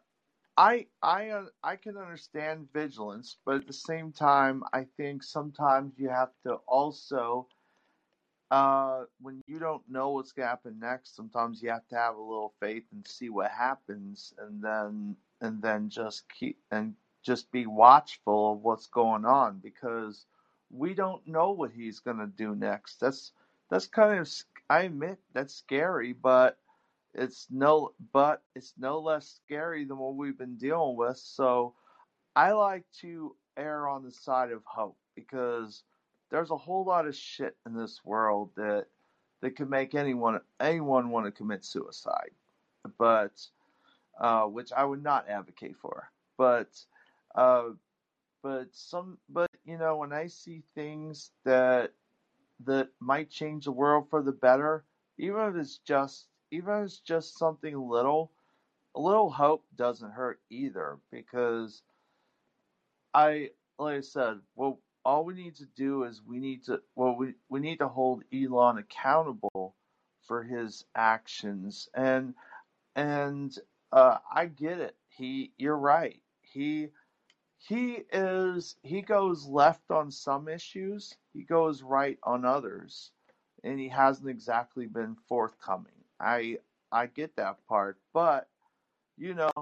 I 0.57 0.89
I 1.01 1.29
uh, 1.29 1.45
I 1.63 1.77
can 1.77 1.97
understand 1.97 2.67
vigilance, 2.73 3.37
but 3.47 3.55
at 3.55 3.69
the 3.69 3.73
same 3.73 4.11
time, 4.11 4.65
I 4.73 4.87
think 4.97 5.23
sometimes 5.23 5.93
you 5.99 6.09
have 6.09 6.33
to 6.47 6.55
also 6.67 7.47
uh, 8.51 9.05
when 9.21 9.43
you 9.47 9.59
don't 9.59 9.83
know 9.89 10.11
what's 10.11 10.33
gonna 10.33 10.49
happen 10.49 10.79
next, 10.81 11.17
sometimes 11.17 11.63
you 11.63 11.71
have 11.71 11.87
to 11.89 11.97
have 11.97 12.17
a 12.17 12.21
little 12.23 12.55
faith 12.61 12.85
and 12.93 13.07
see 13.07 13.29
what 13.31 13.51
happens, 13.51 14.33
and 14.39 14.63
then 14.63 15.17
and 15.41 15.63
then 15.63 15.89
just 15.91 16.25
keep 16.31 16.59
and 16.71 16.95
just 17.23 17.51
be 17.53 17.67
watchful 17.67 18.53
of 18.55 18.61
what's 18.63 18.87
going 18.87 19.25
on 19.25 19.59
because 19.63 20.27
we 20.71 20.95
don't 20.95 21.27
know 21.27 21.53
what 21.53 21.71
he's 21.73 22.01
gonna 22.01 22.27
do 22.27 22.55
next. 22.55 23.01
That's 23.01 23.33
that's 23.71 23.87
kind 23.87 24.19
of 24.21 24.31
I 24.71 24.83
admit 24.83 25.19
that's 25.35 25.55
scary, 25.55 26.13
but 26.15 26.59
it's 27.15 27.49
no 27.51 27.93
but 28.13 28.43
it's 28.55 28.75
no 28.79 29.01
less 29.01 29.41
scary 29.45 29.85
than 29.85 29.99
what 29.99 30.17
we've 30.17 30.39
been 30.39 30.57
dealing 30.57 30.97
with. 30.97 31.19
So 31.19 31.75
I 32.37 32.53
like 32.53 32.85
to 33.01 33.37
err 33.59 33.89
on 33.89 34.05
the 34.05 34.13
side 34.13 34.53
of 34.53 34.63
hope 34.67 34.97
because 35.17 35.83
there's 36.31 36.51
a 36.51 36.57
whole 36.57 36.85
lot 36.85 37.07
of 37.07 37.17
shit 37.17 37.57
in 37.67 37.75
this 37.75 38.01
world 38.05 38.51
that 38.57 38.87
that 39.41 39.57
could 39.57 39.71
make 39.71 39.95
anyone 39.95 40.41
anyone 40.61 41.11
want 41.11 41.27
to 41.27 41.33
commit 41.33 41.65
suicide, 41.65 42.31
but 42.99 43.33
uh, 44.21 44.45
which 44.45 44.73
I 44.73 44.85
would 44.85 45.03
not 45.03 45.29
advocate 45.29 45.77
for. 45.81 46.11
But 46.37 46.69
uh, 47.35 47.71
but 48.43 48.69
some 48.73 49.19
but 49.29 49.51
you 49.65 49.79
know 49.79 49.97
when 49.97 50.13
I 50.13 50.27
see 50.27 50.63
things 50.75 51.31
that 51.45 51.93
that 52.65 52.89
might 53.01 53.31
change 53.31 53.65
the 53.65 53.73
world 53.73 54.09
for 54.11 54.23
the 54.23 54.33
better, 54.33 54.85
even 55.19 55.41
if 55.41 55.57
it's 55.57 55.79
just 55.79 56.27
even 56.51 56.75
if 56.75 56.85
it's 56.87 56.99
just 56.99 57.39
something 57.39 57.77
little, 57.79 58.33
a 58.95 59.01
little 59.01 59.31
hope 59.31 59.65
doesn't 59.77 60.11
hurt 60.11 60.41
either 60.51 60.99
because 61.11 61.83
I 63.15 63.51
like 63.79 63.99
I 63.99 64.01
said, 64.01 64.39
well, 64.57 64.81
all 65.05 65.25
we 65.25 65.35
need 65.35 65.57
to 65.57 65.67
do 65.77 66.05
is 66.05 66.23
we 66.27 66.39
need 66.39 66.65
to 66.65 66.81
well 66.95 67.17
we 67.17 67.35
we 67.49 67.61
need 67.61 67.79
to 67.79 67.89
hold 67.89 68.25
Elon 68.33 68.79
accountable 68.79 69.75
for 70.27 70.43
his 70.43 70.85
actions 70.95 71.89
and 71.95 72.35
and 72.97 73.57
uh, 73.93 74.19
I 74.33 74.47
get 74.47 74.79
it. 74.81 74.97
He 75.09 75.53
you're 75.57 75.79
right. 75.79 76.21
He 76.43 76.89
he 77.59 78.05
is 78.13 78.77
he 78.83 79.03
goes 79.03 79.47
left 79.47 79.91
on 79.91 80.11
some 80.11 80.49
issues, 80.49 81.17
he 81.33 81.43
goes 81.43 81.83
right 81.83 82.19
on 82.23 82.45
others, 82.45 83.11
and 83.65 83.79
he 83.79 83.89
hasn't 83.89 84.29
exactly 84.29 84.87
been 84.87 85.17
forthcoming. 85.29 85.93
I 86.21 86.59
I 86.93 87.07
get 87.07 87.37
that 87.37 87.67
part, 87.69 87.99
but 88.13 88.49
you 89.17 89.35
know 89.35 89.53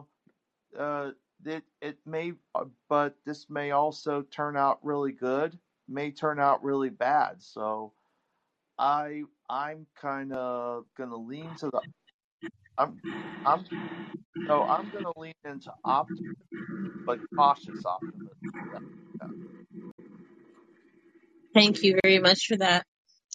uh, 0.79 1.11
it 1.47 1.65
it 1.83 1.99
may, 2.07 2.33
uh, 2.55 2.65
but 2.89 3.17
this 3.27 3.47
may 3.51 3.73
also 3.73 4.23
turn 4.23 4.57
out 4.57 4.81
really 4.85 5.13
good, 5.13 5.59
may 5.89 6.11
turn 6.13 6.41
out 6.41 6.65
really 6.65 6.91
bad. 6.91 7.43
So 7.43 7.93
I 8.79 9.25
I'm 9.51 9.87
kind 10.01 10.33
of 10.33 10.85
gonna 10.99 11.17
lean 11.17 11.55
to 11.57 11.67
the 11.73 11.83
I'm 12.79 13.01
I'm 13.45 13.65
so 14.49 14.65
I'm 14.65 14.91
gonna 14.91 15.13
lean 15.17 15.35
into 15.45 15.73
optimism, 15.85 16.37
but 17.07 17.21
cautious 17.37 17.85
optimism. 17.87 18.37
Yeah, 18.73 18.79
yeah. 19.23 19.29
Thank 21.55 21.83
you 21.83 21.99
very 22.03 22.19
much 22.21 22.47
for 22.49 22.57
that. 22.59 22.85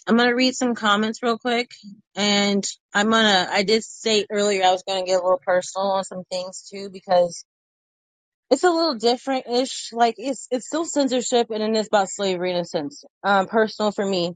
I'm 0.06 0.16
gonna 0.16 0.34
read 0.34 0.54
some 0.54 0.74
comments 0.74 1.22
real 1.22 1.38
quick, 1.38 1.70
and 2.16 2.64
I'm 2.94 3.10
gonna. 3.10 3.48
I 3.50 3.62
did 3.64 3.84
say 3.84 4.26
earlier 4.30 4.64
I 4.64 4.72
was 4.72 4.82
gonna 4.86 5.04
get 5.06 5.20
a 5.20 5.24
little 5.24 5.40
personal 5.44 5.88
on 5.92 6.04
some 6.04 6.24
things 6.30 6.68
too 6.70 6.90
because 6.90 7.44
it's 8.52 8.64
a 8.64 8.70
little 8.70 8.96
different 8.96 9.46
ish. 9.48 9.90
Like 9.92 10.16
it's 10.18 10.48
it's 10.52 10.66
still 10.68 10.84
censorship, 10.84 11.48
and 11.50 11.62
it 11.62 11.80
is 11.80 11.88
about 11.88 12.10
slavery 12.10 12.52
in 12.52 12.58
a 12.58 12.66
sense. 12.66 13.04
Um, 13.24 13.48
personal 13.48 13.92
for 13.92 14.06
me. 14.06 14.34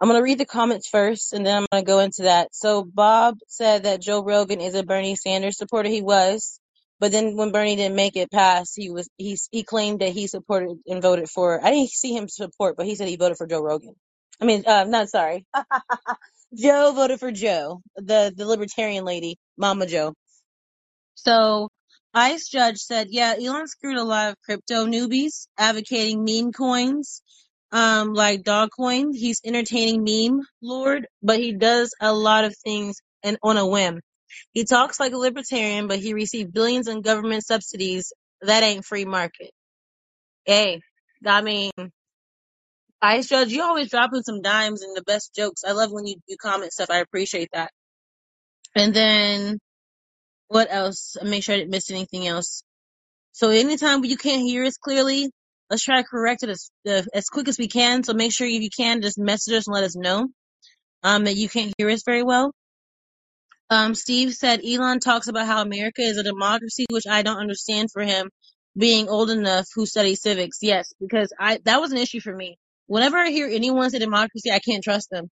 I'm 0.00 0.08
gonna 0.08 0.22
read 0.22 0.38
the 0.38 0.46
comments 0.46 0.88
first, 0.88 1.32
and 1.32 1.44
then 1.44 1.58
I'm 1.58 1.66
gonna 1.72 1.84
go 1.84 2.00
into 2.00 2.22
that. 2.24 2.54
So 2.54 2.84
Bob 2.84 3.38
said 3.48 3.84
that 3.84 4.02
Joe 4.02 4.22
Rogan 4.24 4.60
is 4.60 4.76
a 4.76 4.84
Bernie 4.84 5.16
Sanders 5.16 5.58
supporter. 5.58 5.88
He 5.88 6.02
was, 6.02 6.60
but 7.00 7.12
then 7.12 7.36
when 7.36 7.52
Bernie 7.52 7.76
didn't 7.76 7.96
make 7.96 8.16
it 8.16 8.30
pass, 8.30 8.74
he 8.74 8.90
was 8.90 9.10
he 9.18 9.36
he 9.50 9.64
claimed 9.64 10.00
that 10.00 10.10
he 10.12 10.28
supported 10.28 10.78
and 10.86 11.02
voted 11.02 11.28
for. 11.28 11.64
I 11.64 11.72
didn't 11.72 11.90
see 11.90 12.16
him 12.16 12.28
support, 12.28 12.76
but 12.76 12.86
he 12.86 12.94
said 12.94 13.08
he 13.08 13.16
voted 13.16 13.38
for 13.38 13.48
Joe 13.48 13.62
Rogan. 13.62 13.94
I 14.40 14.44
mean, 14.44 14.64
uh, 14.68 14.84
not 14.84 15.08
sorry. 15.08 15.46
Joe 16.56 16.92
voted 16.94 17.20
for 17.20 17.32
Joe, 17.32 17.82
the 17.96 18.32
the 18.36 18.46
libertarian 18.46 19.04
lady, 19.04 19.36
Mama 19.58 19.86
Joe. 19.86 20.14
So 21.16 21.70
ICE 22.14 22.48
judge 22.48 22.78
said, 22.78 23.08
yeah, 23.10 23.34
Elon 23.40 23.68
screwed 23.68 23.98
a 23.98 24.04
lot 24.04 24.30
of 24.30 24.36
crypto 24.44 24.86
newbies 24.86 25.46
advocating 25.58 26.24
meme 26.24 26.52
coins, 26.52 27.22
um, 27.72 28.14
like 28.14 28.42
Dogecoin. 28.42 29.14
He's 29.14 29.40
entertaining 29.44 30.04
meme 30.04 30.42
lord, 30.62 31.06
but 31.22 31.38
he 31.38 31.52
does 31.52 31.94
a 32.00 32.12
lot 32.12 32.44
of 32.44 32.56
things 32.64 32.98
and 33.22 33.38
on 33.42 33.56
a 33.58 33.66
whim. 33.66 34.00
He 34.52 34.64
talks 34.64 35.00
like 35.00 35.12
a 35.12 35.18
libertarian, 35.18 35.88
but 35.88 36.00
he 36.00 36.14
received 36.14 36.52
billions 36.52 36.88
in 36.88 37.02
government 37.02 37.46
subsidies. 37.46 38.12
That 38.42 38.62
ain't 38.64 38.84
free 38.84 39.04
market. 39.06 39.50
Hey, 40.46 40.80
I 41.26 41.42
mean, 41.42 41.72
Ice 43.02 43.28
Judge, 43.28 43.52
you 43.52 43.62
always 43.62 43.90
dropping 43.90 44.22
some 44.22 44.42
dimes 44.42 44.82
and 44.82 44.96
the 44.96 45.02
best 45.04 45.34
jokes. 45.34 45.62
I 45.66 45.72
love 45.72 45.92
when 45.92 46.06
you, 46.06 46.16
you 46.28 46.36
comment 46.40 46.72
stuff. 46.72 46.90
I 46.90 46.98
appreciate 46.98 47.50
that. 47.52 47.70
And 48.76 48.94
then 48.94 49.58
what 50.48 50.68
else? 50.70 51.16
Make 51.22 51.44
sure 51.44 51.54
I 51.54 51.58
didn't 51.58 51.70
miss 51.70 51.90
anything 51.90 52.26
else. 52.26 52.62
So 53.32 53.50
anytime 53.50 54.04
you 54.04 54.16
can't 54.16 54.42
hear 54.42 54.64
us 54.64 54.76
clearly, 54.76 55.30
let's 55.70 55.84
try 55.84 56.02
to 56.02 56.08
correct 56.08 56.42
it 56.42 56.50
as 56.50 56.70
uh, 56.88 57.02
as 57.14 57.26
quick 57.26 57.48
as 57.48 57.58
we 57.58 57.68
can. 57.68 58.02
So 58.02 58.14
make 58.14 58.32
sure 58.32 58.46
if 58.46 58.62
you 58.62 58.70
can 58.76 59.02
just 59.02 59.18
message 59.18 59.54
us 59.54 59.66
and 59.66 59.74
let 59.74 59.84
us 59.84 59.96
know 59.96 60.28
um 61.02 61.24
that 61.24 61.36
you 61.36 61.48
can't 61.48 61.72
hear 61.78 61.90
us 61.90 62.02
very 62.04 62.22
well. 62.22 62.52
Um, 63.70 63.94
Steve 63.94 64.32
said 64.32 64.62
Elon 64.64 64.98
talks 64.98 65.28
about 65.28 65.46
how 65.46 65.60
America 65.60 66.00
is 66.00 66.16
a 66.16 66.22
democracy, 66.22 66.86
which 66.90 67.06
I 67.06 67.22
don't 67.22 67.38
understand 67.38 67.90
for 67.92 68.02
him 68.02 68.30
being 68.76 69.08
old 69.08 69.30
enough 69.30 69.66
who 69.74 69.84
studied 69.86 70.16
civics. 70.16 70.58
Yes, 70.62 70.92
because 71.00 71.32
I 71.38 71.58
that 71.64 71.80
was 71.80 71.92
an 71.92 71.98
issue 71.98 72.20
for 72.20 72.34
me. 72.34 72.56
Whenever 72.86 73.18
I 73.18 73.28
hear 73.28 73.46
anyone 73.46 73.90
say 73.90 73.98
democracy, 73.98 74.50
I 74.50 74.60
can't 74.60 74.82
trust 74.82 75.10
them. 75.10 75.28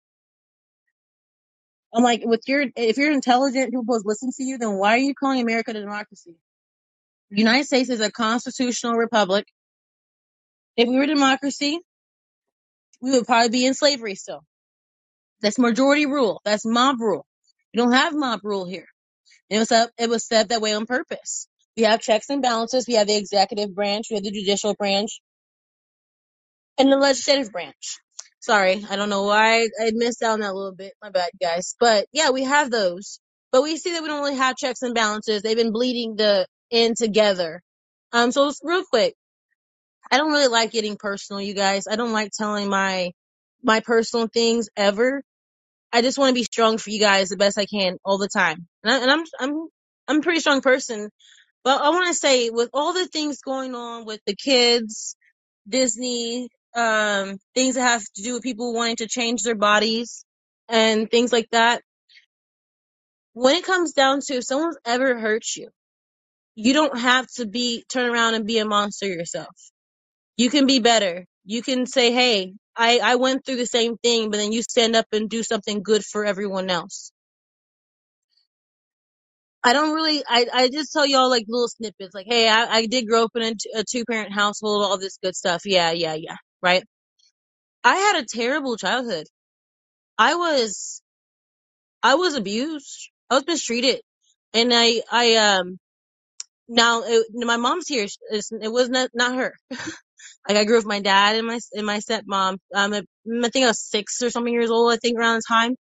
I'm 1.95 2.05
like, 2.05 2.23
with 2.25 2.43
your 2.49 2.67
if 2.77 2.99
you're 2.99 3.13
intelligent, 3.13 3.73
people 3.73 4.01
listen 4.05 4.31
to 4.37 4.45
you, 4.45 4.59
then 4.59 4.75
why 4.75 4.95
are 4.95 4.99
you 4.99 5.15
calling 5.15 5.43
America 5.43 5.73
a 5.73 5.75
democracy? 5.75 6.37
The 7.31 7.39
United 7.39 7.67
States 7.67 7.91
is 7.91 8.01
a 8.01 8.13
constitutional 8.13 8.95
republic. 8.95 9.47
If 10.77 10.89
we 10.89 10.97
were 10.97 11.05
a 11.05 11.09
democracy, 11.09 11.81
we 13.03 13.13
would 13.13 13.27
probably 13.27 13.51
be 13.51 13.67
in 13.67 13.75
slavery 13.75 14.17
still. 14.17 14.43
That's 15.43 15.59
majority 15.59 16.07
rule. 16.07 16.41
That's 16.45 16.67
mob 16.67 17.01
rule. 17.01 17.27
We 17.75 17.79
don't 17.79 17.93
have 17.93 18.15
mob 18.15 18.41
rule 18.45 18.67
here. 18.67 18.89
It 19.51 19.59
was 19.59 19.73
up, 19.73 19.91
it 19.99 20.09
was 20.11 20.27
set 20.27 20.49
that 20.51 20.61
way 20.61 20.75
on 20.75 20.87
purpose. 20.87 21.49
We 21.77 21.85
have 21.85 22.01
checks 22.01 22.31
and 22.31 22.43
balances. 22.43 22.87
We 22.89 22.95
have 22.95 23.07
the 23.07 23.17
executive 23.17 23.75
branch, 23.75 24.07
we 24.11 24.17
have 24.17 24.25
the 24.25 24.31
judicial 24.33 24.75
branch, 24.75 25.21
and 26.79 26.93
the 26.93 26.97
legislative 26.97 27.53
branch. 27.53 27.99
Sorry, 28.45 28.85
I 28.91 28.97
don't 28.97 29.11
know 29.11 29.25
why 29.25 29.69
I 29.81 29.93
missed 29.95 30.23
out 30.23 30.35
on 30.35 30.41
that 30.41 30.55
little 30.55 30.75
bit. 30.75 30.95
My 31.03 31.11
bad, 31.11 31.31
guys. 31.41 31.77
But 31.81 32.07
yeah, 32.13 32.31
we 32.31 32.45
have 32.45 32.71
those. 32.71 33.21
But 33.53 33.63
we 33.63 33.79
see 33.79 33.93
that 33.93 34.03
we 34.03 34.09
don't 34.09 34.23
really 34.23 34.37
have 34.37 34.57
checks 34.57 34.83
and 34.83 34.95
balances. 34.95 35.43
They've 35.43 35.57
been 35.57 35.73
bleeding 35.73 36.17
the 36.17 36.47
in 36.71 36.95
together. 36.97 37.63
Um, 38.13 38.33
so 38.33 38.53
real 38.65 38.85
quick. 38.85 39.15
I 40.11 40.19
don't 40.19 40.33
really 40.33 40.49
like 40.49 40.73
getting 40.73 40.97
personal, 40.97 41.43
you 41.43 41.55
guys. 41.55 41.85
I 41.91 41.97
don't 41.97 42.13
like 42.13 42.33
telling 42.33 42.69
my 42.71 43.13
my 43.63 43.81
personal 43.81 44.29
things 44.29 44.69
ever 44.77 45.23
I 45.93 46.03
just 46.03 46.19
want 46.19 46.31
to 46.31 46.35
be 46.41 46.45
strong 46.45 46.79
for 46.79 46.91
you 46.91 47.01
guys 47.01 47.31
the 47.31 47.39
best 47.39 47.59
I 47.59 47.67
can 47.67 47.99
all 48.07 48.19
the 48.19 48.29
time. 48.29 48.69
And, 48.85 48.93
I, 48.95 48.99
and 49.03 49.13
I'm 49.13 49.25
I'm 49.41 49.69
I'm 50.09 50.19
a 50.19 50.23
pretty 50.23 50.41
strong 50.41 50.63
person. 50.63 51.11
But 51.65 51.83
I 51.83 51.91
want 51.91 52.09
to 52.09 52.15
say, 52.15 52.51
with 52.51 52.71
all 52.75 52.95
the 52.95 53.07
things 53.09 53.41
going 53.43 53.75
on 53.75 54.07
with 54.07 54.21
the 54.27 54.37
kids, 54.37 55.17
Disney, 55.69 56.51
um, 56.77 57.39
things 57.55 57.77
that 57.77 57.83
have 57.83 58.05
to 58.17 58.23
do 58.23 58.35
with 58.35 58.43
people 58.45 58.75
wanting 58.75 58.97
to 58.99 59.09
change 59.09 59.43
their 59.43 59.57
bodies 59.57 60.25
and 60.69 61.11
things 61.11 61.33
like 61.33 61.49
that, 61.53 61.83
when 63.35 63.57
it 63.57 63.65
comes 63.65 63.93
down 63.93 64.21
to 64.23 64.35
if 64.37 64.45
someone's 64.45 64.79
ever 64.87 65.19
hurt 65.19 65.45
you, 65.57 65.71
you 66.57 66.75
don't 66.75 66.99
have 66.99 67.27
to 67.37 67.47
be 67.47 67.85
turn 67.91 68.11
around 68.13 68.35
and 68.35 68.47
be 68.47 68.59
a 68.59 68.67
monster 68.67 69.07
yourself. 69.09 69.55
You 70.39 70.51
can 70.51 70.67
be 70.67 70.81
better. 70.81 71.27
You 71.47 71.63
can 71.63 71.87
say, 71.87 72.13
"Hey, 72.13 72.55
I 72.77 73.01
I 73.01 73.17
went 73.17 73.47
through 73.47 73.57
the 73.59 73.67
same 73.67 73.99
thing," 73.99 74.31
but 74.31 74.39
then 74.39 74.53
you 74.53 74.63
stand 74.65 74.97
up 74.97 75.07
and 75.13 75.31
do 75.31 75.45
something 75.45 75.83
good 75.85 76.05
for 76.05 76.27
everyone 76.27 76.71
else. 76.71 77.13
I 79.65 79.73
don't 79.75 79.95
really. 79.95 80.23
I 80.29 80.47
I 80.53 80.69
just 80.71 80.93
tell 80.93 81.07
y'all 81.07 81.31
like 81.31 81.45
little 81.49 81.69
snippets, 81.69 82.15
like, 82.15 82.27
"Hey, 82.29 82.49
I 82.49 82.65
I 82.79 82.87
did 82.87 83.07
grow 83.09 83.25
up 83.25 83.33
in 83.37 83.43
a, 83.43 83.55
t- 83.55 83.71
a 83.77 83.85
two 83.85 84.05
parent 84.07 84.33
household, 84.33 84.85
all 84.85 84.99
this 84.99 85.19
good 85.23 85.37
stuff." 85.37 85.63
Yeah, 85.67 85.93
yeah, 85.93 86.15
yeah. 86.15 86.37
Right. 86.65 86.85
I 87.85 87.97
had 87.97 88.23
a 88.23 88.27
terrible 88.27 88.77
childhood. 88.77 89.27
I 90.19 90.35
was 90.37 91.03
I 92.03 92.17
was 92.17 92.37
abused. 92.37 93.11
I 93.31 93.37
was 93.37 93.47
mistreated, 93.47 94.01
and 94.55 94.73
I 94.75 95.03
I 95.11 95.37
um 95.37 95.79
now 96.69 97.03
it, 97.05 97.27
my 97.35 97.57
mom's 97.59 97.89
here. 97.89 98.07
It's, 98.31 98.53
it 98.53 98.73
was 98.73 98.91
not 98.91 99.11
not 99.15 99.37
her. 99.37 99.55
Like 100.49 100.59
I 100.59 100.65
grew 100.65 100.77
up 100.79 100.81
with 100.85 100.89
my 100.89 101.01
dad 101.01 101.37
and 101.37 101.47
my 101.47 101.61
and 101.75 101.87
my 101.87 101.99
stepmom. 101.99 102.59
Um, 102.75 102.95
I 102.95 103.49
think 103.51 103.65
I 103.65 103.69
was 103.69 103.81
six 103.81 104.23
or 104.23 104.31
something 104.31 104.53
years 104.53 104.71
old. 104.71 104.93
I 104.93 104.97
think 104.97 105.19
around 105.19 105.37
the 105.37 105.43
time 105.49 105.77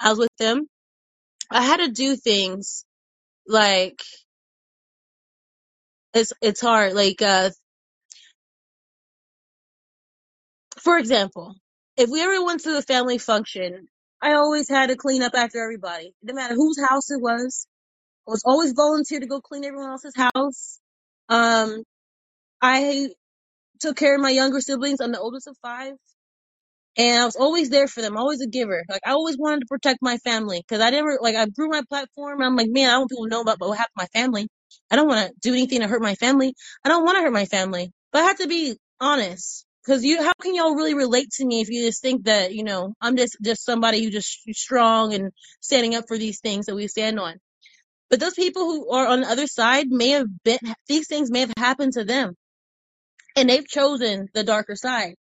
I 0.00 0.10
was 0.10 0.18
with 0.18 0.36
them. 0.38 0.66
I 1.50 1.62
had 1.62 1.78
to 1.78 1.88
do 1.92 2.16
things 2.16 2.84
like 3.48 4.02
it's 6.14 6.32
it's 6.42 6.60
hard. 6.60 6.94
Like 6.94 7.22
uh, 7.22 7.50
for 10.80 10.98
example, 10.98 11.54
if 11.96 12.10
we 12.10 12.22
ever 12.22 12.44
went 12.44 12.62
to 12.64 12.78
a 12.78 12.82
family 12.82 13.18
function, 13.18 13.88
I 14.22 14.34
always 14.34 14.68
had 14.68 14.88
to 14.88 14.96
clean 14.96 15.22
up 15.22 15.34
after 15.36 15.62
everybody. 15.62 16.14
No 16.22 16.34
matter 16.34 16.54
whose 16.54 16.80
house 16.80 17.10
it 17.10 17.20
was, 17.20 17.66
I 18.28 18.32
was 18.32 18.42
always 18.46 18.72
volunteer 18.74 19.20
to 19.20 19.26
go 19.26 19.40
clean 19.40 19.64
everyone 19.64 19.90
else's 19.90 20.14
house. 20.16 20.80
Um, 21.28 21.84
I 22.62 23.10
took 23.80 23.96
care 23.96 24.16
of 24.16 24.20
my 24.22 24.30
younger 24.30 24.60
siblings. 24.60 25.00
I'm 25.00 25.12
the 25.12 25.20
oldest 25.20 25.48
of 25.48 25.56
five. 25.62 25.94
And 26.98 27.22
I 27.22 27.26
was 27.26 27.36
always 27.36 27.70
there 27.70 27.88
for 27.88 28.02
them, 28.02 28.16
always 28.16 28.40
a 28.42 28.48
giver. 28.48 28.84
Like 28.88 29.02
I 29.06 29.12
always 29.12 29.38
wanted 29.38 29.60
to 29.62 29.66
protect 29.66 30.00
my 30.02 30.18
family 30.18 30.60
because 30.66 30.82
I 30.82 30.90
never 30.90 31.18
like 31.22 31.36
I 31.36 31.46
grew 31.46 31.68
my 31.70 31.82
platform. 31.88 32.42
I'm 32.42 32.56
like, 32.56 32.70
man, 32.70 32.90
I 32.90 32.98
want 32.98 33.10
people 33.10 33.26
to 33.26 33.30
know 33.30 33.42
about 33.42 33.60
what 33.60 33.78
happened 33.78 33.94
to 33.98 34.04
my 34.14 34.20
family. 34.20 34.48
I 34.90 34.96
don't 34.96 35.08
want 35.08 35.28
to 35.28 35.34
do 35.42 35.54
anything 35.54 35.80
to 35.80 35.88
hurt 35.88 36.02
my 36.02 36.16
family. 36.16 36.54
I 36.84 36.90
don't 36.90 37.04
want 37.04 37.18
to 37.18 37.22
hurt 37.22 37.32
my 37.32 37.46
family, 37.46 37.92
but 38.12 38.22
I 38.22 38.26
have 38.26 38.38
to 38.40 38.48
be 38.48 38.76
honest 39.00 39.66
because 39.88 40.04
you, 40.04 40.22
how 40.22 40.34
can 40.42 40.54
y'all 40.56 40.76
really 40.76 40.94
relate 40.94 41.30
to 41.32 41.46
me 41.46 41.62
if 41.62 41.70
you 41.70 41.86
just 41.86 42.02
think 42.02 42.26
that 42.26 42.54
you 42.54 42.64
know 42.64 42.94
I'm 43.02 43.16
just 43.16 43.38
just 43.42 43.64
somebody 43.66 44.04
who 44.04 44.10
just 44.10 44.40
strong 44.52 45.14
and 45.14 45.32
standing 45.62 45.96
up 45.96 46.06
for 46.08 46.18
these 46.18 46.40
things 46.40 46.66
that 46.66 46.76
we 46.76 46.88
stand 46.88 47.20
on. 47.20 47.36
But 48.10 48.20
those 48.20 48.34
people 48.34 48.64
who 48.64 48.92
are 48.92 49.08
on 49.08 49.22
the 49.22 49.28
other 49.28 49.48
side 49.48 49.88
may 49.90 50.10
have 50.10 50.28
been 50.44 50.60
these 50.88 51.08
things 51.08 51.32
may 51.32 51.40
have 51.40 51.54
happened 51.58 51.94
to 51.94 52.04
them, 52.04 52.36
and 53.36 53.50
they've 53.50 53.68
chosen 53.68 54.28
the 54.34 54.44
darker 54.44 54.76
side 54.76 55.14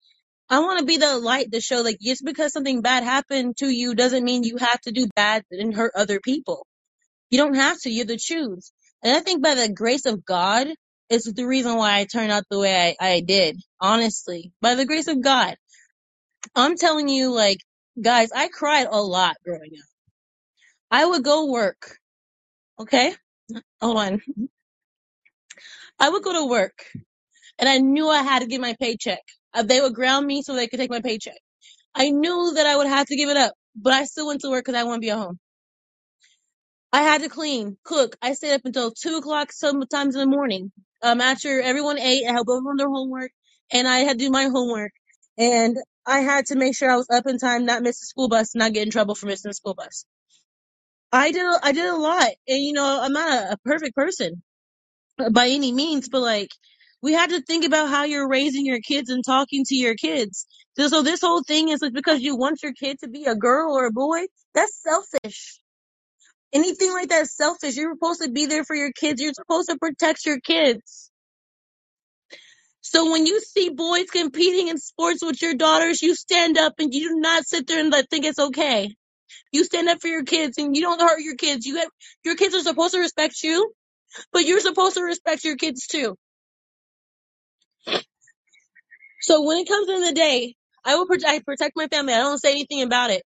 I 0.51 0.61
want 0.61 0.81
to 0.81 0.87
be 0.87 0.99
the 0.99 1.19
light 1.19 1.53
to 1.53 1.61
show 1.61 1.83
like 1.83 1.99
just 2.01 2.25
because 2.25 2.53
something 2.53 2.83
bad 2.83 3.05
happened 3.05 3.57
to 3.59 3.69
you 3.69 3.95
doesn't 3.97 4.25
mean 4.25 4.45
you 4.45 4.59
have 4.59 4.81
to 4.83 4.93
do 4.93 5.09
bad 5.17 5.45
and 5.51 5.75
hurt 5.75 5.93
other 5.97 6.21
people. 6.21 6.67
You 7.31 7.39
don't 7.39 7.55
have 7.57 7.81
to. 7.83 7.91
You 7.91 8.01
have 8.01 8.09
to 8.09 8.19
choose. 8.19 8.73
And 9.03 9.17
I 9.17 9.21
think 9.21 9.43
by 9.43 9.57
the 9.57 9.73
grace 9.73 10.07
of 10.07 10.25
God 10.25 10.69
is 11.11 11.25
the 11.25 11.47
reason 11.47 11.77
why 11.77 11.99
I 11.99 12.07
turned 12.07 12.33
out 12.33 12.45
the 12.51 12.61
way 12.61 12.97
I, 13.01 13.07
I 13.17 13.21
did. 13.21 13.61
Honestly, 13.81 14.53
by 14.63 14.75
the 14.77 14.87
grace 14.87 15.09
of 15.09 15.23
God, 15.23 15.57
I'm 16.57 16.77
telling 16.77 17.09
you, 17.09 17.33
like, 17.33 17.59
guys, 18.03 18.31
I 18.35 18.49
cried 18.49 18.89
a 18.91 19.01
lot 19.03 19.37
growing 19.45 19.73
up. 19.79 19.89
I 20.91 21.07
would 21.07 21.25
go 21.25 21.51
work. 21.51 21.99
Okay, 22.81 23.15
hold 23.83 23.99
on. 23.99 24.23
I 26.01 26.11
would 26.11 26.23
go 26.25 26.33
to 26.35 26.47
work, 26.49 26.85
and 27.59 27.69
I 27.69 27.79
knew 27.79 28.09
I 28.09 28.23
had 28.23 28.41
to 28.41 28.47
get 28.49 28.61
my 28.61 28.77
paycheck. 28.81 29.23
Uh, 29.55 29.65
They 29.65 29.81
would 29.81 29.95
ground 29.95 30.27
me 30.27 30.43
so 30.43 30.55
they 30.55 30.69
could 30.69 30.81
take 30.81 30.91
my 30.91 31.01
paycheck. 31.03 31.39
I 31.95 32.11
knew 32.11 32.55
that 32.57 32.67
I 32.67 32.77
would 32.77 32.89
have 32.89 33.07
to 33.09 33.17
give 33.17 33.31
it 33.31 33.37
up, 33.39 33.55
but 33.77 33.93
I 33.95 34.05
still 34.05 34.29
went 34.29 34.43
to 34.43 34.51
work 34.51 34.65
because 34.67 34.79
I 34.81 34.85
want 34.85 34.99
to 35.03 35.07
be 35.07 35.11
at 35.11 35.19
home. 35.19 35.39
I 36.93 37.03
had 37.03 37.23
to 37.23 37.31
clean, 37.31 37.79
cook. 37.85 38.17
I 38.23 38.35
stayed 38.35 38.55
up 38.55 38.63
until 38.67 38.93
two 38.93 39.19
o'clock 39.19 39.53
sometimes 39.53 40.17
in 40.17 40.21
the 40.23 40.37
morning. 40.37 40.73
Um, 41.05 41.21
after 41.21 41.61
everyone 41.61 41.99
ate, 41.99 42.27
I 42.27 42.33
helped 42.33 42.51
everyone 42.51 42.79
their 42.79 42.89
homework, 42.89 43.31
and 43.71 43.87
I 43.87 44.01
had 44.01 44.19
to 44.19 44.25
do 44.25 44.31
my 44.31 44.45
homework. 44.45 44.93
And 45.37 45.77
I 46.07 46.21
had 46.21 46.47
to 46.47 46.57
make 46.57 46.75
sure 46.75 46.91
I 46.91 46.97
was 46.97 47.11
up 47.11 47.27
in 47.27 47.39
time, 47.39 47.67
not 47.67 47.83
miss 47.83 48.01
the 48.01 48.07
school 48.07 48.29
bus, 48.29 48.55
not 48.55 48.73
get 48.73 48.85
in 48.85 48.91
trouble 48.91 49.15
for 49.15 49.27
missing 49.27 49.51
the 49.51 49.55
school 49.55 49.75
bus. 49.75 50.07
I 51.13 51.31
did, 51.31 51.47
I 51.63 51.73
did 51.73 51.87
a 51.87 51.97
lot, 51.97 52.31
and 52.49 52.59
you 52.59 52.73
know, 52.73 53.01
I'm 53.03 53.13
not 53.13 53.31
a, 53.31 53.53
a 53.53 53.57
perfect 53.59 53.95
person 53.95 54.43
by 55.33 55.49
any 55.49 55.73
means, 55.73 56.09
but 56.09 56.23
like, 56.23 56.51
we 57.03 57.13
had 57.13 57.31
to 57.31 57.43
think 57.43 57.67
about 57.67 57.91
how 57.91 58.05
you're 58.05 58.29
raising 58.29 58.65
your 58.65 58.81
kids 58.81 59.11
and 59.11 59.23
talking 59.23 59.65
to 59.67 59.75
your 59.75 59.95
kids. 59.95 60.47
So, 60.79 60.89
so 60.89 61.03
this 61.03 61.21
whole 61.21 61.43
thing 61.43 61.69
is 61.69 61.83
like 61.83 61.93
because 61.93 62.23
you 62.23 62.35
want 62.35 62.63
your 62.63 62.73
kid 62.73 62.99
to 63.01 63.09
be 63.09 63.27
a 63.27 63.35
girl 63.35 63.77
or 63.77 63.85
a 63.85 63.93
boy, 63.93 64.25
that's 64.55 64.83
selfish 64.83 65.61
Anything 66.55 66.93
like 66.93 67.11
that 67.11 67.23
is 67.25 67.37
selfish. 67.37 67.77
You're 67.77 67.95
supposed 67.95 68.23
to 68.23 68.31
be 68.31 68.47
there 68.47 68.65
for 68.65 68.77
your 68.77 68.93
kids. 68.93 69.23
You're 69.23 69.35
supposed 69.35 69.71
to 69.71 69.79
protect 69.79 70.27
your 70.27 70.41
kids. 70.41 71.11
So 72.83 73.11
when 73.13 73.27
you 73.27 73.41
see 73.41 73.71
boys 73.71 74.11
competing 74.11 74.69
in 74.69 74.79
sports 74.79 75.25
with 75.25 75.43
your 75.43 75.55
daughters, 75.55 76.03
you 76.03 76.15
stand 76.15 76.59
up 76.59 76.75
and 76.79 76.95
you 76.95 77.11
do 77.11 77.21
not 77.21 77.47
sit 77.47 77.67
there 77.67 77.81
and 77.81 77.93
think 78.11 78.25
it's 78.25 78.39
okay. 78.39 78.95
You 79.53 79.65
stand 79.65 79.89
up 79.89 80.01
for 80.01 80.09
your 80.09 80.25
kids 80.25 80.59
and 80.59 80.77
you 80.77 80.83
don't 80.83 81.01
hurt 81.01 81.21
your 81.21 81.37
kids. 81.37 81.67
You 81.67 81.79
have, 81.79 81.89
your 82.25 82.37
kids 82.37 82.55
are 82.55 82.63
supposed 82.63 82.95
to 82.95 83.01
respect 83.01 83.43
you, 83.43 83.73
but 84.33 84.45
you're 84.47 84.61
supposed 84.61 84.97
to 84.97 85.03
respect 85.03 85.45
your 85.45 85.57
kids 85.57 85.87
too. 85.89 86.17
So 89.23 89.43
when 89.45 89.59
it 89.59 89.69
comes 89.69 89.89
in 89.89 90.03
the 90.03 90.13
day, 90.15 90.55
I 90.85 90.97
will 90.97 91.07
protect, 91.07 91.31
I 91.31 91.41
protect 91.41 91.73
my 91.77 91.89
family. 91.89 92.15
I 92.15 92.19
don't 92.21 92.39
say 92.41 92.53
anything 92.53 92.83
about 92.83 93.11
it. 93.11 93.23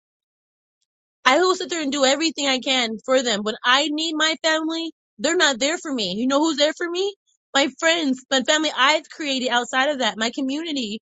I 1.25 1.39
will 1.39 1.55
sit 1.55 1.71
there 1.71 1.83
and 1.83 1.93
do 1.93 2.05
everything 2.05 2.49
I 2.49 2.59
can 2.61 2.99
for 3.05 3.23
them. 3.23 3.43
When 3.43 3.57
I 3.65 3.89
need 3.91 4.15
my 4.17 4.37
family, 4.43 4.93
they're 5.19 5.37
not 5.37 5.61
there 5.61 5.79
for 5.79 5.93
me. 5.93 6.15
You 6.15 6.27
know 6.27 6.41
who's 6.41 6.59
there 6.59 6.75
for 6.77 6.89
me? 6.89 7.15
My 7.55 7.69
friends, 7.79 8.25
my 8.31 8.43
family 8.43 8.71
I've 8.77 9.09
created 9.11 9.51
outside 9.51 9.91
of 9.91 10.01
that, 10.01 10.19
my 10.19 10.31
community. 10.35 11.01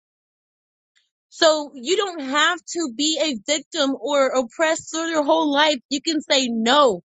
So 1.30 1.72
you 1.74 1.96
don't 1.96 2.20
have 2.20 2.58
to 2.74 2.92
be 2.96 3.18
a 3.22 3.52
victim 3.52 3.96
or 4.00 4.28
oppressed 4.28 4.90
through 4.92 5.10
your 5.10 5.24
whole 5.24 5.52
life. 5.52 5.78
You 5.90 6.02
can 6.02 6.20
say, 6.22 6.48
no, 6.48 7.02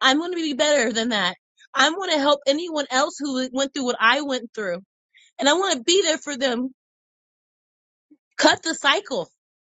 I'm 0.00 0.18
going 0.18 0.32
to 0.32 0.36
be 0.36 0.54
better 0.54 0.92
than 0.92 1.10
that. 1.10 1.36
I'm 1.74 1.94
going 1.94 2.12
to 2.12 2.18
help 2.20 2.40
anyone 2.46 2.86
else 2.90 3.16
who 3.18 3.48
went 3.52 3.74
through 3.74 3.86
what 3.86 3.96
I 4.00 4.22
went 4.22 4.50
through. 4.54 4.78
And 5.38 5.48
I 5.48 5.54
want 5.54 5.76
to 5.78 5.84
be 5.84 6.02
there 6.02 6.18
for 6.18 6.36
them. 6.36 6.70
Cut 8.38 8.62
the 8.62 8.74
cycle. 8.74 9.30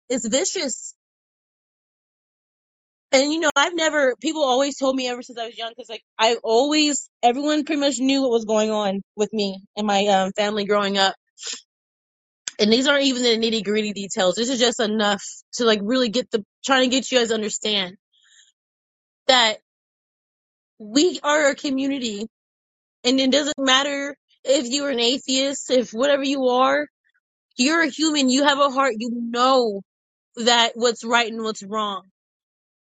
It's 0.09 0.27
vicious 0.27 0.95
And 3.11 3.33
you 3.33 3.39
know, 3.39 3.49
I've 3.55 3.73
never, 3.75 4.15
people 4.21 4.43
always 4.43 4.77
told 4.77 4.95
me 4.95 5.07
ever 5.07 5.23
since 5.23 5.39
I 5.39 5.47
was 5.47 5.57
young, 5.57 5.73
cause 5.75 5.89
like 5.89 6.03
I 6.17 6.37
always, 6.43 7.09
everyone 7.23 7.65
pretty 7.65 7.81
much 7.81 7.99
knew 7.99 8.21
what 8.21 8.31
was 8.31 8.45
going 8.45 8.69
on 8.69 9.01
with 9.15 9.33
me 9.33 9.63
and 9.75 9.87
my 9.87 10.05
um, 10.07 10.31
family 10.33 10.65
growing 10.65 10.97
up. 10.97 11.15
And 12.59 12.71
these 12.71 12.87
aren't 12.87 13.05
even 13.05 13.23
the 13.23 13.37
nitty 13.37 13.63
gritty 13.63 13.93
details. 13.93 14.35
This 14.35 14.49
is 14.49 14.59
just 14.59 14.79
enough 14.79 15.23
to 15.53 15.65
like 15.65 15.79
really 15.81 16.09
get 16.09 16.29
the, 16.29 16.43
trying 16.63 16.83
to 16.83 16.95
get 16.95 17.11
you 17.11 17.17
guys 17.17 17.29
to 17.29 17.33
understand 17.33 17.95
that 19.27 19.57
we 20.77 21.19
are 21.23 21.49
a 21.49 21.55
community 21.55 22.27
and 23.03 23.19
it 23.19 23.31
doesn't 23.31 23.57
matter 23.57 24.15
if 24.43 24.67
you're 24.67 24.89
an 24.89 24.99
atheist, 24.99 25.71
if 25.71 25.91
whatever 25.91 26.23
you 26.23 26.47
are, 26.49 26.85
you're 27.57 27.81
a 27.81 27.89
human, 27.89 28.29
you 28.29 28.43
have 28.43 28.59
a 28.59 28.69
heart, 28.69 28.93
you 28.97 29.11
know 29.13 29.81
that 30.35 30.73
what's 30.75 31.03
right 31.03 31.31
and 31.31 31.41
what's 31.41 31.63
wrong 31.63 32.03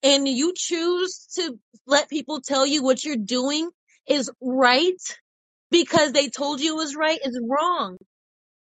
and 0.03 0.27
you 0.27 0.53
choose 0.55 1.27
to 1.35 1.57
let 1.87 2.09
people 2.09 2.41
tell 2.41 2.65
you 2.65 2.83
what 2.83 3.03
you're 3.03 3.17
doing 3.17 3.69
is 4.07 4.31
right 4.41 5.01
because 5.71 6.13
they 6.13 6.29
told 6.29 6.61
you 6.61 6.75
it 6.75 6.77
was 6.77 6.95
right 6.95 7.19
is 7.23 7.39
wrong. 7.43 7.97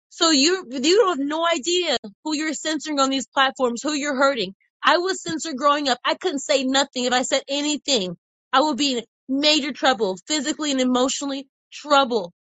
So 0.10 0.32
you 0.32 0.66
you 0.72 1.08
have 1.10 1.20
no 1.20 1.48
idea 1.48 1.98
who 2.26 2.36
you're 2.36 2.54
censoring 2.56 3.00
on 3.00 3.12
these 3.12 3.28
platforms, 3.28 3.82
who 3.84 3.94
you're 3.94 4.16
hurting. 4.18 4.56
I 4.84 4.98
was 5.00 5.22
censored 5.24 5.58
growing 5.58 5.90
up. 5.90 6.00
I 6.06 6.16
couldn't 6.16 6.40
say 6.40 6.66
nothing. 6.66 7.06
If 7.06 7.14
I 7.14 7.24
said 7.24 7.44
anything, 7.50 8.18
I 8.54 8.62
would 8.62 8.78
be 8.78 9.00
in 9.00 9.06
major 9.30 9.74
trouble, 9.74 10.18
physically 10.28 10.72
and 10.72 10.82
emotionally 10.82 11.48
trouble. 11.74 12.34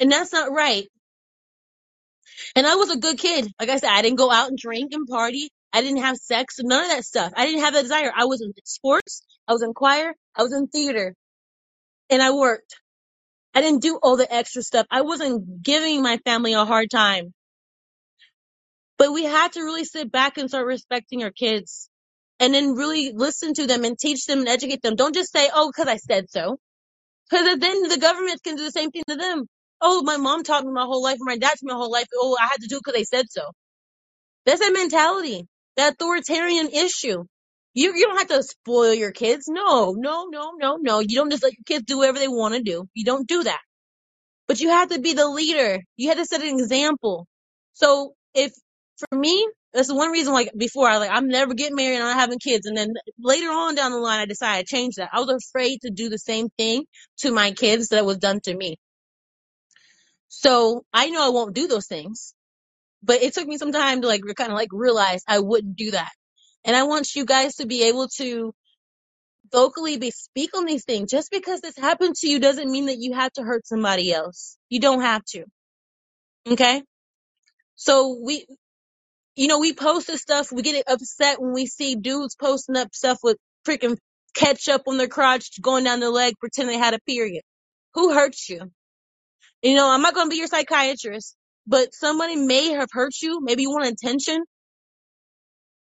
And 0.00 0.12
that's 0.12 0.32
not 0.32 0.52
right. 0.52 0.88
And 2.56 2.66
I 2.66 2.76
was 2.76 2.90
a 2.90 2.98
good 2.98 3.18
kid. 3.18 3.48
Like 3.60 3.70
I 3.70 3.76
said, 3.78 3.90
I 3.90 4.02
didn't 4.02 4.18
go 4.18 4.30
out 4.30 4.48
and 4.48 4.58
drink 4.58 4.92
and 4.92 5.06
party. 5.08 5.50
I 5.72 5.82
didn't 5.82 6.02
have 6.02 6.16
sex, 6.18 6.56
none 6.62 6.84
of 6.84 6.90
that 6.90 7.04
stuff. 7.04 7.32
I 7.36 7.46
didn't 7.46 7.62
have 7.62 7.74
that 7.74 7.82
desire. 7.82 8.12
I 8.16 8.26
was 8.26 8.42
in 8.42 8.52
sports, 8.64 9.22
I 9.48 9.52
was 9.52 9.62
in 9.62 9.74
choir, 9.74 10.14
I 10.36 10.42
was 10.42 10.52
in 10.54 10.68
theater, 10.68 11.14
and 12.10 12.22
I 12.22 12.32
worked. 12.32 12.76
I 13.54 13.62
didn't 13.62 13.82
do 13.82 13.98
all 14.02 14.16
the 14.16 14.32
extra 14.32 14.62
stuff. 14.62 14.86
I 14.90 15.02
wasn't 15.02 15.62
giving 15.62 16.02
my 16.02 16.18
family 16.26 16.54
a 16.54 16.64
hard 16.64 16.90
time. 16.90 17.34
But 18.98 19.12
we 19.12 19.24
had 19.24 19.52
to 19.52 19.62
really 19.62 19.84
sit 19.84 20.12
back 20.12 20.38
and 20.38 20.48
start 20.48 20.66
respecting 20.66 21.22
our 21.24 21.32
kids 21.32 21.90
and 22.40 22.54
then 22.54 22.74
really 22.74 23.12
listen 23.14 23.54
to 23.54 23.66
them 23.66 23.84
and 23.84 23.98
teach 23.98 24.26
them 24.26 24.40
and 24.40 24.48
educate 24.48 24.82
them. 24.82 24.96
Don't 24.96 25.14
just 25.14 25.32
say, 25.32 25.48
oh, 25.54 25.70
because 25.70 25.88
I 25.88 25.96
said 25.98 26.30
so. 26.30 26.58
Because 27.30 27.58
then 27.58 27.82
the 27.88 27.98
government 27.98 28.42
can 28.44 28.56
do 28.56 28.64
the 28.64 28.72
same 28.72 28.90
thing 28.90 29.04
to 29.08 29.16
them. 29.16 29.46
Oh, 29.80 30.02
my 30.02 30.16
mom 30.18 30.44
taught 30.44 30.64
me 30.64 30.72
my 30.72 30.84
whole 30.84 31.02
life, 31.02 31.18
or 31.20 31.26
my 31.26 31.38
dad 31.38 31.50
taught 31.50 31.62
me 31.64 31.72
my 31.72 31.78
whole 31.78 31.92
life. 31.92 32.06
Oh, 32.16 32.36
I 32.40 32.44
had 32.46 32.60
to 32.62 32.68
do 32.68 32.76
it 32.78 32.82
because 32.84 32.98
they 32.98 33.04
said 33.04 33.26
so. 33.30 33.42
That's 34.46 34.60
that 34.60 34.72
mentality, 34.74 35.46
that 35.76 35.94
authoritarian 35.94 36.68
issue. 36.68 37.24
You, 37.74 37.94
you 37.96 38.06
don't 38.06 38.18
have 38.18 38.28
to 38.28 38.42
spoil 38.42 38.94
your 38.94 39.12
kids. 39.12 39.46
No, 39.48 39.94
no, 39.96 40.26
no, 40.30 40.52
no, 40.58 40.76
no. 40.80 41.00
You 41.00 41.16
don't 41.16 41.30
just 41.30 41.42
let 41.42 41.52
your 41.54 41.64
kids 41.66 41.84
do 41.86 41.98
whatever 41.98 42.18
they 42.18 42.28
want 42.28 42.54
to 42.54 42.62
do. 42.62 42.86
You 42.94 43.04
don't 43.04 43.28
do 43.28 43.44
that. 43.44 43.60
But 44.48 44.60
you 44.60 44.70
have 44.70 44.90
to 44.90 45.00
be 45.00 45.14
the 45.14 45.28
leader. 45.28 45.80
You 45.96 46.08
have 46.08 46.18
to 46.18 46.26
set 46.26 46.42
an 46.42 46.48
example. 46.58 47.26
So 47.72 48.14
if 48.34 48.52
for 48.98 49.18
me, 49.18 49.48
that's 49.72 49.88
the 49.88 49.96
one 49.96 50.10
reason 50.12 50.32
like 50.32 50.52
before 50.56 50.88
I 50.88 50.98
like 50.98 51.10
I'm 51.12 51.28
never 51.28 51.54
getting 51.54 51.76
married 51.76 51.96
and 51.96 52.04
I'm 52.04 52.10
not 52.10 52.20
having 52.20 52.38
kids. 52.38 52.66
And 52.66 52.76
then 52.76 52.94
later 53.18 53.48
on 53.48 53.74
down 53.74 53.92
the 53.92 53.98
line 53.98 54.20
I 54.20 54.26
decided 54.26 54.66
to 54.66 54.76
change 54.76 54.96
that. 54.96 55.10
I 55.12 55.20
was 55.20 55.44
afraid 55.50 55.80
to 55.82 55.90
do 55.90 56.08
the 56.10 56.18
same 56.18 56.48
thing 56.58 56.84
to 57.18 57.32
my 57.32 57.52
kids 57.52 57.88
that 57.88 58.04
was 58.04 58.18
done 58.18 58.40
to 58.44 58.54
me. 58.54 58.76
So 60.28 60.84
I 60.92 61.10
know 61.10 61.24
I 61.26 61.30
won't 61.30 61.54
do 61.54 61.68
those 61.68 61.86
things. 61.88 62.34
But 63.02 63.22
it 63.22 63.34
took 63.34 63.46
me 63.46 63.58
some 63.58 63.72
time 63.72 64.02
to 64.02 64.08
like 64.08 64.22
kind 64.36 64.52
of 64.52 64.56
like 64.56 64.70
realize 64.72 65.22
I 65.26 65.40
wouldn't 65.40 65.76
do 65.76 65.92
that. 65.92 66.12
And 66.64 66.76
I 66.76 66.84
want 66.84 67.14
you 67.14 67.24
guys 67.24 67.56
to 67.56 67.66
be 67.66 67.84
able 67.84 68.08
to 68.18 68.54
vocally 69.52 69.98
be 69.98 70.10
speak 70.10 70.56
on 70.56 70.64
these 70.66 70.84
things. 70.84 71.10
Just 71.10 71.30
because 71.30 71.60
this 71.60 71.76
happened 71.76 72.14
to 72.16 72.28
you 72.28 72.38
doesn't 72.40 72.70
mean 72.70 72.86
that 72.86 72.98
you 72.98 73.14
have 73.14 73.32
to 73.34 73.42
hurt 73.42 73.66
somebody 73.66 74.12
else. 74.12 74.56
You 74.68 74.80
don't 74.80 75.02
have 75.02 75.24
to. 75.26 75.44
Okay? 76.48 76.82
So 77.76 78.18
we 78.24 78.46
you 79.36 79.48
know, 79.48 79.58
we 79.58 79.72
post 79.72 80.06
this 80.06 80.20
stuff. 80.20 80.52
We 80.52 80.62
get 80.62 80.84
upset 80.86 81.40
when 81.40 81.52
we 81.52 81.66
see 81.66 81.94
dudes 81.96 82.36
posting 82.36 82.76
up 82.76 82.94
stuff 82.94 83.18
with 83.22 83.38
freaking 83.66 83.96
ketchup 84.34 84.82
on 84.86 84.98
their 84.98 85.08
crotch, 85.08 85.60
going 85.60 85.84
down 85.84 86.00
their 86.00 86.10
leg, 86.10 86.34
pretend 86.38 86.68
they 86.68 86.78
had 86.78 86.94
a 86.94 87.00
period. 87.00 87.42
Who 87.94 88.12
hurts 88.12 88.48
you? 88.48 88.70
You 89.62 89.74
know, 89.74 89.88
I'm 89.90 90.02
not 90.02 90.14
going 90.14 90.26
to 90.26 90.30
be 90.30 90.36
your 90.38 90.48
psychiatrist, 90.48 91.36
but 91.66 91.94
somebody 91.94 92.36
may 92.36 92.72
have 92.72 92.90
hurt 92.92 93.14
you. 93.22 93.40
Maybe 93.42 93.62
you 93.62 93.70
want 93.70 93.86
attention, 93.86 94.44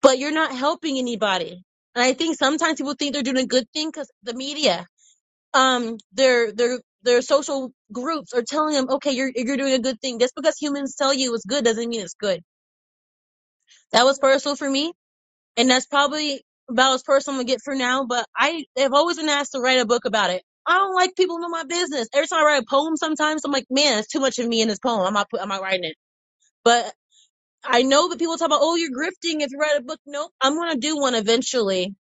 but 0.03 0.19
you're 0.19 0.33
not 0.33 0.55
helping 0.57 0.99
anybody. 0.99 1.65
And 1.95 2.05
I 2.05 2.15
think 2.15 2.37
sometimes 2.39 2.79
people 2.79 2.95
think 2.99 3.15
they're 3.15 3.23
doing 3.25 3.39
a 3.39 3.47
good 3.47 3.67
thing 3.75 3.89
because 3.91 4.11
the 4.25 4.35
media, 4.35 4.87
um, 5.55 5.99
their, 6.13 6.53
their, 6.53 6.81
their 7.05 7.23
social 7.23 7.73
groups 7.93 8.35
are 8.35 8.43
telling 8.43 8.75
them, 8.75 8.89
okay, 8.91 9.13
you're, 9.13 9.33
you're 9.35 9.57
doing 9.59 9.75
a 9.75 9.81
good 9.81 10.01
thing. 10.01 10.21
Just 10.21 10.35
because 10.37 10.57
humans 10.59 10.97
tell 10.97 11.15
you 11.15 11.35
it's 11.35 11.47
good 11.47 11.65
doesn't 11.65 11.89
mean 11.89 12.03
it's 12.03 12.15
good. 12.15 12.43
That 13.93 14.05
was 14.05 14.19
personal 14.19 14.57
for 14.57 14.71
me 14.71 14.93
and 15.59 15.71
that's 15.71 15.87
probably 15.87 16.43
about 16.71 16.97
as 16.97 17.05
personal 17.05 17.41
I'm 17.41 17.47
gonna 17.47 17.55
get 17.55 17.63
for 17.65 17.77
now. 17.77 18.07
But 18.07 18.27
I 18.37 18.67
have 18.79 18.95
always 18.95 19.19
been 19.19 19.31
asked 19.31 19.53
to 19.55 19.61
write 19.61 19.81
a 19.81 19.87
book 19.87 20.07
about 20.07 20.31
it. 20.33 20.45
I 20.67 20.75
don't 20.79 20.95
like 20.95 21.17
people 21.17 21.41
know 21.41 21.51
my 21.51 21.65
business. 21.65 22.09
Every 22.15 22.29
time 22.29 22.41
I 22.41 22.45
write 22.45 22.63
a 22.63 22.67
poem, 22.69 22.97
sometimes 22.97 23.43
I'm 23.45 23.53
like, 23.53 23.67
man, 23.71 23.99
it's 24.01 24.09
too 24.09 24.21
much 24.21 24.39
of 24.41 24.49
me 24.49 24.63
in 24.63 24.69
this 24.69 24.81
poem. 24.81 25.03
I'm 25.07 25.15
not 25.15 25.31
put, 25.31 25.43
I'm 25.43 25.49
not 25.49 25.63
writing 25.63 25.85
it. 25.85 25.97
But 26.65 26.93
I 27.65 27.83
know 27.83 28.09
that 28.11 28.19
people 28.19 28.37
talk 28.39 28.47
about, 28.49 28.61
oh, 28.63 28.77
you're 28.77 28.91
grifting 28.91 29.43
if 29.43 29.51
you 29.53 29.59
write 29.61 29.79
a 29.79 29.83
book. 29.83 30.01
Nope, 30.07 30.33
I'm 30.41 30.57
gonna 30.57 30.77
do 30.77 30.99
one 30.99 31.15
eventually 31.15 31.95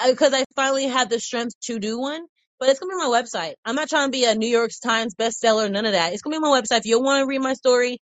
uh, 0.00 0.10
because 0.10 0.34
I 0.34 0.44
finally 0.56 0.86
have 0.88 1.10
the 1.10 1.20
strength 1.20 1.54
to 1.64 1.78
do 1.78 2.00
one. 2.00 2.22
But 2.60 2.70
it's 2.70 2.80
gonna 2.80 2.92
be 2.94 2.98
my 2.98 3.22
website. 3.22 3.54
I'm 3.64 3.76
not 3.76 3.88
trying 3.90 4.08
to 4.08 4.12
be 4.12 4.24
a 4.24 4.34
New 4.34 4.48
York 4.48 4.70
Times 4.84 5.14
bestseller, 5.14 5.70
none 5.70 5.86
of 5.86 5.92
that. 5.92 6.12
It's 6.14 6.22
gonna 6.22 6.36
be 6.36 6.40
my 6.40 6.60
website. 6.60 6.80
If 6.80 6.86
you 6.86 7.02
want 7.02 7.22
to 7.22 7.26
read 7.28 7.40
my 7.40 7.54
story 7.54 8.00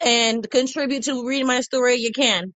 and 0.00 0.48
contribute 0.50 1.04
to 1.04 1.26
reading 1.26 1.46
my 1.48 1.62
story, 1.62 1.96
you 1.96 2.12
can. 2.12 2.54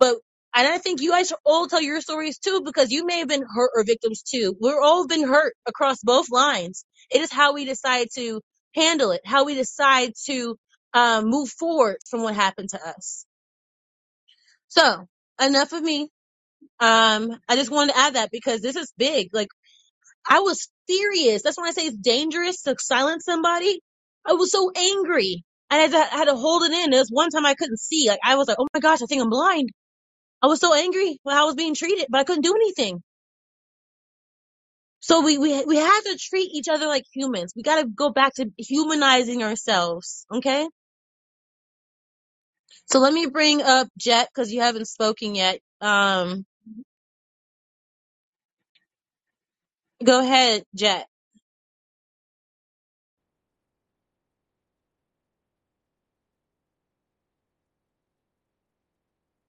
But 0.00 0.16
and 0.54 0.66
I 0.66 0.78
think 0.78 1.00
you 1.00 1.10
guys 1.10 1.28
should 1.28 1.38
all 1.44 1.68
tell 1.68 1.80
your 1.80 2.00
stories 2.00 2.38
too, 2.38 2.62
because 2.64 2.90
you 2.90 3.06
may 3.06 3.18
have 3.18 3.28
been 3.28 3.44
hurt 3.48 3.70
or 3.74 3.84
victims 3.84 4.22
too. 4.22 4.56
We're 4.60 4.80
all 4.80 5.06
been 5.06 5.26
hurt 5.26 5.54
across 5.66 6.02
both 6.02 6.30
lines. 6.30 6.84
It 7.10 7.20
is 7.20 7.32
how 7.32 7.54
we 7.54 7.64
decide 7.64 8.08
to 8.16 8.40
handle 8.74 9.12
it, 9.12 9.20
how 9.24 9.44
we 9.44 9.54
decide 9.54 10.12
to 10.26 10.56
um, 10.92 11.26
move 11.26 11.48
forward 11.50 11.98
from 12.08 12.22
what 12.22 12.34
happened 12.34 12.70
to 12.70 12.80
us. 12.84 13.26
So 14.68 15.06
enough 15.40 15.72
of 15.72 15.82
me. 15.82 16.08
Um, 16.80 17.30
I 17.48 17.56
just 17.56 17.70
wanted 17.70 17.92
to 17.92 17.98
add 17.98 18.14
that 18.14 18.30
because 18.32 18.60
this 18.60 18.76
is 18.76 18.92
big. 18.96 19.28
Like 19.32 19.48
I 20.28 20.40
was 20.40 20.68
furious. 20.88 21.42
That's 21.42 21.58
when 21.58 21.68
I 21.68 21.72
say 21.72 21.86
it's 21.86 21.96
dangerous 21.96 22.62
to 22.62 22.76
silence 22.78 23.24
somebody. 23.24 23.80
I 24.26 24.34
was 24.34 24.50
so 24.50 24.70
angry. 24.74 25.44
And 25.70 25.80
I 25.80 25.82
had 25.82 25.90
to, 25.92 26.14
I 26.14 26.18
had 26.18 26.24
to 26.26 26.36
hold 26.36 26.64
it 26.64 26.72
in. 26.72 26.90
There 26.90 27.00
was 27.00 27.10
one 27.10 27.30
time 27.30 27.46
I 27.46 27.54
couldn't 27.54 27.78
see. 27.80 28.08
Like 28.08 28.20
I 28.24 28.34
was 28.34 28.48
like, 28.48 28.56
oh 28.58 28.66
my 28.74 28.80
gosh, 28.80 29.02
I 29.02 29.06
think 29.06 29.22
I'm 29.22 29.30
blind 29.30 29.70
I 30.42 30.48
was 30.48 30.60
so 30.60 30.74
angry 30.74 31.18
when 31.24 31.36
I 31.36 31.44
was 31.44 31.56
being 31.56 31.74
treated, 31.74 32.06
but 32.10 32.20
I 32.20 32.24
couldn't 32.24 32.44
do 32.44 32.54
anything. 32.54 33.02
So 35.00 35.22
we, 35.24 35.38
we, 35.38 35.64
we 35.64 35.76
have 35.76 36.04
to 36.04 36.18
treat 36.18 36.50
each 36.54 36.68
other 36.68 36.86
like 36.88 37.04
humans. 37.14 37.52
We 37.56 37.62
gotta 37.62 37.86
go 37.86 38.10
back 38.10 38.34
to 38.36 38.50
humanizing 38.58 39.42
ourselves. 39.44 40.26
Okay? 40.32 40.68
So 42.86 43.00
let 43.00 43.12
me 43.14 43.26
bring 43.26 43.62
up 43.62 43.88
Jet 43.98 44.28
because 44.34 44.52
you 44.52 44.62
haven't 44.62 44.88
spoken 44.88 45.34
yet. 45.36 45.60
Um, 45.80 46.44
go 50.04 50.20
ahead, 50.20 50.64
Jet. 50.74 51.06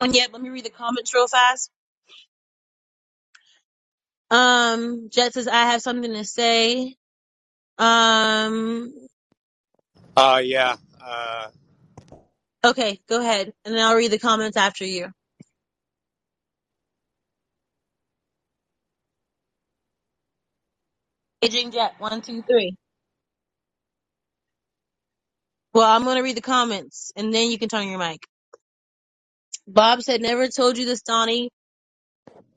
And 0.01 0.15
yet, 0.15 0.33
let 0.33 0.41
me 0.41 0.49
read 0.49 0.65
the 0.65 0.71
comments 0.71 1.13
real 1.15 1.27
fast. 1.27 1.71
Um, 4.31 5.09
Jet 5.11 5.33
says, 5.33 5.47
I 5.47 5.67
have 5.71 5.81
something 5.81 6.13
to 6.13 6.25
say. 6.25 6.95
Um, 7.79 8.93
Uh, 10.17 10.41
yeah. 10.43 10.77
Uh, 11.03 11.47
okay, 12.65 12.99
go 13.09 13.21
ahead. 13.21 13.53
And 13.65 13.75
then 13.75 13.85
I'll 13.85 13.95
read 13.95 14.11
the 14.11 14.19
comments 14.19 14.57
after 14.57 14.85
you. 14.85 15.09
Aging 21.43 21.71
Jet, 21.71 21.95
one, 21.99 22.21
two, 22.21 22.43
three. 22.43 22.75
Well, 25.73 25.89
I'm 25.89 26.03
gonna 26.05 26.23
read 26.23 26.37
the 26.37 26.41
comments 26.41 27.11
and 27.17 27.33
then 27.33 27.51
you 27.51 27.59
can 27.59 27.69
turn 27.69 27.89
your 27.89 27.99
mic. 27.99 28.25
Bob 29.67 30.03
said, 30.03 30.21
never 30.21 30.47
told 30.49 30.77
you 30.77 30.85
this, 30.85 31.03
Donnie. 31.03 31.49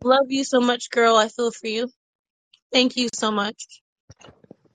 Love 0.05 0.27
you 0.31 0.45
so 0.45 0.61
much, 0.61 0.91
girl. 0.91 1.17
I 1.17 1.29
feel 1.29 1.51
for 1.53 1.69
you. 1.69 1.91
Thank 2.73 2.97
you 2.97 3.09
so 3.15 3.31
much. 3.33 3.67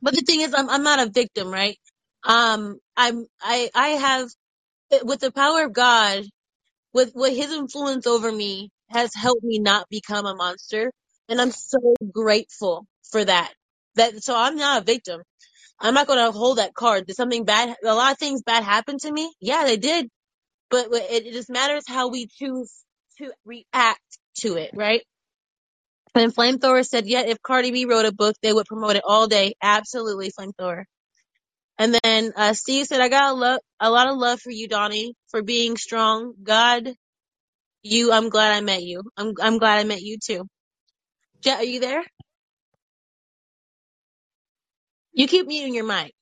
But 0.02 0.16
the 0.16 0.22
thing 0.22 0.42
is, 0.42 0.54
I'm, 0.56 0.70
I'm 0.70 0.84
not 0.84 1.00
a 1.08 1.12
victim, 1.12 1.50
right? 1.52 1.78
Um, 2.26 2.80
I'm, 2.98 3.26
I, 3.42 3.72
I 3.76 3.90
have, 3.90 4.30
with 5.04 5.22
the 5.22 5.32
power 5.32 5.66
of 5.66 5.74
God, 5.74 6.26
with, 6.94 7.14
with 7.16 7.36
his 7.36 7.52
influence 7.54 8.08
over 8.08 8.32
me 8.32 8.70
has 8.90 9.14
helped 9.16 9.44
me 9.44 9.60
not 9.60 9.88
become 9.90 10.26
a 10.26 10.36
monster. 10.36 10.92
And 11.30 11.42
I'm 11.42 11.52
so 11.52 11.96
grateful 12.14 12.86
for 13.12 13.26
that. 13.26 13.54
That, 13.96 14.24
so 14.24 14.36
I'm 14.38 14.58
not 14.58 14.84
a 14.84 14.86
victim. 14.86 15.22
I'm 15.80 15.96
not 15.96 16.08
going 16.08 16.20
to 16.26 16.32
hold 16.34 16.60
that 16.60 16.76
card. 16.76 17.08
Did 17.08 17.18
something 17.18 17.46
bad, 17.46 17.76
a 17.86 17.96
lot 17.96 18.14
of 18.14 18.20
things 18.20 18.44
bad 18.44 18.64
happen 18.64 18.98
to 19.00 19.12
me? 19.14 19.34
Yeah, 19.42 19.66
they 19.66 19.78
did. 19.78 20.10
But 20.72 20.88
it, 20.92 21.26
just 21.34 21.50
matters 21.50 21.86
how 21.88 22.10
we 22.10 22.28
choose 22.28 22.74
to 23.20 23.32
react 23.46 24.02
to 24.40 24.58
it, 24.58 24.72
right? 24.76 25.04
And 26.16 26.36
Flamethrower 26.36 26.86
said, 26.88 27.08
yeah, 27.08 27.24
if 27.26 27.42
Cardi 27.42 27.72
B 27.72 27.86
wrote 27.86 28.06
a 28.06 28.14
book, 28.14 28.36
they 28.44 28.54
would 28.54 28.68
promote 28.68 28.98
it 28.98 29.04
all 29.08 29.28
day. 29.28 29.56
Absolutely, 29.64 30.32
Flamethrower. 30.32 30.84
And 31.80 31.98
then 32.04 32.34
uh, 32.36 32.54
Steve 32.54 32.88
said, 32.88 33.02
I 33.02 33.10
got 33.10 33.32
a, 33.32 33.36
lo- 33.36 33.60
a 33.80 33.90
lot 33.92 34.10
of 34.10 34.18
love 34.18 34.40
for 34.42 34.52
you, 34.52 34.68
Donnie, 34.68 35.16
for 35.30 35.44
being 35.44 35.78
strong. 35.78 36.34
God, 36.44 36.90
you, 37.84 38.12
I'm 38.14 38.30
glad 38.30 38.54
I 38.58 38.62
met 38.62 38.84
you. 38.84 39.04
I'm, 39.18 39.34
I'm 39.42 39.60
glad 39.60 39.80
I 39.80 39.86
met 39.86 40.02
you 40.02 40.18
too. 40.24 40.46
Jet, 41.44 41.60
are 41.62 41.66
you 41.66 41.80
there? 41.82 42.04
You 45.14 45.28
keep 45.28 45.48
muting 45.48 45.76
your 45.76 45.86
mic. 45.86 46.14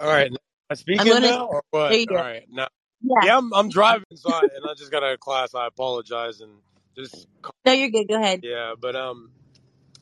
all 0.00 0.08
right. 0.08 0.32
Am 0.72 0.74
I 0.74 0.76
I'm 0.98 1.08
speaking 1.08 1.10
gonna, 1.10 1.32
now 1.32 1.46
or 1.48 1.62
what? 1.70 2.00
All 2.08 2.16
right. 2.16 2.44
Now, 2.50 2.68
Yeah. 3.02 3.22
yeah, 3.22 3.38
I'm, 3.38 3.52
I'm 3.54 3.70
driving, 3.70 4.04
so 4.16 4.30
I, 4.30 4.42
and 4.56 4.64
I 4.68 4.74
just 4.74 4.90
got 4.92 5.02
out 5.04 5.12
of 5.14 5.20
class. 5.20 5.54
I 5.54 5.66
apologize 5.68 6.40
and 6.40 6.52
just, 6.96 7.28
No, 7.66 7.72
you're 7.72 7.90
good. 7.90 8.08
Go 8.08 8.16
ahead. 8.16 8.42
yeah, 8.42 8.74
but, 8.80 8.96
um, 8.96 9.30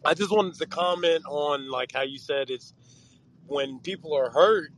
I 0.04 0.14
just 0.14 0.32
wanted 0.32 0.54
to 0.56 0.66
comment 0.66 1.24
on 1.28 1.70
like 1.70 1.92
how 1.94 2.02
you 2.02 2.18
said 2.18 2.50
it's 2.50 2.74
when 3.46 3.80
people 3.80 4.14
are 4.16 4.30
hurt, 4.30 4.70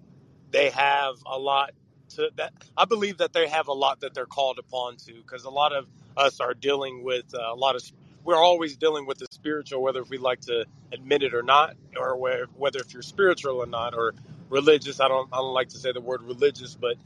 they 0.51 0.71
have 0.71 1.17
a 1.27 1.39
lot 1.39 1.73
to 2.11 2.31
that. 2.37 2.53
I 2.77 2.85
believe 2.87 3.19
that 3.19 3.33
they 3.33 3.49
have 3.49 3.69
a 3.69 3.73
lot 3.73 4.01
that 4.01 4.15
they're 4.15 4.27
called 4.27 4.59
upon 4.59 4.97
to 4.99 5.15
because 5.15 5.45
a 5.45 5.51
lot 5.51 5.73
of 5.73 5.87
us 6.17 6.41
are 6.41 6.55
dealing 6.55 7.05
with 7.05 7.35
uh, 7.35 7.53
a 7.53 7.57
lot 7.57 7.77
of 7.77 7.83
we're 8.25 8.37
always 8.43 8.77
dealing 8.77 9.07
with 9.07 9.19
the 9.19 9.27
spiritual, 9.31 9.83
whether 9.83 10.03
if 10.03 10.11
we 10.11 10.19
like 10.19 10.41
to 10.43 10.67
admit 10.93 11.23
it 11.25 11.35
or 11.35 11.43
not, 11.43 11.77
or 11.97 12.17
where, 12.17 12.47
whether 12.57 12.81
if 12.81 12.93
you're 12.93 13.03
spiritual 13.03 13.57
or 13.63 13.67
not, 13.67 13.95
or 13.95 14.15
religious. 14.53 15.01
I 15.01 15.09
don't 15.09 15.29
I 15.33 15.39
don't 15.39 15.55
like 15.55 15.71
to 15.71 15.79
say 15.79 15.91
the 15.93 16.01
word 16.01 16.23
religious, 16.23 16.75
but 16.75 16.97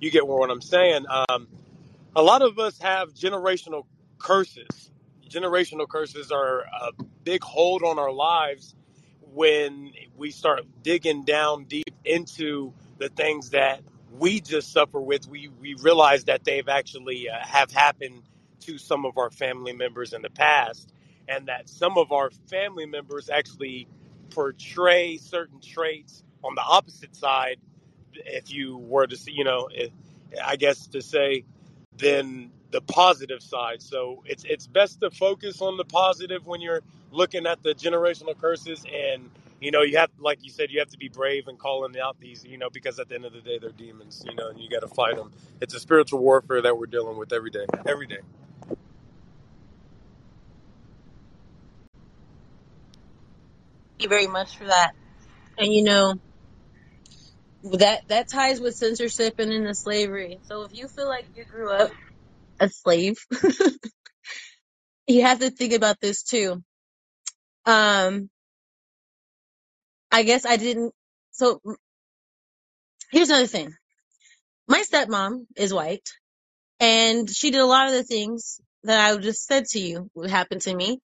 you 0.00 0.10
get 0.10 0.26
what 0.26 0.50
I'm 0.50 0.60
saying. 0.60 1.06
Um, 1.08 1.46
a 2.14 2.22
lot 2.22 2.42
of 2.42 2.58
us 2.58 2.78
have 2.80 3.14
generational 3.14 3.86
curses. 4.18 4.90
Generational 5.28 5.88
curses 5.88 6.30
are 6.30 6.60
a 6.60 6.92
big 7.24 7.42
hold 7.42 7.82
on 7.82 7.98
our 7.98 8.12
lives 8.12 8.74
when 9.32 9.92
we 10.16 10.30
start 10.30 10.62
digging 10.82 11.24
down 11.24 11.64
deep 11.64 11.94
into 12.04 12.72
the 12.98 13.08
things 13.08 13.50
that 13.50 13.80
we 14.18 14.40
just 14.40 14.72
suffer 14.72 15.00
with. 15.00 15.28
We 15.28 15.48
we 15.60 15.74
realize 15.74 16.24
that 16.24 16.44
they've 16.44 16.68
actually 16.68 17.28
uh, 17.28 17.38
have 17.40 17.70
happened 17.70 18.22
to 18.60 18.78
some 18.78 19.06
of 19.06 19.16
our 19.16 19.30
family 19.30 19.72
members 19.72 20.12
in 20.12 20.22
the 20.22 20.30
past, 20.30 20.92
and 21.28 21.46
that 21.46 21.68
some 21.68 21.98
of 21.98 22.10
our 22.10 22.30
family 22.50 22.86
members 22.86 23.30
actually 23.30 23.86
portray 24.30 25.18
certain 25.18 25.60
traits 25.60 26.24
on 26.44 26.54
the 26.54 26.62
opposite 26.62 27.14
side 27.16 27.58
if 28.14 28.52
you 28.52 28.78
were 28.78 29.06
to 29.06 29.16
see, 29.16 29.32
you 29.32 29.44
know, 29.44 29.68
if, 29.72 29.90
I 30.44 30.56
guess 30.56 30.86
to 30.88 31.02
say, 31.02 31.44
then 31.98 32.50
the 32.70 32.80
positive 32.80 33.42
side. 33.42 33.82
So 33.82 34.22
it's 34.26 34.44
it's 34.44 34.66
best 34.66 35.00
to 35.00 35.10
focus 35.10 35.60
on 35.60 35.76
the 35.76 35.84
positive 35.84 36.46
when 36.46 36.60
you're 36.60 36.82
looking 37.10 37.46
at 37.46 37.62
the 37.62 37.74
generational 37.74 38.38
curses, 38.38 38.84
and 38.92 39.30
you 39.60 39.70
know, 39.70 39.82
you 39.82 39.96
have, 39.98 40.10
like 40.18 40.44
you 40.44 40.50
said, 40.50 40.70
you 40.70 40.80
have 40.80 40.90
to 40.90 40.98
be 40.98 41.08
brave 41.08 41.48
and 41.48 41.58
calling 41.58 41.98
out 41.98 42.18
these, 42.20 42.44
you 42.44 42.58
know, 42.58 42.68
because 42.70 42.98
at 42.98 43.08
the 43.08 43.14
end 43.14 43.24
of 43.24 43.32
the 43.32 43.40
day, 43.40 43.58
they're 43.58 43.70
demons, 43.70 44.22
you 44.28 44.34
know, 44.34 44.48
and 44.50 44.60
you 44.60 44.68
got 44.68 44.80
to 44.80 44.88
fight 44.88 45.16
them. 45.16 45.32
It's 45.60 45.74
a 45.74 45.80
spiritual 45.80 46.20
warfare 46.20 46.62
that 46.62 46.76
we're 46.76 46.86
dealing 46.86 47.16
with 47.16 47.32
every 47.32 47.50
day, 47.50 47.66
every 47.86 48.06
day. 48.06 48.20
Thank 53.98 54.04
you 54.04 54.08
very 54.08 54.26
much 54.26 54.58
for 54.58 54.66
that. 54.66 54.92
And 55.58 55.72
you 55.72 55.84
know, 55.84 56.14
that 57.64 58.00
that 58.08 58.28
ties 58.30 58.60
with 58.60 58.76
censorship 58.76 59.34
and 59.38 59.52
into 59.52 59.74
slavery. 59.74 60.40
So 60.44 60.62
if 60.64 60.74
you 60.74 60.88
feel 60.88 61.08
like 61.08 61.26
you 61.34 61.44
grew 61.44 61.72
up 61.72 61.90
a 62.60 62.68
slave, 62.68 63.16
you 65.08 65.22
have 65.22 65.40
to 65.40 65.50
think 65.50 65.72
about 65.74 66.00
this 66.00 66.22
too. 66.24 66.62
Um, 67.66 68.30
I 70.12 70.22
guess 70.24 70.46
I 70.46 70.56
didn't. 70.56 70.94
So 71.32 71.60
here's 73.12 73.30
another 73.30 73.46
thing. 73.48 73.72
My 74.68 74.82
stepmom 74.82 75.46
is 75.56 75.74
white, 75.74 76.08
and 76.80 77.30
she 77.30 77.50
did 77.50 77.60
a 77.60 77.66
lot 77.66 77.88
of 77.88 77.94
the 77.94 78.04
things 78.04 78.60
that 78.84 79.00
I 79.00 79.16
just 79.18 79.46
said 79.46 79.66
to 79.66 79.80
you 79.80 80.10
would 80.14 80.30
happen 80.30 80.60
to 80.60 80.74
me. 80.74 81.00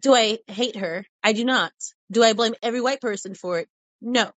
Do 0.00 0.14
I 0.14 0.38
hate 0.48 0.76
her? 0.76 1.04
I 1.22 1.32
do 1.32 1.44
not. 1.44 1.72
Do 2.12 2.22
I 2.22 2.34
blame 2.34 2.54
every 2.62 2.80
white 2.80 3.00
person 3.00 3.34
for 3.34 3.60
it? 3.60 3.68
No. 4.02 4.30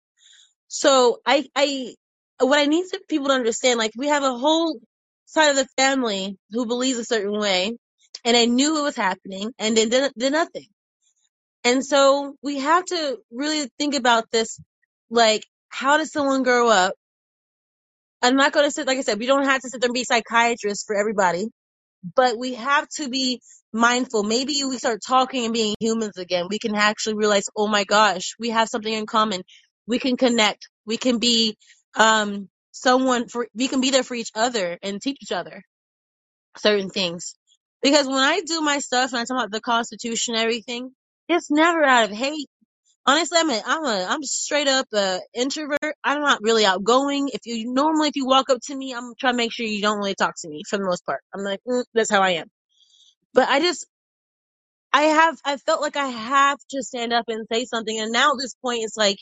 So 0.68 1.20
I, 1.26 1.46
I, 1.56 1.94
what 2.40 2.58
I 2.58 2.66
need 2.66 2.86
to, 2.90 3.00
people 3.08 3.28
to 3.28 3.34
understand, 3.34 3.78
like 3.78 3.92
we 3.96 4.08
have 4.08 4.24
a 4.24 4.36
whole 4.38 4.78
side 5.26 5.50
of 5.50 5.56
the 5.56 5.68
family 5.78 6.38
who 6.52 6.66
believes 6.66 6.98
a 6.98 7.04
certain 7.04 7.38
way, 7.38 7.72
and 8.24 8.36
I 8.36 8.46
knew 8.46 8.78
it 8.78 8.82
was 8.82 8.96
happening, 8.96 9.52
and 9.58 9.76
then 9.76 9.88
did, 9.90 10.12
did 10.18 10.32
nothing. 10.32 10.66
And 11.64 11.84
so 11.84 12.36
we 12.42 12.60
have 12.60 12.84
to 12.86 13.18
really 13.32 13.68
think 13.78 13.94
about 13.94 14.30
this, 14.32 14.60
like 15.10 15.44
how 15.70 15.98
does 15.98 16.12
someone 16.12 16.42
grow 16.44 16.68
up? 16.70 16.94
I'm 18.22 18.36
not 18.36 18.52
going 18.52 18.66
to 18.66 18.72
sit, 18.72 18.86
like 18.86 18.98
I 18.98 19.02
said, 19.02 19.18
we 19.20 19.26
don't 19.26 19.44
have 19.46 19.62
to 19.62 19.70
sit 19.70 19.80
there 19.80 19.88
and 19.88 19.94
be 19.94 20.04
psychiatrists 20.04 20.84
for 20.86 20.96
everybody 20.96 21.46
but 22.16 22.38
we 22.38 22.54
have 22.54 22.88
to 22.96 23.08
be 23.08 23.40
mindful. 23.72 24.22
Maybe 24.24 24.62
we 24.68 24.78
start 24.78 25.00
talking 25.06 25.46
and 25.46 25.54
being 25.54 25.74
humans 25.80 26.18
again. 26.18 26.46
We 26.50 26.58
can 26.58 26.74
actually 26.76 27.16
realize, 27.16 27.44
oh 27.56 27.68
my 27.68 27.84
gosh, 27.84 28.34
we 28.40 28.50
have 28.50 28.68
something 28.68 28.92
in 28.92 29.06
common. 29.06 29.42
We 29.86 29.98
can 29.98 30.16
connect. 30.16 30.68
We 30.84 30.96
can 30.96 31.18
be 31.18 31.56
um, 31.94 32.48
someone 32.72 33.28
for. 33.28 33.48
We 33.54 33.68
can 33.68 33.80
be 33.80 33.90
there 33.90 34.02
for 34.02 34.14
each 34.14 34.32
other 34.34 34.78
and 34.82 35.00
teach 35.00 35.18
each 35.22 35.32
other 35.32 35.62
certain 36.58 36.90
things. 36.90 37.34
Because 37.82 38.06
when 38.06 38.16
I 38.18 38.40
do 38.40 38.60
my 38.60 38.78
stuff 38.78 39.12
and 39.12 39.20
I 39.20 39.24
talk 39.24 39.38
about 39.38 39.52
the 39.52 39.60
Constitution 39.60 40.34
and 40.34 40.42
everything, 40.42 40.90
it's 41.28 41.50
never 41.50 41.84
out 41.84 42.10
of 42.10 42.16
hate. 42.16 42.48
Honestly, 43.08 43.38
I'm 43.38 43.50
a, 43.50 43.62
I'm 43.64 43.84
a, 43.84 44.06
I'm 44.10 44.22
straight 44.24 44.66
up 44.66 44.86
a 44.92 45.20
introvert. 45.32 45.94
I'm 46.02 46.20
not 46.20 46.40
really 46.42 46.66
outgoing. 46.66 47.28
If 47.32 47.42
you 47.44 47.72
normally, 47.72 48.08
if 48.08 48.16
you 48.16 48.26
walk 48.26 48.50
up 48.50 48.58
to 48.64 48.74
me, 48.76 48.92
I'm 48.92 49.12
trying 49.20 49.34
to 49.34 49.36
make 49.36 49.52
sure 49.52 49.64
you 49.64 49.80
don't 49.80 49.98
really 49.98 50.16
talk 50.16 50.34
to 50.40 50.48
me 50.48 50.62
for 50.68 50.76
the 50.76 50.84
most 50.84 51.06
part. 51.06 51.20
I'm 51.32 51.44
like, 51.44 51.60
mm, 51.68 51.84
that's 51.94 52.10
how 52.10 52.20
I 52.20 52.30
am. 52.30 52.48
But 53.32 53.48
I 53.48 53.60
just, 53.60 53.86
I 54.92 55.02
have, 55.02 55.38
I 55.44 55.56
felt 55.58 55.82
like 55.82 55.96
I 55.96 56.08
have 56.08 56.58
to 56.70 56.82
stand 56.82 57.12
up 57.12 57.26
and 57.28 57.46
say 57.52 57.64
something. 57.66 57.96
And 57.96 58.10
now 58.10 58.32
at 58.32 58.38
this 58.40 58.56
point, 58.60 58.82
it's 58.82 58.96
like, 58.96 59.18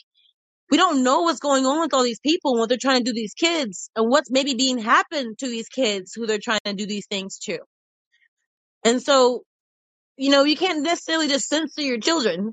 we 0.71 0.77
don't 0.77 1.03
know 1.03 1.21
what's 1.21 1.39
going 1.39 1.65
on 1.65 1.81
with 1.81 1.93
all 1.95 2.03
these 2.03 2.19
people 2.21 2.53
and 2.53 2.59
what 2.61 2.69
they're 2.69 2.79
trying 2.81 2.99
to 3.01 3.05
do 3.05 3.11
to 3.11 3.15
these 3.15 3.35
kids 3.35 3.89
and 3.95 4.09
what's 4.09 4.31
maybe 4.31 4.55
being 4.55 4.79
happened 4.79 5.37
to 5.39 5.47
these 5.47 5.69
kids 5.69 6.13
who 6.15 6.27
they're 6.27 6.39
trying 6.43 6.59
to 6.65 6.73
do 6.73 6.87
these 6.87 7.07
things 7.07 7.39
to. 7.39 7.59
And 8.85 9.01
so, 9.01 9.43
you 10.17 10.31
know, 10.31 10.43
you 10.45 10.57
can't 10.57 10.83
necessarily 10.83 11.27
just 11.29 11.47
censor 11.49 11.81
your 11.81 11.99
children. 11.99 12.51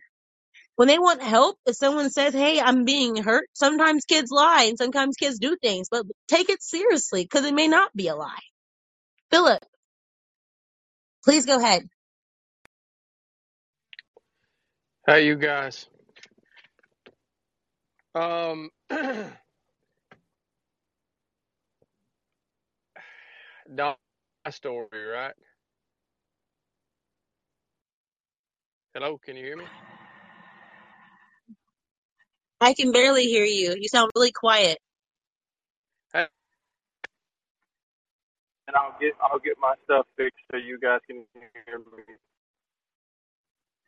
When 0.77 0.89
they 0.89 0.99
want 0.99 1.23
help, 1.23 1.57
if 1.67 1.77
someone 1.77 2.11
says, 2.11 2.35
Hey, 2.35 2.61
I'm 2.61 2.85
being 2.85 3.17
hurt, 3.17 3.47
sometimes 3.55 4.05
kids 4.07 4.31
lie 4.33 4.67
and 4.69 4.79
sometimes 4.79 5.17
kids 5.19 5.39
do 5.39 5.57
things, 5.63 5.89
but 5.91 6.07
take 6.29 6.51
it 6.51 6.63
seriously 6.63 7.25
because 7.25 7.47
it 7.47 7.55
may 7.55 7.69
not 7.69 7.91
be 7.97 8.09
a 8.09 8.17
lie. 8.17 8.41
Philip, 9.31 9.65
please 11.25 11.47
go 11.47 11.59
ahead. 11.59 11.85
Hey, 15.07 15.27
you 15.27 15.37
guys. 15.37 15.89
Um, 18.15 18.71
my 18.91 19.31
story, 24.51 24.87
right? 24.93 25.35
Hello, 28.95 29.19
can 29.19 29.37
you 29.37 29.45
hear 29.45 29.57
me? 29.57 29.65
I 32.61 32.75
can 32.75 32.93
barely 32.93 33.27
hear 33.27 33.45
you. 33.45 33.75
You 33.79 33.89
sound 33.89 34.11
really 34.15 34.33
quiet. 34.33 34.79
Hey, 36.13 36.27
and 38.69 38.77
I'll 38.77 38.97
get 39.01 39.13
I'll 39.23 39.39
get 39.39 39.57
my 39.61 39.75
stuff 39.85 40.07
fixed 40.17 40.39
so 40.51 40.59
you 40.59 40.79
guys 40.79 41.01
can 41.07 41.25
hear 41.35 41.79
me. 41.79 42.03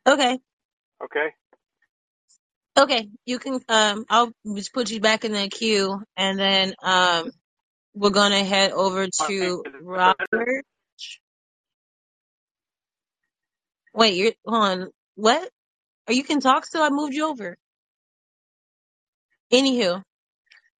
Okay. 0.07 0.39
Okay. 1.03 1.33
Okay. 2.77 3.09
You 3.25 3.39
can, 3.39 3.59
um, 3.69 4.05
I'll 4.09 4.31
just 4.55 4.73
put 4.73 4.91
you 4.91 4.99
back 4.99 5.25
in 5.25 5.33
the 5.33 5.49
queue 5.49 6.01
and 6.17 6.39
then, 6.39 6.75
um, 6.83 7.31
we're 7.95 8.11
to 8.33 8.43
head 8.43 8.71
over 8.71 9.07
to 9.27 9.63
Robert. 9.81 10.65
Wait, 13.93 14.15
you're, 14.15 14.33
hold 14.45 14.63
on. 14.63 14.89
What? 15.15 15.49
Are 16.07 16.13
you 16.13 16.23
can 16.23 16.39
talk 16.39 16.65
still? 16.65 16.83
I 16.83 16.89
moved 16.89 17.13
you 17.13 17.27
over. 17.29 17.57
Anywho, 19.51 20.03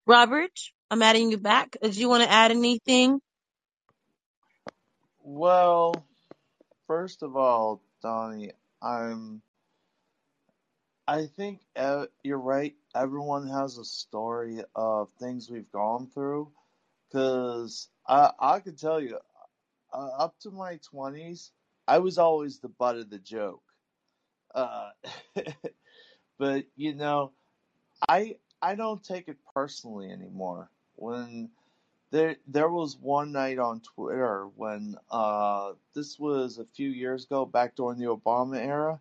Robert, 0.05 0.51
I'm 0.91 1.01
adding 1.01 1.31
you 1.31 1.37
back. 1.37 1.77
Did 1.81 1.97
you 1.97 2.09
want 2.09 2.23
to 2.23 2.31
add 2.31 2.51
anything? 2.51 3.19
Well, 5.23 6.05
first 6.87 7.23
of 7.23 7.35
all, 7.35 7.81
Donnie, 8.01 8.51
I'm. 8.81 9.41
I 11.07 11.27
think 11.27 11.61
uh, 11.75 12.07
you're 12.23 12.39
right. 12.39 12.75
Everyone 12.95 13.47
has 13.47 13.77
a 13.77 13.85
story 13.85 14.63
of 14.75 15.09
things 15.19 15.49
we've 15.49 15.71
gone 15.71 16.07
through. 16.07 16.51
Cause 17.11 17.89
I 18.07 18.31
I 18.39 18.59
could 18.59 18.77
tell 18.77 18.99
you, 18.99 19.19
uh, 19.93 20.09
up 20.19 20.39
to 20.41 20.51
my 20.51 20.77
twenties, 20.77 21.51
I 21.87 21.99
was 21.99 22.17
always 22.17 22.59
the 22.59 22.69
butt 22.69 22.97
of 22.97 23.09
the 23.09 23.19
joke. 23.19 23.63
Uh, 24.53 24.89
but 26.39 26.65
you 26.75 26.95
know, 26.95 27.31
I 28.07 28.37
I 28.61 28.75
don't 28.75 29.03
take 29.03 29.27
it 29.27 29.37
personally 29.53 30.11
anymore. 30.11 30.69
When 30.95 31.49
there 32.11 32.37
there 32.47 32.69
was 32.69 32.97
one 32.97 33.31
night 33.31 33.59
on 33.59 33.81
Twitter 33.81 34.47
when 34.55 34.95
uh 35.11 35.73
this 35.93 36.19
was 36.19 36.57
a 36.59 36.65
few 36.65 36.89
years 36.89 37.25
ago, 37.25 37.45
back 37.45 37.75
during 37.75 37.99
the 37.99 38.05
Obama 38.07 38.57
era, 38.57 38.99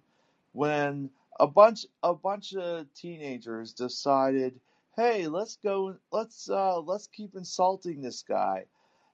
when 0.52 1.10
a 1.40 1.46
bunch 1.46 1.86
a 2.02 2.14
bunch 2.14 2.54
of 2.54 2.92
teenagers 2.94 3.72
decided, 3.72 4.60
hey, 4.96 5.26
let's 5.28 5.56
go 5.56 5.96
let's 6.12 6.48
uh 6.48 6.80
let's 6.80 7.06
keep 7.08 7.34
insulting 7.34 8.00
this 8.02 8.22
guy. 8.22 8.66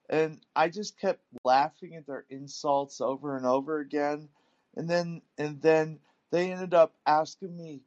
And 0.09 0.41
I 0.57 0.69
just 0.69 0.99
kept 0.99 1.23
laughing 1.45 1.95
at 1.95 2.07
their 2.07 2.27
insults 2.31 3.01
over 3.01 3.37
and 3.37 3.47
over 3.47 3.79
again. 3.79 4.29
And 4.77 4.89
then 4.89 5.23
and 5.39 5.61
then 5.63 6.01
they 6.31 6.53
ended 6.53 6.75
up 6.75 6.95
asking 7.07 7.57
me, 7.57 7.83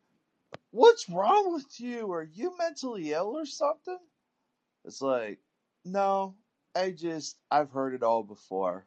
What's 0.71 1.09
wrong 1.09 1.53
with 1.53 1.79
you? 1.79 2.11
Are 2.11 2.23
you 2.23 2.57
mentally 2.57 3.11
ill 3.11 3.37
or 3.37 3.45
something? 3.45 3.99
It's 4.85 5.01
like, 5.01 5.39
no, 5.85 6.35
I 6.75 6.91
just, 6.91 7.37
I've 7.51 7.71
heard 7.71 7.93
it 7.93 8.03
all 8.03 8.23
before. 8.23 8.85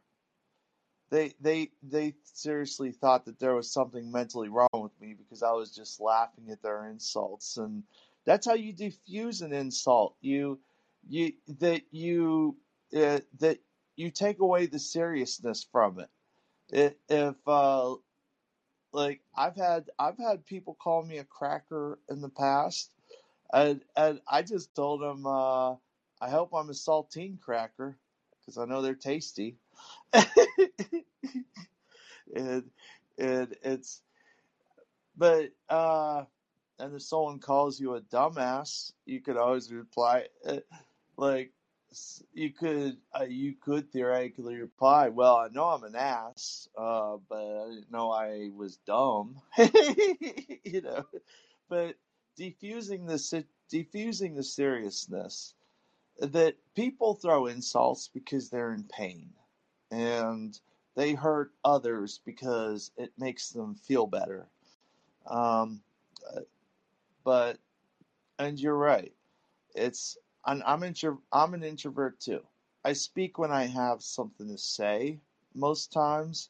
They 1.09 1.33
they 1.39 1.71
they 1.83 2.15
seriously 2.23 2.91
thought 2.91 3.25
that 3.25 3.39
there 3.39 3.55
was 3.55 3.71
something 3.71 4.11
mentally 4.11 4.49
wrong 4.49 4.67
with 4.73 4.99
me 4.99 5.13
because 5.13 5.43
I 5.43 5.51
was 5.51 5.73
just 5.73 6.01
laughing 6.01 6.49
at 6.51 6.61
their 6.61 6.87
insults. 6.87 7.57
And 7.57 7.83
that's 8.25 8.45
how 8.45 8.55
you 8.55 8.73
diffuse 8.73 9.41
an 9.41 9.53
insult. 9.53 10.15
You 10.21 10.59
you 11.07 11.33
that 11.59 11.83
you 11.91 12.57
uh, 12.95 13.19
that 13.39 13.59
you 13.95 14.11
take 14.11 14.39
away 14.39 14.65
the 14.65 14.79
seriousness 14.79 15.65
from 15.71 15.99
it. 15.99 16.09
it 16.71 16.99
if 17.09 17.35
uh 17.47 17.95
like 18.91 19.21
I've 19.35 19.55
had 19.55 19.89
I've 19.97 20.17
had 20.17 20.45
people 20.45 20.75
call 20.75 21.03
me 21.03 21.19
a 21.19 21.23
cracker 21.23 21.99
in 22.09 22.21
the 22.21 22.29
past 22.29 22.91
and 23.53 23.81
and 23.95 24.21
I 24.29 24.41
just 24.41 24.75
told 24.75 25.01
them 25.01 25.25
uh 25.25 25.71
I 26.19 26.29
hope 26.29 26.53
I'm 26.53 26.69
a 26.69 26.73
saltine 26.73 27.39
cracker 27.39 27.97
because 28.39 28.57
I 28.57 28.65
know 28.65 28.81
they're 28.81 28.95
tasty 28.95 29.57
and 32.35 32.63
and 33.17 33.55
it's 33.63 34.01
but 35.17 35.49
uh 35.69 36.23
and 36.79 36.95
if 36.95 37.01
someone 37.01 37.39
calls 37.39 37.79
you 37.79 37.95
a 37.95 38.01
dumbass 38.01 38.93
you 39.05 39.21
could 39.21 39.37
always 39.37 39.71
reply 39.71 40.25
uh, 40.45 40.57
like 41.17 41.51
you 42.33 42.51
could 42.51 42.97
uh, 43.19 43.23
you 43.23 43.53
could 43.59 43.91
theoretically 43.91 44.55
reply 44.57 45.09
well 45.09 45.37
i 45.37 45.47
know 45.49 45.65
i'm 45.65 45.83
an 45.83 45.95
ass 45.95 46.67
uh 46.77 47.17
but 47.29 47.37
i 47.37 47.69
didn't 47.69 47.91
know 47.91 48.11
i 48.11 48.49
was 48.55 48.77
dumb. 48.85 49.35
You 50.65 50.81
know? 50.81 51.05
But 51.69 51.95
defusing 52.39 53.07
the 53.07 53.45
defusing 53.71 54.35
the 54.35 54.43
seriousness 54.43 55.53
that 56.19 56.55
people 56.75 57.15
throw 57.15 57.47
insults 57.47 58.09
because 58.13 58.49
they're 58.49 58.73
in 58.73 58.83
pain 58.83 59.29
and 59.91 60.59
they 60.95 61.13
hurt 61.13 61.51
others 61.63 62.19
because 62.25 62.91
it 62.97 63.11
makes 63.17 63.49
them 63.49 63.75
feel 63.75 64.07
better. 64.07 64.47
Um, 65.27 65.81
but 67.23 67.57
and 68.39 68.59
you're 68.59 68.77
right. 68.77 69.13
It's 69.75 70.17
I'm 70.45 70.63
I'm, 70.65 70.83
intro, 70.83 71.21
I'm 71.31 71.53
an 71.53 71.63
introvert 71.63 72.19
too. 72.19 72.41
I 72.85 72.93
speak 72.93 73.37
when 73.37 73.51
I 73.51 73.65
have 73.65 74.01
something 74.01 74.47
to 74.47 74.57
say 74.57 75.19
most 75.53 75.91
times, 75.91 76.49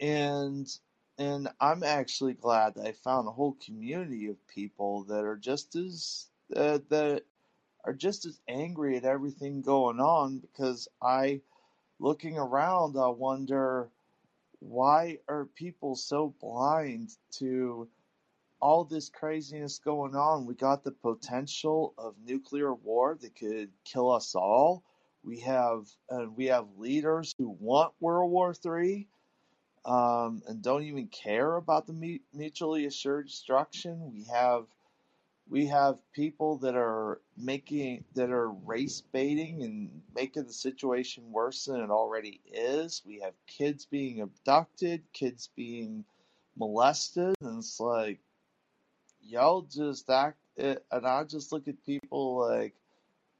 and 0.00 0.68
and 1.18 1.48
I'm 1.60 1.82
actually 1.82 2.34
glad 2.34 2.74
that 2.74 2.86
I 2.86 2.92
found 2.92 3.26
a 3.26 3.32
whole 3.32 3.56
community 3.64 4.28
of 4.28 4.46
people 4.48 5.04
that 5.04 5.24
are 5.24 5.36
just 5.36 5.76
as 5.76 6.26
uh, 6.54 6.78
that 6.88 7.22
are 7.84 7.94
just 7.94 8.26
as 8.26 8.40
angry 8.48 8.96
at 8.96 9.04
everything 9.04 9.62
going 9.62 10.00
on 10.00 10.38
because 10.38 10.88
I 11.02 11.40
looking 12.00 12.38
around 12.38 12.96
I 12.98 13.08
wonder 13.08 13.88
why 14.58 15.18
are 15.28 15.44
people 15.44 15.94
so 15.94 16.34
blind 16.40 17.10
to 17.32 17.88
all 18.60 18.84
this 18.84 19.08
craziness 19.08 19.78
going 19.78 20.14
on? 20.14 20.46
We 20.46 20.54
got 20.54 20.82
the 20.82 20.92
potential 20.92 21.94
of 21.96 22.14
nuclear 22.24 22.74
war 22.74 23.16
that 23.20 23.36
could 23.36 23.70
kill 23.84 24.10
us 24.10 24.34
all. 24.34 24.82
We 25.22 25.40
have 25.40 25.86
and 26.08 26.36
we 26.36 26.46
have 26.46 26.66
leaders 26.78 27.34
who 27.38 27.56
want 27.60 27.92
World 28.00 28.30
War 28.30 28.54
Three 28.54 29.06
um, 29.84 30.42
and 30.46 30.62
don't 30.62 30.82
even 30.82 31.08
care 31.08 31.56
about 31.56 31.86
the 31.86 32.20
mutually 32.34 32.86
assured 32.86 33.26
destruction. 33.26 34.12
We 34.12 34.24
have 34.32 34.66
we 35.50 35.66
have 35.66 35.98
people 36.12 36.58
that 36.58 36.76
are 36.76 37.20
making 37.36 38.04
that 38.14 38.30
are 38.30 38.50
race 38.50 39.02
baiting 39.12 39.64
and 39.64 40.02
making 40.14 40.44
the 40.44 40.52
situation 40.52 41.32
worse 41.32 41.64
than 41.64 41.80
it 41.80 41.90
already 41.90 42.40
is. 42.52 43.02
We 43.04 43.18
have 43.20 43.34
kids 43.48 43.84
being 43.84 44.20
abducted, 44.20 45.02
kids 45.12 45.50
being 45.56 46.04
molested, 46.56 47.34
and 47.42 47.58
it's 47.58 47.80
like 47.80 48.20
y'all 49.20 49.62
just 49.62 50.08
act. 50.08 50.38
It, 50.56 50.84
and 50.92 51.04
I 51.04 51.24
just 51.24 51.50
look 51.52 51.66
at 51.66 51.84
people 51.84 52.38
like 52.48 52.74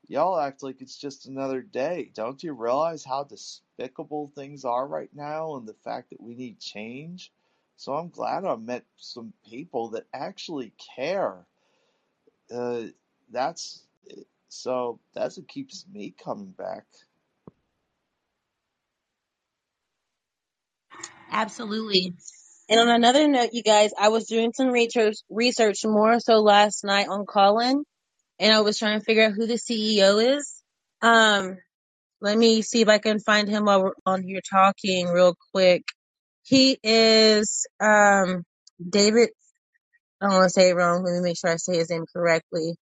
y'all 0.09 0.39
act 0.39 0.65
like 0.65 0.83
it's 0.83 0.99
just 0.99 1.27
another 1.27 1.63
day. 1.63 2.11
Don't 2.13 2.43
you 2.43 2.55
realize 2.55 3.05
how 3.05 3.23
despicable 3.23 4.33
things 4.35 4.65
are 4.65 4.87
right 4.87 5.11
now, 5.15 5.55
and 5.55 5.67
the 5.67 5.77
fact 5.85 6.11
that 6.11 6.21
we 6.21 6.35
need 6.35 6.59
change? 6.59 7.31
So 7.77 7.95
I'm 7.95 8.09
glad 8.09 8.45
I 8.45 8.57
met 8.57 8.85
some 8.97 9.33
people 9.49 9.91
that 9.91 10.07
actually 10.13 10.73
care 10.97 11.47
uh, 12.55 12.83
that's 13.31 13.85
so 14.49 15.01
that's 15.15 15.39
what 15.39 15.49
keeps 15.49 15.87
me 15.93 16.15
coming 16.23 16.53
back. 16.59 16.85
Absolutely. 21.31 22.15
And 22.69 22.81
on 22.81 22.89
another 22.89 23.29
note, 23.29 23.51
you 23.53 23.63
guys, 23.63 23.93
I 23.99 24.09
was 24.09 24.27
doing 24.27 24.53
some 24.55 24.69
research, 24.69 25.17
research 25.31 25.85
more 25.85 26.21
so 26.21 26.41
last 26.41 26.85
night 26.85 27.09
on 27.09 27.27
Callin, 27.27 27.85
and 28.39 28.53
I 28.53 28.61
was 28.61 28.79
trying 28.79 28.99
to 29.01 29.05
figure 29.05 29.25
out 29.27 29.33
who 29.33 29.47
the 29.47 29.55
CEO 29.55 30.37
is. 30.39 30.63
Um, 31.03 31.59
let 32.21 32.39
me 32.39 32.63
see 32.63 32.83
if 32.83 32.89
I 32.89 32.99
can 32.99 33.21
find 33.21 33.49
him 33.49 33.67
while 33.67 33.83
we're 33.85 33.93
on 34.07 34.23
here 34.23 34.41
talking 34.51 35.09
real 35.09 35.37
quick. 35.53 35.85
He 36.45 36.79
is 36.83 37.67
um 37.81 38.45
David. 38.89 39.31
I 40.21 40.27
don't 40.27 40.35
want 40.37 40.45
to 40.47 40.51
say 40.51 40.71
it 40.71 40.75
wrong. 40.77 41.05
Let 41.05 41.15
me 41.15 41.21
make 41.23 41.39
sure 41.39 41.51
I 41.51 41.57
say 41.57 41.77
his 41.79 41.91
name 41.91 42.07
correctly. 42.13 42.75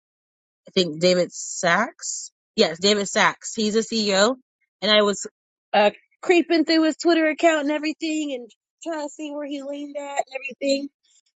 I 0.69 0.73
think 0.73 1.01
David 1.01 1.33
Sacks. 1.33 2.33
Yes, 2.57 2.79
David 2.81 3.09
Sacks. 3.09 3.55
He's 3.55 3.77
a 3.77 3.81
CEO, 3.81 4.37
and 4.83 4.91
I 4.93 5.03
was 5.03 5.27
uh 5.75 5.91
creeping 6.23 6.65
through 6.65 6.85
his 6.85 6.97
Twitter 6.97 7.29
account 7.29 7.63
and 7.63 7.73
everything, 7.73 8.35
and 8.35 8.51
trying 8.85 9.07
to 9.09 9.11
see 9.13 9.33
where 9.33 9.47
he 9.47 9.63
leaned 9.63 9.97
at 9.99 10.19
and 10.19 10.37
everything. 10.37 10.89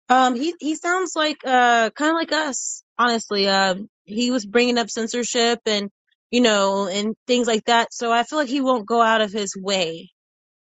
Um, 0.08 0.36
he 0.36 0.54
he 0.60 0.76
sounds 0.76 1.14
like 1.16 1.38
uh 1.46 1.90
kind 1.90 2.10
of 2.12 2.16
like 2.16 2.32
us, 2.32 2.84
honestly. 2.98 3.48
Um, 3.48 3.88
he 4.04 4.30
was 4.30 4.46
bringing 4.46 4.78
up 4.78 4.90
censorship 4.90 5.60
and 5.66 5.90
you 6.30 6.42
know 6.42 6.88
and 6.88 7.16
things 7.26 7.48
like 7.48 7.64
that. 7.66 7.92
So 7.94 8.12
I 8.12 8.24
feel 8.24 8.38
like 8.38 8.48
he 8.48 8.60
won't 8.62 8.86
go 8.86 9.02
out 9.02 9.22
of 9.22 9.32
his 9.32 9.54
way 9.56 10.10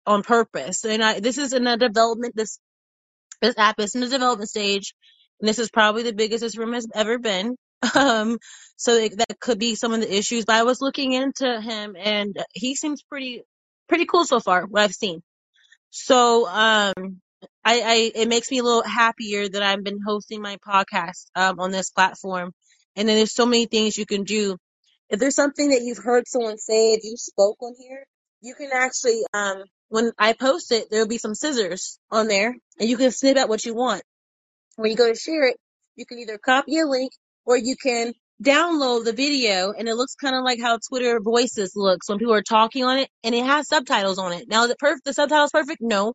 on 0.07 0.22
purpose. 0.22 0.84
And 0.84 1.03
I 1.05 1.20
this 1.20 1.38
is 1.38 1.53
in 1.55 1.66
a 1.66 1.76
development. 1.78 2.34
This 2.36 2.59
this 3.43 3.57
app 3.59 3.80
is 3.80 3.95
in 3.95 4.03
the 4.03 4.09
development 4.09 4.51
stage, 4.51 4.95
and 5.41 5.49
this 5.49 5.59
is 5.59 5.70
probably 5.70 6.03
the 6.03 6.12
biggest 6.12 6.43
this 6.43 6.57
room 6.57 6.72
has 6.74 6.86
ever 6.95 7.18
been. 7.18 7.57
Um, 7.97 8.38
so 8.76 8.93
it, 8.93 9.16
that 9.16 9.41
could 9.41 9.59
be 9.59 9.74
some 9.74 9.95
of 9.95 10.01
the 10.01 10.14
issues. 10.14 10.45
But 10.45 10.57
I 10.57 10.64
was 10.64 10.82
looking 10.82 11.12
into 11.12 11.61
him, 11.62 11.97
and 11.99 12.36
he 12.53 12.74
seems 12.74 13.03
pretty 13.03 13.43
pretty 13.88 14.05
cool 14.05 14.26
so 14.26 14.38
far. 14.38 14.66
What 14.66 14.82
I've 14.82 14.93
seen. 14.93 15.22
So 15.91 16.47
um, 16.47 17.20
I, 17.64 17.80
I 17.80 18.12
it 18.14 18.28
makes 18.28 18.51
me 18.51 18.59
a 18.59 18.62
little 18.62 18.82
happier 18.82 19.49
that 19.49 19.62
I've 19.62 19.84
been 19.84 20.01
hosting 20.07 20.43
my 20.43 20.59
podcast 20.59 21.26
um 21.34 21.59
on 21.61 21.70
this 21.70 21.91
platform, 21.91 22.53
and 22.97 23.09
then 23.09 23.16
there's 23.16 23.34
so 23.34 23.47
many 23.47 23.66
things 23.66 23.99
you 23.99 24.07
can 24.07 24.24
do. 24.24 24.57
If 25.09 25.20
there's 25.20 25.34
something 25.36 25.70
that 25.70 25.82
you've 25.82 25.99
heard 26.05 26.28
someone 26.28 26.59
say, 26.59 26.93
if 26.93 27.05
you 27.05 27.16
spoke 27.16 27.57
on 27.62 27.74
here, 27.78 28.05
you 28.43 28.55
can 28.55 28.70
actually 28.72 29.22
um 29.34 29.64
when 29.88 30.12
I 30.18 30.34
post 30.34 30.72
it, 30.72 30.88
there'll 30.91 31.09
be 31.09 31.18
some 31.18 31.34
scissors 31.34 31.99
on 32.11 32.28
there, 32.28 32.55
and 32.78 32.88
you 32.88 32.97
can 32.97 33.11
snip 33.11 33.36
out 33.38 33.49
what 33.49 33.64
you 33.64 33.74
want. 33.74 34.03
When 34.80 34.90
you 34.90 34.96
go 34.96 35.12
to 35.12 35.18
share 35.18 35.46
it, 35.46 35.58
you 35.96 36.06
can 36.06 36.18
either 36.20 36.38
copy 36.38 36.78
a 36.78 36.86
link 36.86 37.12
or 37.44 37.54
you 37.58 37.76
can 37.76 38.14
download 38.42 39.04
the 39.04 39.12
video, 39.12 39.72
and 39.72 39.86
it 39.86 39.94
looks 39.94 40.14
kind 40.14 40.34
of 40.34 40.42
like 40.42 40.58
how 40.58 40.78
Twitter 40.88 41.20
Voices 41.20 41.72
looks 41.76 42.08
when 42.08 42.18
people 42.18 42.32
are 42.32 42.42
talking 42.42 42.82
on 42.84 42.98
it, 42.98 43.10
and 43.22 43.34
it 43.34 43.44
has 43.44 43.68
subtitles 43.68 44.18
on 44.18 44.32
it. 44.32 44.48
Now, 44.48 44.64
is 44.64 44.70
it 44.70 44.78
perfect? 44.78 45.04
The 45.04 45.12
subtitles 45.12 45.50
perfect? 45.50 45.82
No, 45.82 46.14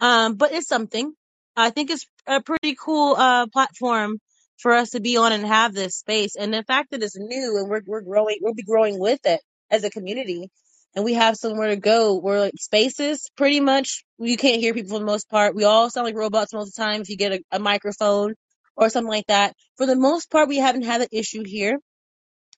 um, 0.00 0.36
but 0.36 0.52
it's 0.52 0.68
something. 0.68 1.12
I 1.54 1.68
think 1.68 1.90
it's 1.90 2.06
a 2.26 2.40
pretty 2.40 2.76
cool 2.82 3.14
uh 3.14 3.46
platform 3.48 4.16
for 4.56 4.72
us 4.72 4.90
to 4.90 5.00
be 5.00 5.18
on 5.18 5.32
and 5.32 5.44
have 5.44 5.74
this 5.74 5.96
space. 5.96 6.34
And 6.34 6.54
the 6.54 6.64
fact 6.64 6.92
that 6.92 7.02
it's 7.02 7.18
new 7.18 7.58
and 7.58 7.68
we're 7.68 7.82
we're 7.86 8.00
growing, 8.00 8.38
we'll 8.40 8.54
be 8.54 8.62
growing 8.62 8.98
with 8.98 9.20
it 9.26 9.42
as 9.70 9.84
a 9.84 9.90
community, 9.90 10.50
and 10.96 11.04
we 11.04 11.14
have 11.14 11.36
somewhere 11.36 11.68
to 11.68 11.76
go. 11.76 12.18
We're 12.18 12.40
like 12.40 12.54
spaces, 12.58 13.30
pretty 13.36 13.60
much. 13.60 14.04
You 14.18 14.36
can't 14.36 14.60
hear 14.60 14.74
people 14.74 14.90
for 14.96 15.00
the 15.00 15.06
most 15.06 15.30
part. 15.30 15.54
We 15.56 15.64
all 15.64 15.90
sound 15.90 16.06
like 16.06 16.16
robots 16.16 16.54
most 16.54 16.68
of 16.68 16.74
the 16.74 16.82
time 16.82 17.02
if 17.02 17.10
you 17.10 17.16
get 17.16 17.32
a, 17.32 17.40
a 17.52 17.58
microphone 17.60 18.34
or 18.76 18.90
something 18.90 19.10
like 19.10 19.26
that. 19.28 19.54
For 19.78 19.86
the 19.86 19.96
most 19.96 20.30
part, 20.30 20.48
we 20.48 20.58
haven't 20.58 20.84
had 20.84 21.02
an 21.02 21.08
issue 21.12 21.44
here 21.46 21.78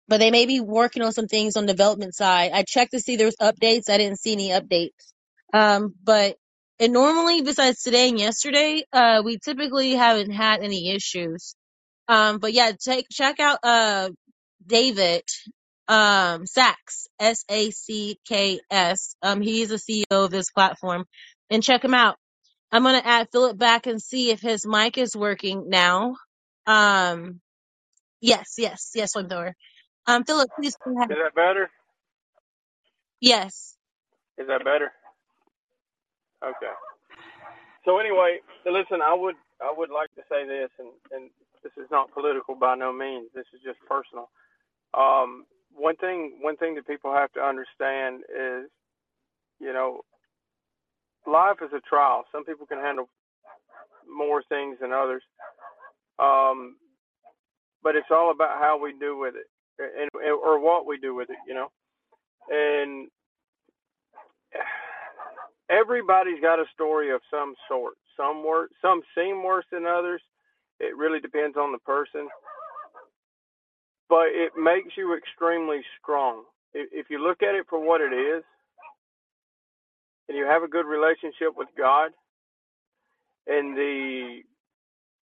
but 0.09 0.19
they 0.21 0.31
may 0.31 0.47
be 0.47 0.61
working 0.61 1.03
on 1.03 1.13
some 1.13 1.27
things 1.27 1.57
on 1.57 1.67
development 1.67 2.15
side. 2.15 2.53
I 2.53 2.63
checked 2.63 2.93
to 2.93 3.01
see 3.01 3.17
there's 3.17 3.37
updates. 3.41 3.89
I 3.89 3.99
didn't 3.99 4.21
see 4.21 4.33
any 4.33 4.51
updates. 4.51 4.91
Um, 5.53 5.95
but 6.03 6.37
and 6.81 6.93
normally 6.93 7.43
besides 7.43 7.83
today 7.83 8.09
and 8.09 8.19
yesterday, 8.19 8.83
uh, 8.93 9.23
we 9.25 9.39
typically 9.39 9.93
haven't 9.95 10.33
had 10.33 10.63
any 10.63 10.91
issues. 10.91 11.55
Um, 12.09 12.39
but 12.39 12.53
yeah, 12.53 12.73
take 12.73 13.07
check 13.11 13.41
out 13.41 13.59
uh 13.65 14.11
David 14.67 15.25
um 15.91 16.47
Sacks 16.47 17.09
S 17.19 17.45
A 17.51 17.71
C 17.71 18.19
K 18.27 18.61
S. 18.71 19.17
Um, 19.23 19.41
he's 19.43 19.71
the 19.71 19.77
CEO 19.77 20.25
of 20.25 20.31
this 20.31 20.51
platform, 20.51 21.05
and 21.51 21.63
check 21.63 21.85
him 21.85 21.95
out. 21.95 22.17
I'm 22.71 22.85
gonna 22.85 23.03
add 23.05 23.29
Philip 23.33 23.59
back 23.59 23.87
and 23.87 24.01
see 24.01 24.31
if 24.31 24.41
his 24.41 24.65
mic 24.65 24.97
is 24.97 25.17
working 25.17 25.69
now. 25.69 26.15
Um, 26.67 27.41
yes, 28.21 28.55
yes, 28.57 28.93
yes, 28.95 29.15
flamethrower. 29.17 29.53
Um, 30.07 30.25
Philip, 30.25 30.49
please 30.57 30.77
go 30.83 30.97
ahead. 30.97 31.11
Is 31.11 31.17
that 31.23 31.35
better? 31.35 31.69
Yes. 33.21 33.77
Is 34.39 34.47
that 34.47 34.65
better? 34.65 34.93
Okay. 36.43 36.73
So 37.85 37.99
anyway, 37.99 38.39
listen, 38.65 39.03
I 39.03 39.13
would 39.13 39.35
I 39.61 39.75
would 39.77 39.91
like 39.91 40.15
to 40.15 40.23
say 40.31 40.47
this, 40.47 40.71
and 40.79 40.89
and 41.11 41.31
this 41.65 41.73
is 41.77 41.91
not 41.91 42.15
political 42.15 42.55
by 42.55 42.77
no 42.77 42.93
means. 42.93 43.29
This 43.35 43.47
is 43.53 43.61
just 43.65 43.79
personal. 43.89 44.31
Um, 44.95 45.47
one 45.75 45.97
thing 45.97 46.39
one 46.41 46.57
thing 46.57 46.75
that 46.75 46.87
people 46.87 47.13
have 47.13 47.33
to 47.33 47.41
understand 47.41 48.23
is, 48.31 48.69
you 49.61 49.73
know, 49.73 50.01
life 51.27 51.59
is 51.63 51.71
a 51.73 51.81
trial. 51.89 52.25
Some 52.33 52.45
people 52.45 52.67
can 52.67 52.79
handle 52.79 53.09
more 54.09 54.43
things 54.49 54.79
than 54.81 54.93
others. 54.93 55.23
Um, 56.19 56.77
but 57.83 57.97
it's 57.97 58.11
all 58.11 58.31
about 58.31 58.59
how 58.61 58.79
we 58.81 58.93
do 58.99 59.19
with 59.19 59.35
it, 59.37 59.47
and 59.79 60.11
or 60.31 60.61
what 60.61 60.87
we 60.87 60.99
do 60.99 61.15
with 61.15 61.31
it, 61.31 61.37
you 61.47 61.55
know. 61.55 61.69
And 62.51 63.09
everybody's 65.71 66.41
got 66.41 66.59
a 66.59 66.65
story 66.75 67.11
of 67.13 67.21
some 67.31 67.55
sort. 67.69 67.95
Some 68.17 68.45
work, 68.45 68.71
some 68.83 69.01
seem 69.17 69.43
worse 69.43 69.65
than 69.73 69.87
others. 69.87 70.21
It 70.79 70.97
really 70.97 71.21
depends 71.21 71.57
on 71.57 71.73
the 71.73 71.79
person, 71.79 72.29
but 74.11 74.27
it 74.35 74.53
makes 74.59 74.99
you 74.99 75.17
extremely 75.17 75.83
strong. 76.03 76.43
If 76.75 77.07
you 77.11 77.23
look 77.23 77.43
at 77.43 77.55
it 77.55 77.67
for 77.71 77.81
what 77.81 78.01
it 78.01 78.13
is, 78.13 78.45
and 80.29 80.37
you 80.37 80.47
have 80.47 80.63
a 80.63 80.69
good 80.69 80.87
relationship 80.87 81.57
with 81.57 81.69
God, 81.79 82.11
and 83.47 83.77
the 83.77 84.43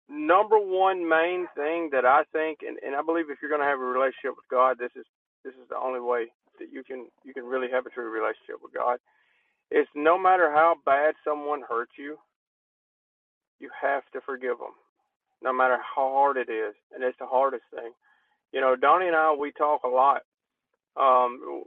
number 0.09 0.59
one 0.59 1.09
main 1.09 1.47
thing 1.57 1.91
that 1.93 2.07
I 2.07 2.23
think, 2.33 2.61
and, 2.67 2.79
and 2.85 2.95
I 2.95 3.03
believe 3.03 3.31
if 3.31 3.39
you're 3.43 3.51
going 3.51 3.63
to 3.63 3.69
have 3.69 3.81
a 3.81 3.85
relationship 3.85 4.39
with 4.39 4.49
God, 4.51 4.79
this 4.79 4.95
is 4.97 5.07
this 5.45 5.55
is 5.55 5.69
the 5.71 5.79
only 5.79 6.01
way 6.01 6.27
that 6.59 6.73
you 6.73 6.83
can 6.83 7.07
you 7.25 7.35
can 7.35 7.45
really 7.45 7.69
have 7.71 7.87
a 7.87 7.91
true 7.91 8.11
relationship 8.11 8.63
with 8.63 8.75
God. 8.75 8.99
It's 9.71 9.91
no 9.95 10.19
matter 10.19 10.51
how 10.51 10.77
bad 10.87 11.15
someone 11.25 11.63
hurts 11.69 11.93
you, 11.99 12.19
you 13.59 13.71
have 13.81 14.03
to 14.13 14.21
forgive 14.23 14.59
them, 14.59 14.75
no 15.43 15.53
matter 15.53 15.79
how 15.79 16.11
hard 16.15 16.37
it 16.37 16.51
is, 16.51 16.75
and 16.95 17.03
it's 17.03 17.19
the 17.19 17.27
hardest 17.27 17.65
thing. 17.75 17.93
You 18.53 18.61
know, 18.61 18.77
Donnie 18.77 19.07
and 19.09 19.17
I 19.17 19.35
we 19.35 19.53
talk 19.53 19.83
a 19.85 19.89
lot. 19.89 20.23
Um, 20.97 21.65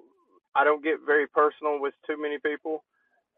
I 0.56 0.64
don't 0.64 0.84
get 0.84 1.06
very 1.06 1.28
personal 1.28 1.80
with 1.80 1.94
too 2.08 2.20
many 2.20 2.38
people, 2.40 2.84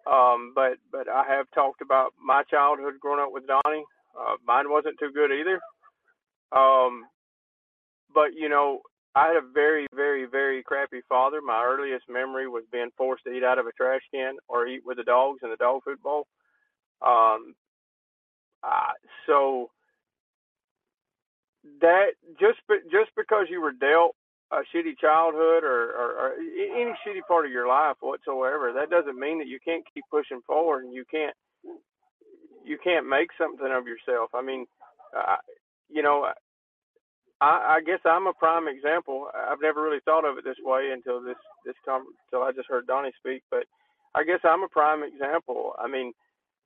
um, 0.10 0.54
but 0.56 0.74
but 0.92 1.10
I 1.10 1.24
have 1.28 1.48
talked 1.54 1.82
about 1.82 2.14
my 2.24 2.44
childhood 2.50 2.94
growing 3.00 3.22
up 3.22 3.32
with 3.32 3.48
Donnie. 3.48 3.84
Uh, 4.18 4.36
mine 4.46 4.70
wasn't 4.70 5.00
too 5.00 5.12
good 5.14 5.32
either. 5.32 5.60
Um, 6.52 7.06
but 8.14 8.34
you 8.36 8.50
know, 8.50 8.82
I 9.16 9.28
had 9.28 9.36
a 9.36 9.54
very, 9.54 9.88
very, 9.94 10.26
very 10.26 10.64
crappy 10.64 11.02
father. 11.10 11.42
My 11.42 11.64
earliest 11.64 12.06
memory 12.10 12.48
was 12.48 12.64
being 12.72 12.90
forced 12.98 13.24
to 13.26 13.32
eat 13.32 13.44
out 13.44 13.60
of 13.60 13.68
a 13.68 13.72
trash 13.74 14.02
can 14.14 14.36
or 14.48 14.68
eat 14.68 14.82
with 14.86 14.98
the 14.98 15.04
dogs 15.04 15.40
in 15.44 15.50
the 15.50 15.58
dog 15.58 15.82
food 15.84 16.02
bowl. 16.02 16.28
Um, 17.06 17.54
uh, 18.64 18.94
so 19.26 19.70
that 21.82 22.14
just 22.40 22.60
just 22.92 23.12
because 23.16 23.48
you 23.50 23.62
were 23.62 23.72
dealt 23.72 24.16
a 24.52 24.64
shitty 24.76 24.98
childhood 25.00 25.64
or, 25.64 25.92
or, 25.96 26.12
or 26.20 26.34
any 26.36 26.92
shitty 27.06 27.22
part 27.28 27.46
of 27.46 27.52
your 27.52 27.68
life 27.68 27.96
whatsoever, 28.02 28.74
that 28.74 28.90
doesn't 28.90 29.18
mean 29.18 29.40
that 29.40 29.48
you 29.48 29.60
can't 29.64 29.84
keep 29.94 30.04
pushing 30.12 30.42
forward 30.46 30.84
and 30.84 30.94
you 30.94 31.06
can't 31.10 31.36
you 32.66 32.78
can't 32.84 33.08
make 33.08 33.30
something 33.38 33.72
of 33.72 33.86
yourself. 33.88 34.32
I 34.34 34.42
mean, 34.42 34.66
you 35.90 36.02
know, 36.02 36.28
I, 37.40 37.78
I 37.78 37.82
guess 37.86 38.00
I'm 38.06 38.28
a 38.28 38.34
prime 38.34 38.68
example. 38.68 39.28
I've 39.34 39.62
never 39.62 39.82
really 39.82 40.02
thought 40.06 40.26
of 40.26 40.38
it 40.38 40.44
this 40.44 40.58
way 40.64 40.92
until 40.94 41.22
this 41.22 41.38
this 41.66 41.76
until 41.88 42.44
I 42.44 42.52
just 42.52 42.70
heard 42.70 42.88
Donnie 42.88 43.12
speak. 43.20 43.44
But 43.50 43.66
I 44.16 44.24
guess 44.24 44.40
I'm 44.44 44.64
a 44.64 44.70
prime 44.70 45.04
example. 45.04 45.74
I 45.80 45.88
mean, 45.88 46.14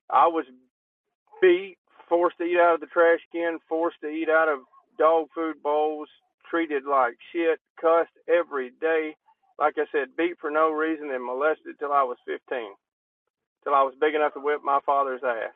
I 0.10 0.28
was 0.28 0.46
beat, 1.42 1.78
forced 2.10 2.38
to 2.38 2.44
eat 2.44 2.60
out 2.60 2.76
of 2.76 2.82
the 2.82 2.88
trash 2.88 3.20
can, 3.32 3.60
forced 3.68 4.02
to 4.02 4.08
eat 4.08 4.30
out 4.30 4.50
of 4.50 4.60
dog 4.98 5.28
food 5.36 5.62
bowls, 5.64 6.10
treated 6.50 6.84
like 6.90 7.16
shit, 7.32 7.60
cussed 7.80 8.16
every 8.28 8.72
day. 8.82 9.16
Like 9.60 9.76
I 9.78 9.86
said, 9.92 10.16
beat 10.18 10.36
for 10.40 10.52
no 10.52 10.72
reason 10.72 11.12
and 11.12 11.24
molested 11.24 11.80
till 11.80 11.94
I 11.94 12.04
was 12.04 12.18
15, 12.26 12.40
till 13.64 13.74
I 13.74 13.84
was 13.84 13.94
big 14.00 14.16
enough 14.16 14.34
to 14.34 14.40
whip 14.40 14.62
my 14.64 14.80
father's 14.86 15.22
ass. 15.24 15.54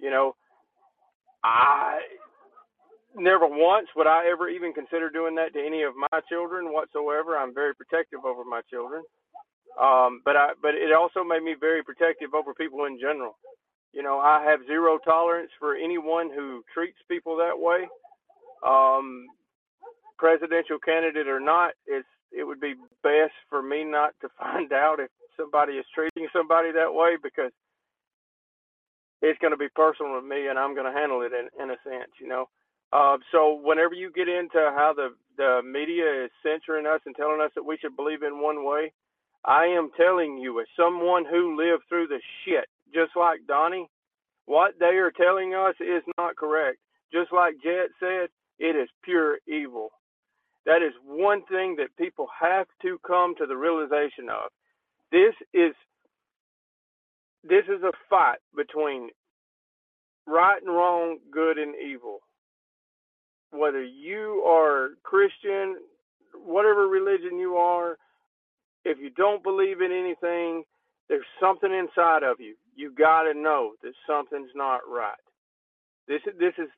You 0.00 0.10
know, 0.10 0.34
I 1.44 2.00
never 3.14 3.46
once 3.46 3.88
would 3.96 4.06
I 4.06 4.26
ever 4.30 4.48
even 4.48 4.72
consider 4.72 5.10
doing 5.10 5.36
that 5.36 5.54
to 5.54 5.64
any 5.64 5.82
of 5.82 5.94
my 5.96 6.20
children 6.28 6.72
whatsoever. 6.72 7.36
I'm 7.38 7.54
very 7.54 7.74
protective 7.74 8.24
over 8.24 8.44
my 8.44 8.60
children. 8.70 9.02
Um, 9.80 10.22
but 10.24 10.36
I, 10.36 10.50
but 10.62 10.74
it 10.74 10.92
also 10.92 11.24
made 11.24 11.42
me 11.42 11.54
very 11.58 11.82
protective 11.82 12.34
over 12.34 12.54
people 12.54 12.84
in 12.86 12.98
general. 13.00 13.36
You 13.94 14.02
know, 14.02 14.18
I 14.18 14.44
have 14.44 14.66
zero 14.66 14.98
tolerance 14.98 15.50
for 15.58 15.76
anyone 15.76 16.28
who 16.34 16.64
treats 16.74 16.98
people 17.08 17.36
that 17.36 17.56
way. 17.56 17.86
Um, 18.66 19.26
presidential 20.18 20.78
candidate 20.78 21.28
or 21.28 21.40
not, 21.40 21.72
it's 21.86 22.08
it 22.32 22.42
would 22.42 22.60
be 22.60 22.74
best 23.04 23.34
for 23.48 23.62
me 23.62 23.84
not 23.84 24.10
to 24.20 24.28
find 24.38 24.72
out 24.72 24.98
if 24.98 25.10
somebody 25.36 25.74
is 25.74 25.86
treating 25.94 26.28
somebody 26.32 26.72
that 26.72 26.92
way 26.92 27.16
because 27.22 27.52
it's 29.22 29.38
going 29.38 29.52
to 29.52 29.56
be 29.56 29.68
personal 29.74 30.20
to 30.20 30.26
me 30.26 30.48
and 30.48 30.58
I'm 30.58 30.74
going 30.74 30.90
to 30.90 30.98
handle 30.98 31.22
it 31.22 31.32
in, 31.32 31.48
in 31.62 31.70
a 31.70 31.78
sense, 31.84 32.10
you 32.20 32.28
know. 32.28 32.48
Uh, 32.92 33.16
so 33.32 33.58
whenever 33.62 33.94
you 33.94 34.12
get 34.12 34.28
into 34.28 34.58
how 34.74 34.92
the 34.94 35.14
the 35.36 35.62
media 35.64 36.24
is 36.24 36.30
censoring 36.42 36.86
us 36.86 37.00
and 37.06 37.14
telling 37.16 37.40
us 37.40 37.50
that 37.54 37.64
we 37.64 37.76
should 37.78 37.96
believe 37.96 38.22
in 38.22 38.40
one 38.40 38.64
way, 38.64 38.92
I 39.44 39.66
am 39.66 39.90
telling 39.96 40.38
you, 40.38 40.60
as 40.60 40.66
someone 40.76 41.24
who 41.24 41.56
lived 41.56 41.84
through 41.88 42.08
the 42.08 42.20
shit, 42.44 42.66
just 42.94 43.12
like 43.16 43.40
Donnie, 43.46 43.88
what 44.46 44.74
they 44.78 44.96
are 44.96 45.10
telling 45.10 45.54
us 45.54 45.74
is 45.80 46.02
not 46.18 46.36
correct. 46.36 46.78
Just 47.12 47.32
like 47.32 47.54
Jet 47.62 47.88
said, 48.00 48.28
it 48.58 48.76
is 48.76 48.88
pure 49.02 49.38
evil. 49.46 49.90
That 50.66 50.82
is 50.82 50.92
one 51.04 51.44
thing 51.46 51.76
that 51.76 51.96
people 51.98 52.26
have 52.40 52.66
to 52.82 52.98
come 53.06 53.34
to 53.36 53.46
the 53.46 53.56
realization 53.56 54.28
of. 54.30 54.50
This 55.12 55.34
is 55.52 55.74
this 57.42 57.64
is 57.64 57.82
a 57.82 57.92
fight 58.08 58.38
between 58.56 59.10
right 60.26 60.60
and 60.62 60.74
wrong, 60.74 61.18
good 61.30 61.58
and 61.58 61.74
evil 61.76 62.20
whether 63.54 63.82
you 63.82 64.42
are 64.46 64.90
Christian, 65.02 65.76
whatever 66.34 66.88
religion 66.88 67.38
you 67.38 67.56
are, 67.56 67.96
if 68.84 68.98
you 68.98 69.10
don't 69.10 69.42
believe 69.42 69.80
in 69.80 69.92
anything, 69.92 70.64
there's 71.08 71.26
something 71.40 71.72
inside 71.72 72.22
of 72.22 72.40
you. 72.40 72.54
You 72.76 72.92
got 72.92 73.22
to 73.24 73.34
know 73.34 73.72
that 73.82 73.92
something's 74.08 74.50
not 74.54 74.80
right. 74.88 75.18
This 76.08 76.20
this 76.38 76.54
is 76.58 76.68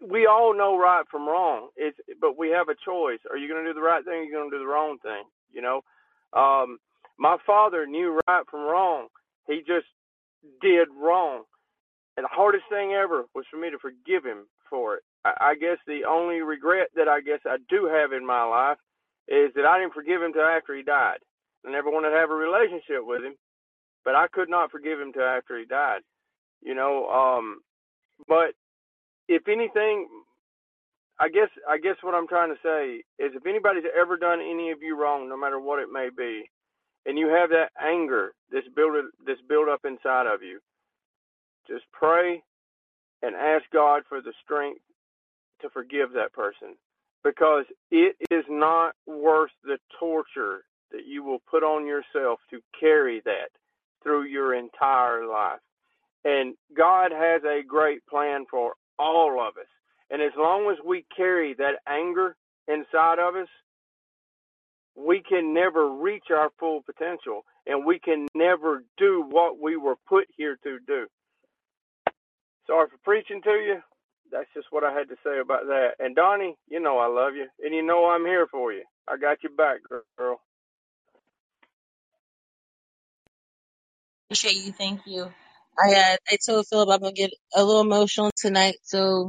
we 0.00 0.26
all 0.26 0.56
know 0.56 0.78
right 0.78 1.04
from 1.10 1.26
wrong. 1.28 1.68
It's 1.76 1.98
but 2.20 2.38
we 2.38 2.50
have 2.50 2.68
a 2.68 2.76
choice. 2.84 3.18
Are 3.30 3.36
you 3.36 3.48
going 3.48 3.64
to 3.64 3.70
do 3.70 3.74
the 3.74 3.84
right 3.84 4.04
thing? 4.04 4.14
Or 4.14 4.18
are 4.18 4.24
you 4.24 4.32
going 4.32 4.50
to 4.50 4.56
do 4.56 4.62
the 4.62 4.70
wrong 4.70 4.98
thing? 5.02 5.24
You 5.52 5.62
know, 5.62 5.80
um, 6.32 6.78
my 7.18 7.36
father 7.46 7.86
knew 7.86 8.20
right 8.28 8.44
from 8.50 8.60
wrong. 8.60 9.08
He 9.46 9.58
just 9.66 9.86
did 10.62 10.88
wrong, 10.96 11.42
and 12.16 12.24
the 12.24 12.30
hardest 12.32 12.64
thing 12.70 12.92
ever 12.92 13.24
was 13.34 13.44
for 13.50 13.58
me 13.58 13.70
to 13.70 13.78
forgive 13.78 14.24
him 14.24 14.46
for 14.70 14.96
it. 14.96 15.02
I 15.24 15.54
guess 15.60 15.78
the 15.86 16.02
only 16.08 16.40
regret 16.40 16.88
that 16.94 17.08
I 17.08 17.20
guess 17.20 17.40
I 17.44 17.56
do 17.68 17.86
have 17.86 18.12
in 18.12 18.24
my 18.26 18.44
life 18.44 18.78
is 19.28 19.52
that 19.54 19.66
I 19.66 19.78
didn't 19.78 19.94
forgive 19.94 20.22
him 20.22 20.32
till 20.32 20.42
after 20.42 20.74
he 20.74 20.82
died. 20.82 21.18
I 21.66 21.70
never 21.70 21.90
wanted 21.90 22.10
to 22.10 22.16
have 22.16 22.30
a 22.30 22.34
relationship 22.34 23.04
with 23.04 23.22
him, 23.22 23.34
but 24.04 24.14
I 24.14 24.26
could 24.32 24.48
not 24.48 24.70
forgive 24.70 24.98
him 24.98 25.12
till 25.12 25.22
after 25.22 25.58
he 25.58 25.66
died. 25.66 26.00
You 26.62 26.74
know, 26.74 27.06
um, 27.08 27.60
but 28.26 28.56
if 29.28 29.46
anything, 29.48 30.08
I 31.20 31.28
guess 31.28 31.50
I 31.68 31.78
guess 31.78 31.96
what 32.02 32.14
I'm 32.14 32.26
trying 32.26 32.54
to 32.54 32.60
say 32.62 33.04
is 33.22 33.32
if 33.34 33.46
anybody's 33.46 33.84
ever 33.98 34.16
done 34.16 34.40
any 34.40 34.70
of 34.70 34.82
you 34.82 35.00
wrong, 35.00 35.28
no 35.28 35.36
matter 35.36 35.60
what 35.60 35.78
it 35.78 35.88
may 35.92 36.08
be, 36.16 36.50
and 37.06 37.18
you 37.18 37.28
have 37.28 37.50
that 37.50 37.70
anger 37.80 38.32
that's 38.50 38.66
built 38.74 38.92
that's 39.26 39.40
built 39.48 39.68
up 39.68 39.84
inside 39.84 40.26
of 40.26 40.42
you, 40.42 40.58
just 41.68 41.84
pray 41.92 42.42
and 43.22 43.34
ask 43.36 43.64
God 43.72 44.02
for 44.08 44.20
the 44.20 44.32
strength 44.42 44.80
to 45.60 45.68
forgive 45.70 46.12
that 46.14 46.32
person 46.32 46.76
because 47.28 47.66
it 47.90 48.16
is 48.30 48.44
not 48.48 48.94
worth 49.06 49.50
the 49.62 49.76
torture 50.00 50.62
that 50.90 51.04
you 51.06 51.22
will 51.22 51.42
put 51.50 51.62
on 51.62 51.86
yourself 51.86 52.40
to 52.48 52.60
carry 52.78 53.20
that 53.24 53.50
through 54.02 54.24
your 54.24 54.54
entire 54.54 55.26
life. 55.26 55.60
And 56.24 56.54
God 56.74 57.12
has 57.12 57.42
a 57.44 57.62
great 57.66 58.00
plan 58.06 58.46
for 58.50 58.72
all 58.98 59.40
of 59.46 59.58
us. 59.58 59.68
And 60.10 60.22
as 60.22 60.32
long 60.38 60.70
as 60.70 60.78
we 60.86 61.04
carry 61.14 61.54
that 61.54 61.80
anger 61.86 62.34
inside 62.66 63.18
of 63.18 63.36
us, 63.36 63.48
we 64.96 65.22
can 65.22 65.52
never 65.52 65.90
reach 65.90 66.30
our 66.30 66.48
full 66.58 66.82
potential 66.82 67.42
and 67.66 67.84
we 67.84 67.98
can 67.98 68.26
never 68.34 68.82
do 68.96 69.22
what 69.28 69.60
we 69.60 69.76
were 69.76 69.96
put 70.08 70.26
here 70.36 70.56
to 70.64 70.78
do. 70.86 71.06
Sorry 72.66 72.88
for 72.88 72.98
preaching 73.04 73.42
to 73.42 73.50
you 73.50 73.82
that's 74.32 74.48
just 74.54 74.68
what 74.70 74.84
I 74.84 74.92
had 74.92 75.08
to 75.10 75.16
say 75.24 75.40
about 75.40 75.66
that. 75.68 75.92
And 76.00 76.16
Donnie, 76.16 76.56
you 76.70 76.80
know 76.80 76.98
I 76.98 77.08
love 77.08 77.34
you, 77.36 77.46
and 77.64 77.74
you 77.74 77.82
know 77.84 78.06
I'm 78.10 78.26
here 78.26 78.46
for 78.50 78.72
you. 78.72 78.84
I 79.08 79.16
got 79.18 79.42
your 79.42 79.52
back, 79.52 79.78
girl. 80.18 80.40
Appreciate 84.28 84.56
you. 84.64 84.72
Thank 84.72 85.02
you. 85.06 85.32
I 85.78 85.94
uh, 85.94 86.16
I 86.30 86.38
told 86.46 86.66
Philip 86.68 86.90
I'm 86.90 87.00
gonna 87.00 87.12
get 87.12 87.32
a 87.56 87.64
little 87.64 87.82
emotional 87.82 88.30
tonight, 88.36 88.76
so 88.84 89.26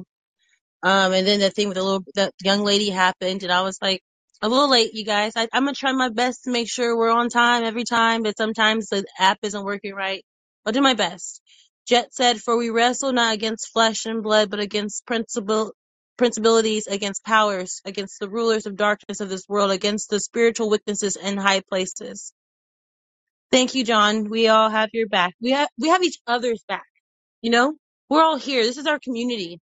Um, 0.81 1.11
and 1.13 1.27
then 1.27 1.39
the 1.39 1.49
thing 1.49 1.67
with 1.67 1.75
the 1.77 1.83
little, 1.83 2.03
the 2.15 2.31
young 2.43 2.61
lady 2.63 2.89
happened, 2.89 3.43
and 3.43 3.51
I 3.51 3.61
was 3.61 3.77
like, 3.81 4.01
a 4.41 4.47
little 4.47 4.69
late, 4.69 4.93
you 4.93 5.03
guys. 5.03 5.33
I, 5.35 5.47
I'm 5.51 5.63
gonna 5.65 5.73
try 5.75 5.91
my 5.91 6.07
best 6.09 6.45
to 6.45 6.51
make 6.51 6.69
sure 6.69 6.97
we're 6.97 7.09
on 7.11 7.27
time 7.29 7.63
every 7.65 7.83
time, 7.83 8.23
but 8.23 8.37
sometimes 8.37 8.87
the 8.87 9.05
app 9.19 9.39
isn't 9.43 9.65
working 9.65 9.93
right. 9.93 10.23
I'll 10.65 10.71
do 10.71 10.81
my 10.81 10.93
best. 10.93 11.41
Jet 11.89 12.13
said, 12.13 12.39
for 12.39 12.57
we 12.57 12.69
wrestle 12.71 13.13
not 13.13 13.33
against 13.35 13.73
flesh 13.73 14.05
and 14.05 14.23
blood, 14.23 14.51
but 14.51 14.61
against 14.61 15.07
principle, 15.07 15.73
principalities, 16.17 16.87
against 16.87 17.25
powers, 17.25 17.81
against 17.85 18.19
the 18.19 18.29
rulers 18.29 18.67
of 18.67 18.77
darkness 18.77 19.21
of 19.21 19.29
this 19.29 19.49
world, 19.49 19.71
against 19.71 20.11
the 20.11 20.21
spiritual 20.21 20.69
witnesses 20.69 21.17
in 21.17 21.37
high 21.37 21.61
places. 21.69 22.33
Thank 23.51 23.75
you, 23.75 23.85
John. 23.85 24.29
We 24.29 24.49
all 24.49 24.69
have 24.69 24.91
your 24.93 25.07
back. 25.09 25.35
We 25.41 25.51
have, 25.51 25.69
we 25.79 25.89
have 25.89 26.03
each 26.03 26.19
other's 26.27 26.63
back. 26.67 26.85
You 27.41 27.51
know, 27.51 27.75
we're 28.09 28.23
all 28.23 28.37
here. 28.37 28.63
This 28.63 28.77
is 28.77 28.87
our 28.87 28.99
community 28.99 29.59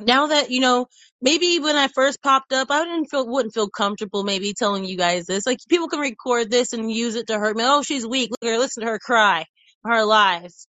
now 0.00 0.28
that 0.28 0.50
you 0.50 0.60
know 0.60 0.86
maybe 1.22 1.58
when 1.58 1.76
i 1.76 1.88
first 1.88 2.22
popped 2.22 2.52
up 2.52 2.70
i 2.70 2.84
didn't 2.84 3.06
feel 3.06 3.28
wouldn't 3.28 3.54
feel 3.54 3.70
comfortable 3.70 4.24
maybe 4.24 4.54
telling 4.54 4.84
you 4.84 4.96
guys 4.96 5.26
this 5.26 5.46
like 5.46 5.58
people 5.68 5.88
can 5.88 6.00
record 6.00 6.50
this 6.50 6.72
and 6.74 6.92
use 6.92 7.16
it 7.16 7.28
to 7.28 7.38
hurt 7.38 7.56
me 7.56 7.64
oh 7.66 7.82
she's 7.82 8.06
weak 8.06 8.30
look 8.30 8.44
at 8.44 8.54
her 8.54 8.58
listen 8.60 8.84
to 8.84 8.90
her 8.90 9.00
cry 9.00 9.44
her 9.84 10.04
lies 10.04 10.67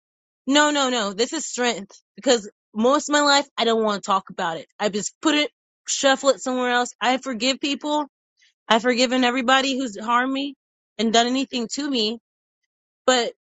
no 0.48 0.72
no 0.72 0.90
no. 0.90 1.14
This 1.14 1.34
is 1.34 1.46
strength. 1.46 1.92
Because 2.16 2.50
most 2.74 3.10
of 3.10 3.14
my 3.14 3.22
life 3.22 3.48
i 3.58 3.66
don't 3.66 3.84
want 3.84 4.04
to 4.04 4.08
talk 4.08 4.30
about 4.30 4.58
it. 4.58 4.68
I 4.80 4.90
just 4.90 5.14
put 5.22 5.36
it 5.36 5.52
shuffle 5.88 6.30
it 6.30 6.42
somewhere 6.42 6.72
else. 6.72 6.92
I 7.02 7.18
forgive 7.18 7.60
people. 7.60 8.08
I've 8.68 8.82
forgiven 8.84 9.24
everybody 9.24 9.78
who's 9.78 9.98
harmed 10.00 10.34
me 10.34 10.56
and 10.98 11.14
done 11.14 11.28
anything 11.28 11.68
to 11.74 11.90
me. 11.90 12.20
But 13.06 13.34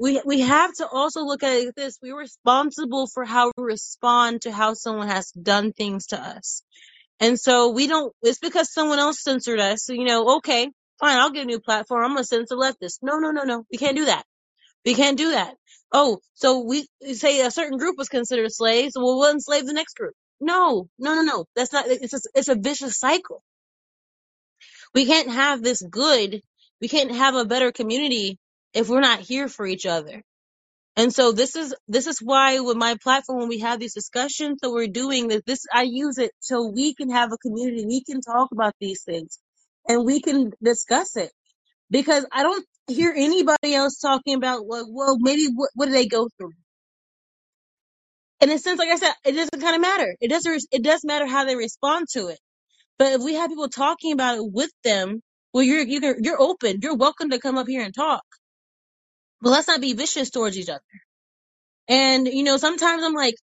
we 0.00 0.20
we 0.24 0.40
have 0.40 0.72
to 0.74 0.88
also 0.88 1.22
look 1.24 1.42
at 1.42 1.52
it 1.56 1.66
like 1.66 1.74
this. 1.76 1.98
We're 2.02 2.18
responsible 2.18 3.06
for 3.08 3.24
how 3.24 3.52
we 3.56 3.64
respond 3.64 4.42
to 4.42 4.52
how 4.52 4.74
someone 4.74 5.08
has 5.08 5.30
done 5.32 5.72
things 5.72 6.08
to 6.08 6.20
us. 6.20 6.62
And 7.20 7.38
so 7.40 7.70
we 7.70 7.86
don't 7.88 8.12
it's 8.22 8.38
because 8.40 8.72
someone 8.72 8.98
else 9.00 9.22
censored 9.22 9.60
us. 9.60 9.84
So, 9.86 9.92
you 9.94 10.04
know 10.04 10.36
okay 10.38 10.70
fine 11.00 11.18
i'll 11.18 11.30
get 11.32 11.44
a 11.44 11.46
new 11.46 11.60
platform. 11.60 12.04
I'm 12.04 12.10
gonna 12.12 12.24
censor 12.24 12.56
leftists. 12.56 12.98
No 13.02 13.18
no 13.18 13.30
no 13.32 13.44
no. 13.44 13.64
We 13.72 13.78
can't 13.78 13.96
do 13.96 14.06
that. 14.06 14.24
We 14.86 14.94
can't 14.94 15.18
do 15.18 15.32
that 15.32 15.54
oh 15.92 16.20
so 16.34 16.60
we 16.64 16.86
say 17.14 17.40
a 17.42 17.50
certain 17.50 17.78
group 17.78 17.96
was 17.98 18.08
considered 18.08 18.52
slaves 18.52 18.94
so 18.94 19.02
we'll 19.02 19.30
enslave 19.30 19.66
the 19.66 19.74
next 19.74 19.96
group. 19.96 20.14
No 20.40 20.88
no 20.98 21.14
no 21.16 21.22
no. 21.22 21.46
That's 21.56 21.72
not 21.72 21.86
it's 21.88 22.14
a, 22.14 22.20
it's 22.34 22.48
a 22.48 22.56
vicious 22.56 22.98
cycle. 22.98 23.42
We 24.94 25.06
can't 25.06 25.30
have 25.30 25.62
this 25.62 25.82
good 25.82 26.42
we 26.80 26.88
can't 26.88 27.12
have 27.12 27.34
a 27.36 27.44
better 27.46 27.72
community 27.72 28.38
if 28.74 28.88
we're 28.88 29.00
not 29.00 29.20
here 29.20 29.48
for 29.48 29.66
each 29.66 29.86
other. 29.86 30.22
And 30.96 31.12
so 31.14 31.32
this 31.32 31.56
is 31.56 31.74
this 31.88 32.06
is 32.06 32.20
why 32.20 32.60
with 32.60 32.76
my 32.76 32.96
platform 33.02 33.40
when 33.40 33.48
we 33.48 33.60
have 33.60 33.80
these 33.80 33.94
discussions 33.94 34.58
that 34.62 34.70
we're 34.70 34.88
doing 34.88 35.28
that 35.28 35.46
this 35.46 35.64
I 35.72 35.82
use 35.84 36.18
it 36.18 36.32
so 36.40 36.68
we 36.68 36.94
can 36.94 37.10
have 37.10 37.32
a 37.32 37.38
community, 37.38 37.86
we 37.86 38.04
can 38.04 38.20
talk 38.20 38.50
about 38.52 38.74
these 38.80 39.02
things 39.04 39.38
and 39.88 40.04
we 40.04 40.20
can 40.20 40.52
discuss 40.62 41.16
it. 41.16 41.32
Because 41.90 42.26
I 42.32 42.42
don't 42.42 42.66
hear 42.88 43.12
anybody 43.16 43.74
else 43.74 43.98
talking 43.98 44.34
about 44.36 44.66
well, 44.66 44.86
well 44.88 45.18
maybe 45.18 45.48
what, 45.54 45.70
what 45.74 45.86
do 45.86 45.92
they 45.92 46.06
go 46.06 46.28
through? 46.38 46.52
In 48.40 48.50
a 48.50 48.58
sense, 48.58 48.78
like 48.78 48.90
I 48.90 48.96
said, 48.96 49.12
it 49.26 49.32
doesn't 49.32 49.60
kind 49.62 49.76
of 49.76 49.82
matter. 49.82 50.16
It 50.20 50.28
doesn't 50.28 50.64
it 50.72 50.82
does 50.84 51.04
matter 51.04 51.26
how 51.26 51.44
they 51.44 51.56
respond 51.56 52.08
to 52.12 52.28
it. 52.28 52.38
But 52.98 53.14
if 53.14 53.22
we 53.22 53.34
have 53.34 53.50
people 53.50 53.68
talking 53.68 54.12
about 54.12 54.38
it 54.38 54.44
with 54.52 54.70
them, 54.84 55.20
well 55.54 55.64
you're 55.64 55.82
you're 55.82 56.16
you're 56.20 56.40
open. 56.42 56.80
You're 56.82 56.96
welcome 56.96 57.30
to 57.30 57.40
come 57.40 57.58
up 57.58 57.68
here 57.68 57.84
and 57.84 57.94
talk. 57.94 58.24
But 59.42 59.50
let's 59.50 59.68
not 59.68 59.80
be 59.82 59.94
vicious 59.94 60.30
towards 60.30 60.58
each 60.58 60.70
other. 60.70 60.80
And 61.88 62.28
you 62.28 62.44
know, 62.44 62.58
sometimes 62.58 63.04
I'm 63.04 63.14
like 63.14 63.36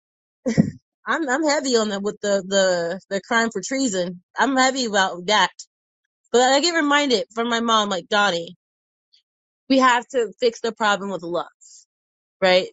I'm 1.07 1.29
I'm 1.29 1.45
heavy 1.45 1.77
on 1.77 1.91
that 1.91 2.03
with 2.03 2.19
the 2.23 2.45
the 2.47 3.01
the 3.11 3.21
crime 3.23 3.51
for 3.53 3.63
treason. 3.67 4.23
I'm 4.39 4.57
heavy 4.57 4.87
about 4.87 5.27
that. 5.27 5.51
But 6.33 6.43
I 6.43 6.61
get 6.61 6.75
reminded 6.77 7.27
from 7.35 7.51
my 7.51 7.61
mom, 7.61 7.91
like 7.91 8.09
Donnie, 8.09 8.57
we 9.71 9.79
have 9.81 10.07
to 10.09 10.33
fix 10.41 10.61
the 10.61 10.73
problem 10.73 11.11
with 11.11 11.23
love, 11.23 11.47
right? 12.43 12.69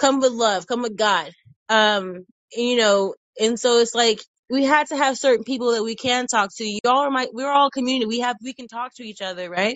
Come 0.00 0.20
with 0.20 0.32
love, 0.32 0.66
come 0.66 0.82
with 0.82 0.96
God. 0.96 1.32
Um, 1.68 2.26
you 2.54 2.76
know, 2.76 3.14
and 3.40 3.58
so 3.60 3.78
it's 3.80 3.94
like 3.94 4.20
we 4.50 4.64
had 4.64 4.88
to 4.88 4.96
have 4.96 5.18
certain 5.18 5.44
people 5.44 5.72
that 5.72 5.84
we 5.84 5.96
can 5.96 6.26
talk 6.28 6.50
to. 6.56 6.64
Y'all 6.84 6.98
are 7.00 7.10
my 7.10 7.28
we're 7.32 7.50
all 7.52 7.70
community. 7.70 8.06
We 8.06 8.20
have 8.20 8.36
we 8.42 8.54
can 8.54 8.68
talk 8.68 8.94
to 8.96 9.04
each 9.04 9.22
other, 9.22 9.50
right? 9.50 9.72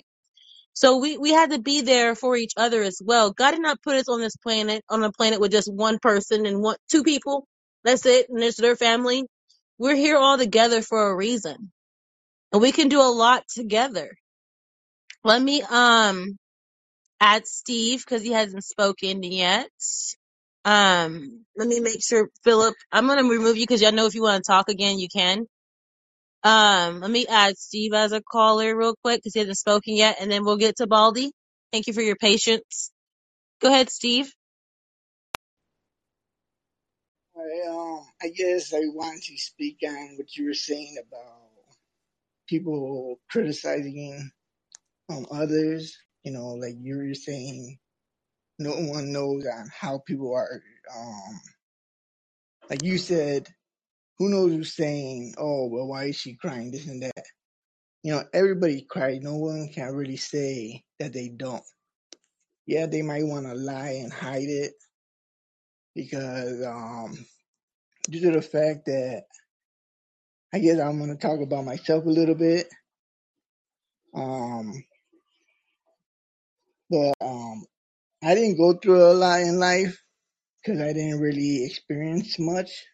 So 0.75 0.99
we, 0.99 1.19
we 1.19 1.33
had 1.33 1.51
to 1.51 1.59
be 1.59 1.81
there 1.83 2.15
for 2.15 2.37
each 2.37 2.53
other 2.57 2.83
as 2.83 3.01
well. 3.05 3.31
God 3.33 3.53
did 3.53 3.61
not 3.63 3.83
put 3.83 3.97
us 3.97 4.09
on 4.09 4.21
this 4.21 4.37
planet, 4.37 4.83
on 4.89 5.03
a 5.03 5.13
planet 5.13 5.41
with 5.41 5.51
just 5.51 5.73
one 5.73 5.99
person 5.99 6.47
and 6.47 6.61
one, 6.61 6.77
two 6.91 7.03
people. 7.03 7.47
That's 7.85 8.07
it. 8.07 8.27
And 8.29 8.43
it's 8.43 8.57
their 8.57 8.77
family. 8.77 9.25
We're 9.79 9.97
here 9.97 10.17
all 10.17 10.39
together 10.39 10.83
for 10.83 11.11
a 11.11 11.17
reason. 11.17 11.73
And 12.53 12.61
we 12.61 12.71
can 12.71 12.89
do 12.89 13.01
a 13.01 13.11
lot 13.11 13.43
together. 13.49 14.11
Let 15.23 15.41
me, 15.41 15.63
um, 15.63 16.37
add 17.21 17.47
Steve 17.47 18.03
because 18.05 18.23
he 18.23 18.31
hasn't 18.31 18.63
spoken 18.63 19.23
yet. 19.23 19.69
Um, 20.65 21.45
let 21.57 21.67
me 21.67 21.79
make 21.79 22.03
sure, 22.03 22.29
Philip, 22.43 22.75
I'm 22.91 23.07
to 23.07 23.29
remove 23.29 23.57
you 23.57 23.63
because 23.63 23.81
y'all 23.81 23.91
know 23.93 24.07
if 24.07 24.15
you 24.15 24.23
want 24.23 24.43
to 24.43 24.51
talk 24.51 24.69
again, 24.69 24.99
you 24.99 25.07
can. 25.09 25.47
Um, 26.43 27.01
let 27.01 27.11
me 27.11 27.27
add 27.27 27.57
Steve 27.57 27.93
as 27.93 28.13
a 28.13 28.21
caller 28.21 28.75
real 28.77 28.95
quick 29.03 29.19
because 29.21 29.35
he 29.35 29.41
hasn't 29.41 29.59
spoken 29.59 29.95
yet, 29.95 30.17
and 30.21 30.31
then 30.31 30.45
we'll 30.45 30.57
get 30.57 30.77
to 30.77 30.87
Baldy. 30.87 31.31
Thank 31.73 31.87
you 31.87 31.93
for 31.93 32.01
your 32.01 32.17
patience. 32.17 32.91
Go 33.61 33.69
ahead, 33.69 33.89
Steve. 33.89 34.31
I, 37.37 37.69
um, 37.69 38.05
I 38.21 38.29
guess 38.29 38.73
I 38.73 38.79
want 38.93 39.23
to 39.25 39.37
speak 39.37 39.79
on 39.87 40.17
what 40.17 40.35
you 40.37 40.47
were 40.47 40.53
saying 40.55 40.97
about 41.07 41.49
people 42.47 43.19
criticizing 43.31 44.31
um, 45.09 45.25
others. 45.31 45.97
You 46.25 46.31
know, 46.31 46.55
like 46.55 46.73
you 46.81 46.97
were 46.97 47.13
saying, 47.13 47.77
no 48.57 48.71
one 48.71 49.13
knows 49.13 49.45
on 49.45 49.69
how 49.71 49.99
people 49.99 50.33
are. 50.33 50.59
Um, 50.97 51.39
like 52.67 52.83
you 52.83 52.97
said, 52.97 53.47
who 54.17 54.29
knows 54.29 54.51
who's 54.51 54.75
saying, 54.75 55.35
"Oh, 55.37 55.67
well, 55.67 55.87
why 55.87 56.05
is 56.05 56.15
she 56.17 56.35
crying?" 56.35 56.71
This 56.71 56.87
and 56.87 57.03
that. 57.03 57.25
You 58.01 58.13
know, 58.13 58.23
everybody 58.33 58.81
cries. 58.81 59.21
No 59.21 59.35
one 59.35 59.69
can 59.69 59.93
really 59.93 60.17
say 60.17 60.83
that 60.99 61.13
they 61.13 61.29
don't. 61.29 61.63
Yeah, 62.65 62.87
they 62.87 63.03
might 63.03 63.25
want 63.27 63.45
to 63.45 63.53
lie 63.53 63.99
and 64.01 64.11
hide 64.11 64.49
it 64.49 64.73
because, 65.93 66.65
um, 66.65 67.13
due 68.09 68.21
to 68.21 68.31
the 68.31 68.41
fact 68.41 68.87
that 68.87 69.25
I 70.51 70.59
guess 70.59 70.79
I'm 70.79 70.97
going 70.97 71.15
to 71.15 71.17
talk 71.17 71.39
about 71.41 71.65
myself 71.65 72.05
a 72.05 72.09
little 72.09 72.35
bit. 72.35 72.67
Um, 74.15 74.73
but 76.89 77.13
um, 77.21 77.65
I 78.23 78.35
didn't 78.35 78.57
go 78.57 78.73
through 78.73 79.11
a 79.11 79.13
lot 79.13 79.41
in 79.41 79.59
life 79.59 80.01
because 80.63 80.81
I 80.81 80.93
didn't 80.93 81.19
really 81.19 81.65
experience 81.65 82.39
much 82.39 82.85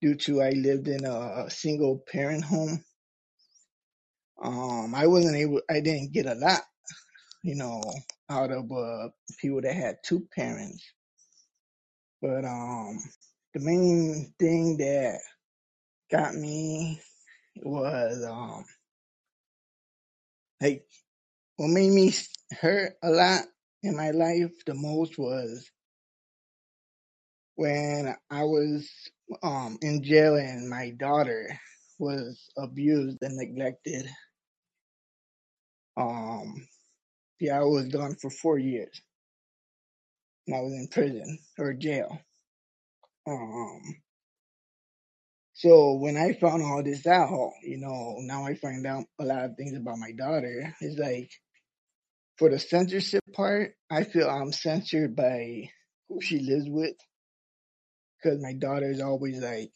due 0.00 0.14
to 0.14 0.42
I 0.42 0.50
lived 0.50 0.88
in 0.88 1.04
a 1.04 1.50
single 1.50 2.02
parent 2.10 2.44
home. 2.44 2.84
Um, 4.42 4.94
I 4.94 5.06
wasn't 5.06 5.36
able, 5.36 5.62
I 5.70 5.80
didn't 5.80 6.12
get 6.12 6.26
a 6.26 6.34
lot, 6.34 6.60
you 7.42 7.54
know, 7.54 7.82
out 8.28 8.50
of 8.50 8.70
uh, 8.70 9.08
people 9.40 9.60
that 9.62 9.74
had 9.74 9.96
two 10.04 10.26
parents. 10.34 10.84
But 12.20 12.44
um, 12.44 12.98
the 13.54 13.60
main 13.60 14.34
thing 14.38 14.76
that 14.78 15.20
got 16.10 16.34
me 16.34 17.00
was 17.56 18.24
um, 18.24 18.64
like 20.60 20.84
what 21.56 21.68
made 21.68 21.92
me 21.92 22.12
hurt 22.52 22.94
a 23.02 23.10
lot 23.10 23.42
in 23.82 23.96
my 23.96 24.10
life 24.10 24.52
the 24.66 24.74
most 24.74 25.18
was 25.18 25.70
when 27.56 28.14
I 28.30 28.44
was 28.44 28.88
um 29.42 29.78
in 29.82 30.02
jail 30.02 30.36
and 30.36 30.68
my 30.68 30.90
daughter 30.98 31.58
was 31.98 32.50
abused 32.56 33.18
and 33.22 33.36
neglected. 33.36 34.08
Um 35.96 36.66
yeah, 37.40 37.60
I 37.60 37.64
was 37.64 37.88
gone 37.88 38.16
for 38.16 38.30
four 38.30 38.58
years 38.58 39.00
and 40.46 40.56
I 40.56 40.60
was 40.60 40.72
in 40.74 40.88
prison 40.90 41.38
or 41.58 41.74
jail. 41.74 42.18
Um 43.26 43.82
so 45.54 45.94
when 45.94 46.16
I 46.16 46.32
found 46.34 46.62
all 46.62 46.82
this 46.82 47.06
out, 47.06 47.52
you 47.62 47.78
know, 47.78 48.16
now 48.20 48.44
I 48.46 48.54
find 48.54 48.86
out 48.86 49.04
a 49.20 49.24
lot 49.24 49.44
of 49.44 49.56
things 49.56 49.76
about 49.76 49.98
my 49.98 50.12
daughter. 50.12 50.74
It's 50.80 50.98
like 50.98 51.30
for 52.36 52.50
the 52.50 52.58
censorship 52.58 53.22
part, 53.32 53.74
I 53.90 54.04
feel 54.04 54.28
I'm 54.28 54.52
censored 54.52 55.14
by 55.16 55.70
who 56.08 56.20
she 56.20 56.40
lives 56.40 56.68
with 56.68 56.96
because 58.22 58.40
my 58.42 58.54
daughter 58.54 58.90
is 58.90 59.00
always 59.00 59.40
like 59.42 59.72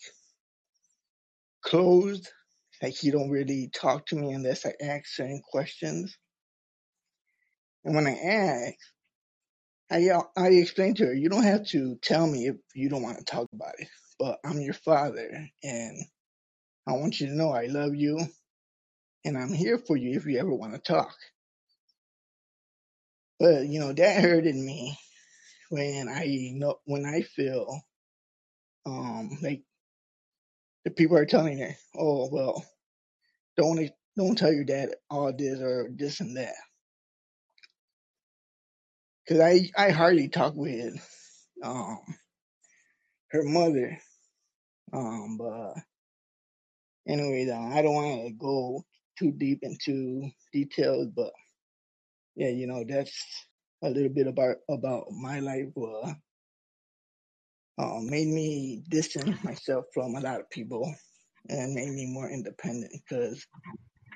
closed. 1.62 2.28
Like 2.82 2.94
he 2.94 3.10
don't 3.10 3.30
really 3.30 3.70
talk 3.74 4.06
to 4.06 4.16
me 4.16 4.32
unless 4.32 4.64
I 4.66 4.72
ask 4.80 5.06
certain 5.06 5.42
questions. 5.50 6.16
And 7.84 7.94
when 7.94 8.06
I 8.06 8.14
ask, 8.14 8.74
I 9.90 10.10
I 10.36 10.48
explained 10.48 10.96
to 10.98 11.06
her, 11.06 11.14
you 11.14 11.28
don't 11.28 11.44
have 11.44 11.66
to 11.68 11.96
tell 12.02 12.26
me 12.26 12.48
if 12.48 12.56
you 12.74 12.88
don't 12.88 13.02
want 13.02 13.18
to 13.18 13.24
talk 13.24 13.48
about 13.52 13.74
it, 13.78 13.88
but 14.18 14.38
I'm 14.44 14.60
your 14.60 14.74
father, 14.74 15.48
and 15.62 16.04
I 16.86 16.92
want 16.92 17.20
you 17.20 17.28
to 17.28 17.34
know 17.36 17.50
I 17.50 17.66
love 17.66 17.94
you, 17.94 18.18
and 19.24 19.38
I'm 19.38 19.52
here 19.52 19.78
for 19.78 19.96
you 19.96 20.16
if 20.16 20.26
you 20.26 20.38
ever 20.38 20.54
want 20.54 20.74
to 20.74 20.80
talk. 20.80 21.14
But 23.40 23.66
you 23.68 23.80
know 23.80 23.92
that 23.92 24.22
hurted 24.22 24.56
me 24.56 24.98
when 25.70 26.08
I 26.08 26.52
know 26.54 26.76
when 26.86 27.06
I 27.06 27.22
feel 27.22 27.80
um 28.86 29.30
like 29.42 29.62
the 30.84 30.90
people 30.92 31.16
are 31.18 31.26
telling 31.26 31.58
her, 31.58 31.76
oh 31.96 32.28
well, 32.32 32.64
don't 33.56 33.90
don't 34.16 34.36
tell 34.38 34.52
your 34.52 34.64
dad 34.64 34.90
all 35.10 35.32
this 35.36 35.60
or 35.60 35.90
this 35.96 36.20
and 36.20 36.36
that, 36.38 36.54
because 39.26 39.40
I 39.42 39.70
I 39.76 39.90
hardly 39.90 40.28
talk 40.28 40.54
with 40.56 40.94
um 41.64 41.98
her 43.32 43.44
mother, 43.44 43.98
um 44.92 45.38
but 45.38 45.74
anyway, 47.08 47.50
I 47.50 47.82
don't 47.82 47.94
want 47.94 48.26
to 48.28 48.32
go 48.34 48.84
too 49.18 49.32
deep 49.32 49.60
into 49.62 50.30
details, 50.52 51.08
but 51.14 51.32
yeah, 52.38 52.50
you 52.50 52.68
know 52.68 52.84
that's 52.88 53.46
a 53.82 53.90
little 53.90 54.08
bit 54.10 54.28
about 54.28 54.56
about 54.70 55.10
my 55.10 55.40
life. 55.40 55.66
Uh, 55.76 56.12
uh, 57.78 58.00
made 58.00 58.28
me 58.28 58.82
distance 58.88 59.42
myself 59.44 59.84
from 59.92 60.14
a 60.14 60.20
lot 60.20 60.40
of 60.40 60.50
people 60.50 60.94
and 61.48 61.74
made 61.74 61.90
me 61.90 62.06
more 62.06 62.30
independent 62.30 62.92
because 62.92 63.44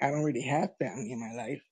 I 0.01 0.11
don't 0.11 0.23
really 0.23 0.43
have 0.43 0.77
family 0.79 1.11
in 1.11 1.21
my 1.21 1.33
life. 1.33 1.63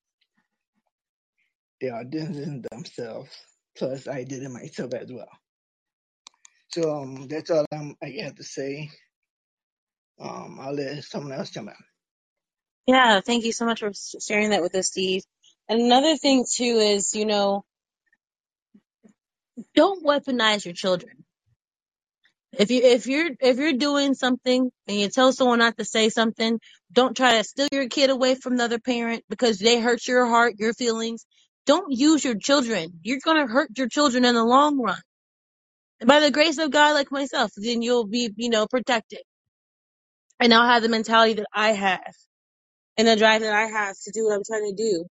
They 1.80 1.88
are 1.88 2.04
distancing 2.04 2.64
themselves. 2.70 3.30
Plus, 3.76 4.08
I 4.08 4.24
did 4.24 4.42
it 4.42 4.50
myself 4.50 4.92
as 4.94 5.10
well. 5.10 5.28
So 6.68 6.96
um, 6.96 7.26
that's 7.28 7.50
all 7.50 7.64
I'm, 7.72 7.96
I 8.02 8.08
have 8.22 8.34
to 8.36 8.44
say. 8.44 8.90
Um, 10.20 10.58
I'll 10.60 10.74
let 10.74 11.02
someone 11.04 11.32
else 11.32 11.50
jump 11.50 11.68
in. 11.68 11.74
Yeah, 12.94 13.20
thank 13.20 13.44
you 13.44 13.52
so 13.52 13.66
much 13.66 13.80
for 13.80 13.92
sharing 14.20 14.50
that 14.50 14.62
with 14.62 14.74
us, 14.74 14.88
Steve. 14.88 15.22
And 15.70 15.82
another 15.82 16.18
thing 16.18 16.46
too 16.52 16.78
is, 16.80 17.14
you 17.14 17.26
know, 17.26 17.64
don't 19.74 20.04
weaponize 20.04 20.64
your 20.64 20.74
children. 20.74 21.24
If 22.58 22.70
you 22.70 22.82
if 22.82 23.06
you're 23.06 23.30
if 23.40 23.58
you're 23.58 23.74
doing 23.74 24.14
something 24.14 24.70
and 24.88 24.98
you 25.00 25.08
tell 25.08 25.32
someone 25.32 25.60
not 25.60 25.78
to 25.78 25.86
say 25.86 26.10
something, 26.10 26.60
don't 26.92 27.16
try 27.16 27.38
to 27.38 27.44
steal 27.44 27.68
your 27.72 27.88
kid 27.88 28.10
away 28.10 28.36
from 28.36 28.56
the 28.58 28.64
other 28.64 28.78
parent 28.80 29.24
because 29.30 29.58
they 29.58 29.80
hurt 29.80 30.06
your 30.08 30.26
heart, 30.26 30.54
your 30.58 30.74
feelings. 30.74 31.26
Don't 31.66 31.92
use 31.92 32.24
your 32.24 32.36
children. 32.36 33.00
You're 33.02 33.20
gonna 33.24 33.48
hurt 33.48 33.70
your 33.78 33.88
children 33.88 34.24
in 34.26 34.34
the 34.36 34.44
long 34.44 34.78
run. 34.80 35.00
And 36.00 36.08
by 36.08 36.20
the 36.20 36.30
grace 36.32 36.58
of 36.58 36.70
God, 36.72 36.94
like 36.94 37.12
myself, 37.12 37.52
then 37.56 37.82
you'll 37.82 38.06
be, 38.06 38.32
you 38.36 38.50
know, 38.50 38.66
protected. 38.68 39.20
And 40.40 40.54
I'll 40.54 40.68
have 40.68 40.82
the 40.82 40.90
mentality 40.90 41.34
that 41.34 41.46
I 41.54 41.72
have 41.72 42.14
and 42.98 43.08
the 43.08 43.16
drive 43.16 43.42
that 43.42 43.54
I 43.54 43.66
have 43.66 43.96
to 44.04 44.12
do 44.12 44.26
what 44.26 44.34
I'm 44.36 44.44
trying 44.46 44.76
to 44.76 44.82
do. 44.82 45.06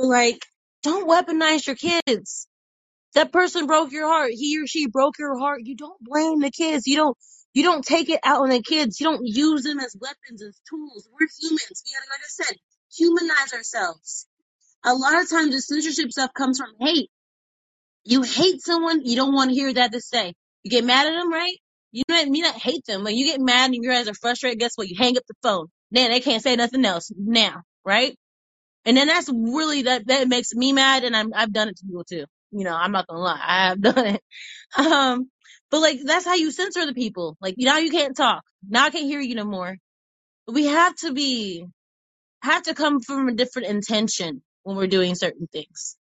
Like, 0.00 0.44
don't 0.84 1.08
weaponize 1.08 1.66
your 1.66 1.76
kids 1.76 2.40
That 3.14 3.32
person 3.32 3.66
broke 3.66 3.92
your 3.92 4.06
heart. 4.08 4.30
He 4.32 4.60
or 4.62 4.66
she 4.66 4.86
broke 4.86 5.18
your 5.18 5.38
heart. 5.38 5.62
You 5.64 5.76
don't 5.76 5.98
blame 6.00 6.40
the 6.40 6.50
kids. 6.50 6.86
You 6.86 6.96
don't 6.96 7.16
you 7.52 7.64
don't 7.64 7.84
take 7.84 8.08
it 8.08 8.20
out 8.24 8.42
on 8.42 8.50
the 8.50 8.62
kids. 8.62 9.00
You 9.00 9.06
don't 9.06 9.26
use 9.26 9.64
them 9.64 9.80
as 9.80 9.96
weapons, 10.00 10.40
as 10.42 10.60
tools. 10.70 11.08
We're 11.12 11.26
humans. 11.40 11.82
We 11.84 11.92
gotta, 11.92 12.06
like 12.08 12.20
I 12.20 12.28
said, 12.28 12.56
humanize 12.96 13.52
ourselves. 13.52 14.28
A 14.84 14.94
lot 14.94 15.22
of 15.22 15.30
times 15.30 15.54
the 15.54 15.60
censorship 15.62 16.12
stuff 16.12 16.32
comes 16.34 16.58
from 16.60 16.70
hate. 16.80 17.10
You 18.04 18.22
hate 18.22 18.62
someone, 18.62 19.04
you 19.04 19.16
don't 19.16 19.34
want 19.34 19.50
to 19.50 19.56
hear 19.56 19.72
that 19.74 19.92
to 19.92 20.00
say. 20.00 20.34
You 20.64 20.70
get 20.70 20.84
mad 20.84 21.06
at 21.06 21.12
them, 21.12 21.32
right? 21.32 21.56
You 21.92 22.04
don't, 22.08 22.30
mean? 22.30 22.42
not 22.44 22.56
hate 22.56 22.84
them, 22.86 23.04
but 23.04 23.14
you 23.14 23.26
get 23.26 23.40
mad 23.40 23.66
and 23.66 23.76
you 23.76 23.88
guys 23.90 24.08
are 24.08 24.14
frustrated. 24.14 24.60
Guess 24.60 24.72
what? 24.76 24.88
You 24.88 24.96
hang 24.98 25.16
up 25.16 25.24
the 25.28 25.34
phone. 25.42 25.66
Then 25.90 26.10
they 26.10 26.20
can't 26.20 26.42
say 26.42 26.56
nothing 26.56 26.84
else 26.84 27.12
now, 27.16 27.62
right? 27.84 28.16
And 28.86 28.96
then 28.96 29.08
that's 29.08 29.30
really 29.32 29.82
that 29.84 30.06
that 30.08 30.28
makes 30.28 30.54
me 30.54 30.72
mad, 30.72 31.04
and 31.04 31.16
I'm 31.16 31.32
I've 31.34 31.52
done 31.52 31.68
it 31.68 31.78
to 31.78 31.86
people 31.86 32.04
too. 32.04 32.26
You 32.52 32.64
know, 32.64 32.74
I'm 32.76 32.92
not 32.92 33.06
gonna 33.08 33.20
lie, 33.22 33.40
I 33.42 33.68
have 33.68 33.82
done 33.82 34.06
it. 34.06 34.22
Um, 34.78 35.30
but 35.70 35.80
like 35.80 36.00
that's 36.04 36.24
how 36.26 36.34
you 36.36 36.50
censor 36.52 36.86
the 36.86 36.94
people. 36.94 37.36
Like 37.40 37.56
now 37.58 37.78
you 37.78 37.90
can't 37.90 38.16
talk. 38.16 38.44
Now 38.68 38.86
I 38.86 38.90
can't 38.90 39.06
hear 39.06 39.20
you 39.20 39.36
no 39.36 39.44
more. 39.44 39.76
We 40.48 40.66
have 40.66 40.96
to 40.98 41.12
be 41.14 41.66
have 42.42 42.64
to 42.64 42.74
come 42.74 43.00
from 43.00 43.28
a 43.28 43.34
different 43.34 43.68
intention 43.68 44.42
when 44.64 44.76
we're 44.76 44.88
doing 44.88 45.14
certain 45.16 45.48
things. 45.52 45.96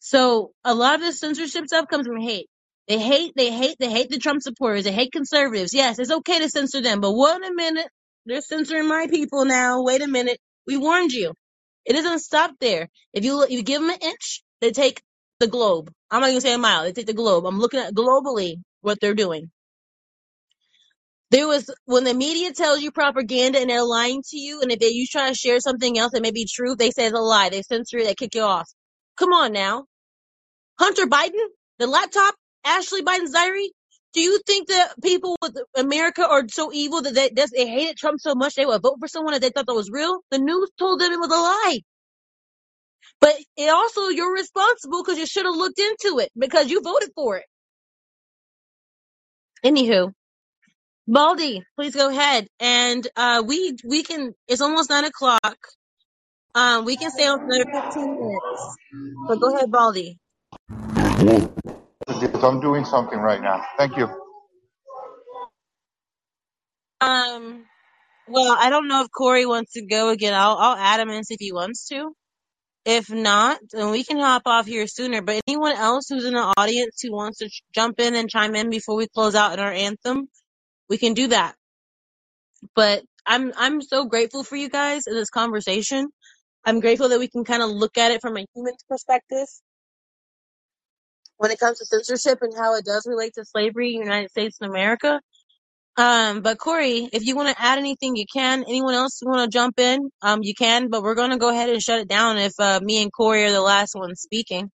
So 0.00 0.52
a 0.64 0.74
lot 0.74 0.96
of 0.96 1.00
this 1.00 1.20
censorship 1.20 1.66
stuff 1.66 1.88
comes 1.88 2.06
from 2.06 2.20
hate. 2.20 2.48
They 2.88 2.98
hate, 2.98 3.32
they 3.36 3.50
hate, 3.52 3.76
they 3.80 3.90
hate 3.90 4.10
the 4.10 4.18
Trump 4.18 4.42
supporters. 4.42 4.84
They 4.84 4.92
hate 4.92 5.12
conservatives. 5.12 5.74
Yes, 5.74 5.98
it's 5.98 6.12
okay 6.12 6.38
to 6.40 6.48
censor 6.48 6.80
them, 6.82 7.00
but 7.00 7.12
wait 7.12 7.42
a 7.44 7.52
minute. 7.54 7.88
They're 8.26 8.40
censoring 8.42 8.88
my 8.88 9.08
people 9.10 9.44
now. 9.44 9.82
Wait 9.82 10.02
a 10.02 10.08
minute. 10.08 10.38
We 10.66 10.76
warned 10.76 11.12
you. 11.12 11.34
It 11.86 11.94
doesn't 11.94 12.20
stop 12.20 12.52
there. 12.60 12.88
If 13.14 13.24
you 13.24 13.42
if 13.44 13.50
you 13.52 13.64
give 13.64 13.82
them 13.82 13.90
an 13.90 13.98
inch, 14.02 14.44
they 14.62 14.72
take 14.72 15.02
the 15.40 15.48
globe. 15.48 15.92
I'm 16.10 16.22
not 16.22 16.30
even 16.30 16.42
saying 16.42 16.56
a 16.56 16.60
mile. 16.60 16.84
They 16.84 16.92
take 16.92 17.06
the 17.08 17.14
globe. 17.14 17.46
I'm 17.46 17.60
looking 17.60 17.80
at 17.80 17.94
globally 17.94 18.56
what 18.82 18.98
they're 19.00 19.14
doing. 19.14 19.50
There 21.32 21.48
was 21.48 21.70
when 21.86 22.04
the 22.04 22.14
media 22.14 22.52
tells 22.54 22.82
you 22.82 22.92
propaganda 22.92 23.60
and 23.60 23.70
they're 23.70 23.84
lying 23.84 24.22
to 24.30 24.38
you, 24.38 24.62
and 24.62 24.72
if 24.72 24.80
they 24.80 24.88
you 24.90 25.06
try 25.06 25.28
to 25.30 25.36
share 25.36 25.60
something 25.60 25.98
else 25.98 26.12
that 26.12 26.22
may 26.22 26.32
be 26.32 26.46
true, 26.52 26.76
they 26.76 26.90
say 26.92 27.06
it's 27.06 27.16
a 27.16 27.20
lie. 27.20 27.50
They 27.50 27.62
censor 27.62 27.98
it. 27.98 28.06
They 28.06 28.14
kick 28.16 28.34
you 28.36 28.42
off. 28.42 28.68
Come 29.18 29.32
on 29.32 29.52
now 29.52 29.84
Hunter 30.78 31.06
Biden, 31.06 31.46
the 31.78 31.86
laptop, 31.86 32.34
Ashley 32.64 33.02
Biden's 33.02 33.30
diary. 33.32 33.70
Do 34.16 34.22
you 34.22 34.40
think 34.46 34.68
that 34.70 34.94
people 35.02 35.36
with 35.42 35.58
America 35.76 36.26
are 36.28 36.44
so 36.50 36.72
evil 36.72 37.02
that 37.02 37.14
they, 37.14 37.30
they 37.34 37.68
hated 37.68 37.98
Trump 37.98 38.20
so 38.20 38.34
much 38.34 38.56
they 38.56 38.66
would 38.66 38.82
vote 38.82 38.96
for 39.00 39.08
someone 39.08 39.34
that 39.34 39.42
they 39.42 39.50
thought 39.50 39.66
that 39.66 39.74
was 39.74 39.90
real? 39.92 40.20
The 40.32 40.38
news 40.40 40.70
told 40.78 41.00
them 41.00 41.12
it 41.12 41.20
was 41.20 41.30
a 41.30 41.34
lie. 41.34 41.80
But 43.20 43.36
it 43.58 43.70
also 43.70 44.08
you're 44.08 44.32
responsible 44.34 45.02
because 45.04 45.18
you 45.18 45.26
should 45.26 45.46
have 45.46 45.56
looked 45.56 45.80
into 45.80 46.20
it 46.20 46.30
because 46.38 46.70
you 46.70 46.82
voted 46.82 47.10
for 47.14 47.38
it. 47.38 47.44
Anywho, 49.64 50.12
Baldy, 51.08 51.62
please 51.76 51.94
go 51.94 52.10
ahead. 52.10 52.48
And 52.60 53.06
uh 53.16 53.42
we 53.46 53.76
we 53.84 54.02
can 54.04 54.34
it's 54.48 54.62
almost 54.62 54.90
nine 54.90 55.04
o'clock. 55.04 55.58
Um 56.54 56.84
we 56.86 56.96
can 56.96 57.10
stay 57.10 57.26
on 57.26 57.38
for 57.40 57.46
another 57.50 57.70
fifteen 57.72 58.16
minutes. 58.18 58.76
But 59.28 59.40
go 59.40 59.54
ahead, 59.56 59.70
Baldy. 59.70 60.18
I'm 62.08 62.60
doing 62.60 62.84
something 62.84 63.18
right 63.18 63.42
now. 63.42 63.64
Thank 63.78 63.96
you. 63.96 64.08
Um 67.00 67.66
Well, 68.28 68.56
I 68.58 68.70
don't 68.70 68.88
know 68.88 69.02
if 69.02 69.08
Corey 69.12 69.46
wants 69.46 69.74
to 69.74 69.86
go 69.86 70.10
again. 70.10 70.34
I'll 70.34 70.56
I'll 70.58 70.76
add 70.78 71.00
him 71.00 71.10
in 71.10 71.22
if 71.28 71.38
he 71.40 71.52
wants 71.52 71.88
to. 71.88 72.12
If 72.86 73.10
not, 73.10 73.60
then 73.72 73.90
we 73.90 74.04
can 74.04 74.18
hop 74.18 74.42
off 74.46 74.66
here 74.66 74.86
sooner. 74.88 75.22
But 75.22 75.40
anyone 75.48 75.76
else 75.76 76.06
who's 76.08 76.24
in 76.26 76.34
the 76.34 76.54
audience 76.58 77.00
who 77.02 77.12
wants 77.14 77.38
to 77.40 77.48
ch- 77.48 77.62
jump 77.74 78.00
in 78.00 78.14
and 78.16 78.30
chime 78.30 78.54
in 78.56 78.70
before 78.70 78.96
we 78.96 79.08
close 79.08 79.34
out 79.36 79.54
in 79.54 79.60
our 79.60 79.72
anthem, 79.72 80.28
we 80.90 80.98
can 80.98 81.14
do 81.14 81.28
that. 81.28 81.56
But 82.76 83.04
I'm 83.26 83.52
I'm 83.56 83.82
so 83.82 84.06
grateful 84.06 84.44
for 84.44 84.56
you 84.56 84.68
guys 84.70 85.04
in 85.08 85.14
this 85.14 85.30
conversation. 85.30 86.08
I'm 86.64 86.80
grateful 86.80 87.10
that 87.10 87.20
we 87.20 87.28
can 87.28 87.44
kind 87.44 87.62
of 87.62 87.70
look 87.70 87.98
at 87.98 88.12
it 88.12 88.22
from 88.22 88.36
a 88.38 88.46
human 88.54 88.74
perspective 88.88 89.48
when 91.38 91.50
it 91.52 91.60
comes 91.60 91.78
to 91.80 91.86
censorship 91.86 92.40
and 92.42 92.54
how 92.56 92.76
it 92.76 92.84
does 92.84 93.06
relate 93.08 93.34
to 93.34 93.44
slavery 93.44 93.94
in 93.94 94.00
the 94.00 94.06
United 94.06 94.30
States 94.30 94.58
and 94.60 94.70
America 94.70 95.12
Um, 95.96 96.42
but 96.42 96.58
Corey, 96.58 97.08
if 97.14 97.24
you 97.26 97.36
want 97.36 97.56
to 97.56 97.62
add 97.64 97.78
anything, 97.78 98.16
you 98.16 98.26
can. 98.32 98.64
Anyone 98.64 98.96
else 98.96 99.22
want 99.24 99.44
to 99.50 99.56
jump 99.56 99.80
in? 99.80 100.10
Um, 100.22 100.40
you 100.42 100.54
can, 100.56 100.90
but 100.90 101.04
we're 101.04 101.14
going 101.16 101.30
to 101.30 101.38
go 101.38 101.50
ahead 101.50 101.70
and 101.70 101.82
shut 101.82 102.00
it 102.00 102.08
down 102.08 102.38
if 102.38 102.54
uh, 102.60 102.80
me 102.82 103.02
and 103.04 103.12
Corey 103.14 103.44
are 103.46 103.52
the 103.52 103.62
last 103.62 103.94
ones 103.96 104.22
speaking. 104.22 104.72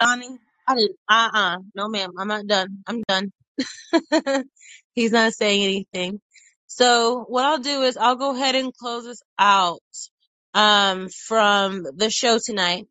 Donnie, 0.00 0.38
I 0.68 0.76
did. 0.76 0.90
Uh 1.08 1.30
uh 1.34 1.56
No, 1.74 1.88
ma'am. 1.88 2.10
I'm 2.18 2.28
not 2.28 2.46
done. 2.46 2.84
I'm 2.88 3.02
done. 3.08 3.32
He's 4.94 5.12
not 5.12 5.34
saying 5.34 5.62
anything. 5.64 6.20
So 6.76 7.24
what 7.28 7.44
I'll 7.44 7.60
do 7.60 7.82
is 7.82 7.96
I'll 7.96 8.16
go 8.16 8.34
ahead 8.34 8.56
and 8.56 8.74
close 8.74 9.04
this 9.04 9.22
out 9.38 9.78
um, 10.54 11.08
from 11.08 11.86
the 11.94 12.10
show 12.10 12.40
tonight. 12.44 12.88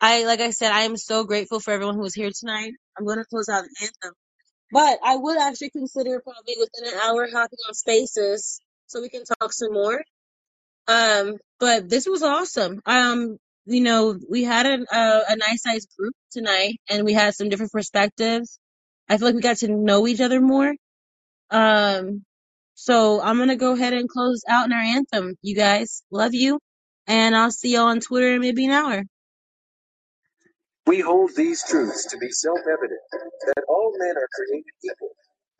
I, 0.00 0.24
like 0.24 0.38
I 0.38 0.50
said, 0.50 0.70
I 0.70 0.82
am 0.82 0.96
so 0.96 1.24
grateful 1.24 1.58
for 1.58 1.72
everyone 1.72 1.96
who 1.96 2.02
was 2.02 2.14
here 2.14 2.30
tonight. 2.32 2.74
I'm 2.96 3.04
going 3.04 3.18
to 3.18 3.24
close 3.24 3.48
out 3.48 3.64
the 3.64 3.74
anthem. 3.80 4.14
But 4.70 5.00
I 5.02 5.16
would 5.16 5.36
actually 5.36 5.70
consider 5.70 6.20
probably 6.20 6.54
within 6.60 6.94
an 6.94 7.00
hour 7.02 7.26
hopping 7.26 7.58
on 7.66 7.74
spaces 7.74 8.60
so 8.86 9.00
we 9.00 9.08
can 9.08 9.24
talk 9.24 9.52
some 9.52 9.72
more. 9.72 10.00
Um, 10.86 11.38
but 11.58 11.88
this 11.88 12.06
was 12.06 12.22
awesome. 12.22 12.82
Um, 12.86 13.36
you 13.66 13.80
know, 13.80 14.16
we 14.30 14.44
had 14.44 14.66
a, 14.66 14.78
a, 15.28 15.36
nice 15.36 15.62
sized 15.64 15.88
group 15.98 16.14
tonight 16.30 16.76
and 16.88 17.04
we 17.04 17.14
had 17.14 17.34
some 17.34 17.48
different 17.48 17.72
perspectives. 17.72 18.60
I 19.08 19.16
feel 19.16 19.26
like 19.26 19.34
we 19.34 19.40
got 19.40 19.56
to 19.58 19.68
know 19.68 20.06
each 20.06 20.20
other 20.20 20.40
more. 20.40 20.72
Um, 21.50 22.24
So 22.82 23.22
I'm 23.22 23.38
gonna 23.38 23.54
go 23.54 23.74
ahead 23.74 23.92
and 23.92 24.08
close 24.08 24.42
out 24.48 24.66
in 24.66 24.72
our 24.72 24.82
anthem, 24.82 25.36
you 25.40 25.54
guys. 25.54 26.02
Love 26.10 26.34
you. 26.34 26.58
And 27.06 27.36
I'll 27.36 27.52
see 27.52 27.74
y'all 27.74 27.86
on 27.86 28.00
Twitter 28.00 28.34
in 28.34 28.40
maybe 28.40 28.66
an 28.66 28.72
hour. 28.72 29.04
We 30.88 30.98
hold 31.00 31.30
these 31.36 31.62
truths 31.64 32.06
to 32.06 32.18
be 32.18 32.30
self-evident, 32.30 33.00
that 33.46 33.64
all 33.68 33.94
men 33.98 34.16
are 34.16 34.28
created 34.34 34.72
equal, 34.84 35.10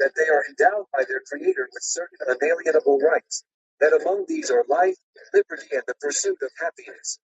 that 0.00 0.10
they 0.16 0.28
are 0.28 0.42
endowed 0.50 0.86
by 0.92 1.04
their 1.08 1.22
Creator 1.30 1.68
with 1.72 1.82
certain 1.84 2.18
unalienable 2.26 2.98
rights, 2.98 3.44
that 3.80 3.92
among 4.02 4.24
these 4.28 4.50
are 4.50 4.64
life, 4.68 4.96
liberty, 5.32 5.68
and 5.74 5.84
the 5.86 5.94
pursuit 6.00 6.38
of 6.42 6.50
happiness, 6.60 7.20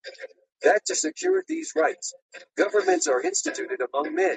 that 0.62 0.84
to 0.86 0.94
secure 0.94 1.44
these 1.48 1.72
rights, 1.76 2.14
governments 2.56 3.08
are 3.08 3.20
instituted 3.22 3.80
among 3.92 4.14
men, 4.14 4.36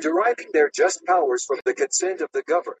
deriving 0.00 0.48
their 0.54 0.70
just 0.74 1.04
powers 1.06 1.44
from 1.44 1.60
the 1.66 1.74
consent 1.74 2.22
of 2.22 2.30
the 2.32 2.42
governed, 2.44 2.80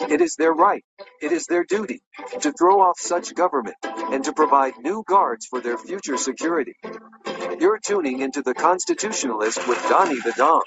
it 0.00 0.20
is 0.20 0.36
their 0.36 0.52
right, 0.52 0.84
it 1.22 1.32
is 1.32 1.46
their 1.46 1.64
duty, 1.64 2.02
to 2.40 2.52
throw 2.52 2.80
off 2.80 2.98
such 3.00 3.34
government, 3.34 3.76
and 3.84 4.24
to 4.24 4.32
provide 4.34 4.74
new 4.78 5.04
guards 5.06 5.46
for 5.46 5.60
their 5.60 5.78
future 5.78 6.16
security. 6.18 6.74
You're 7.60 7.80
tuning 7.80 8.20
into 8.20 8.42
the 8.42 8.54
Constitutionalist 8.54 9.68
with 9.68 9.78
Donnie 9.88 10.20
the 10.20 10.34
Don. 10.36 10.62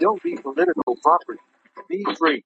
Don't 0.00 0.22
be 0.22 0.36
political 0.36 0.96
property. 1.02 1.40
Be 1.88 2.04
free. 2.18 2.44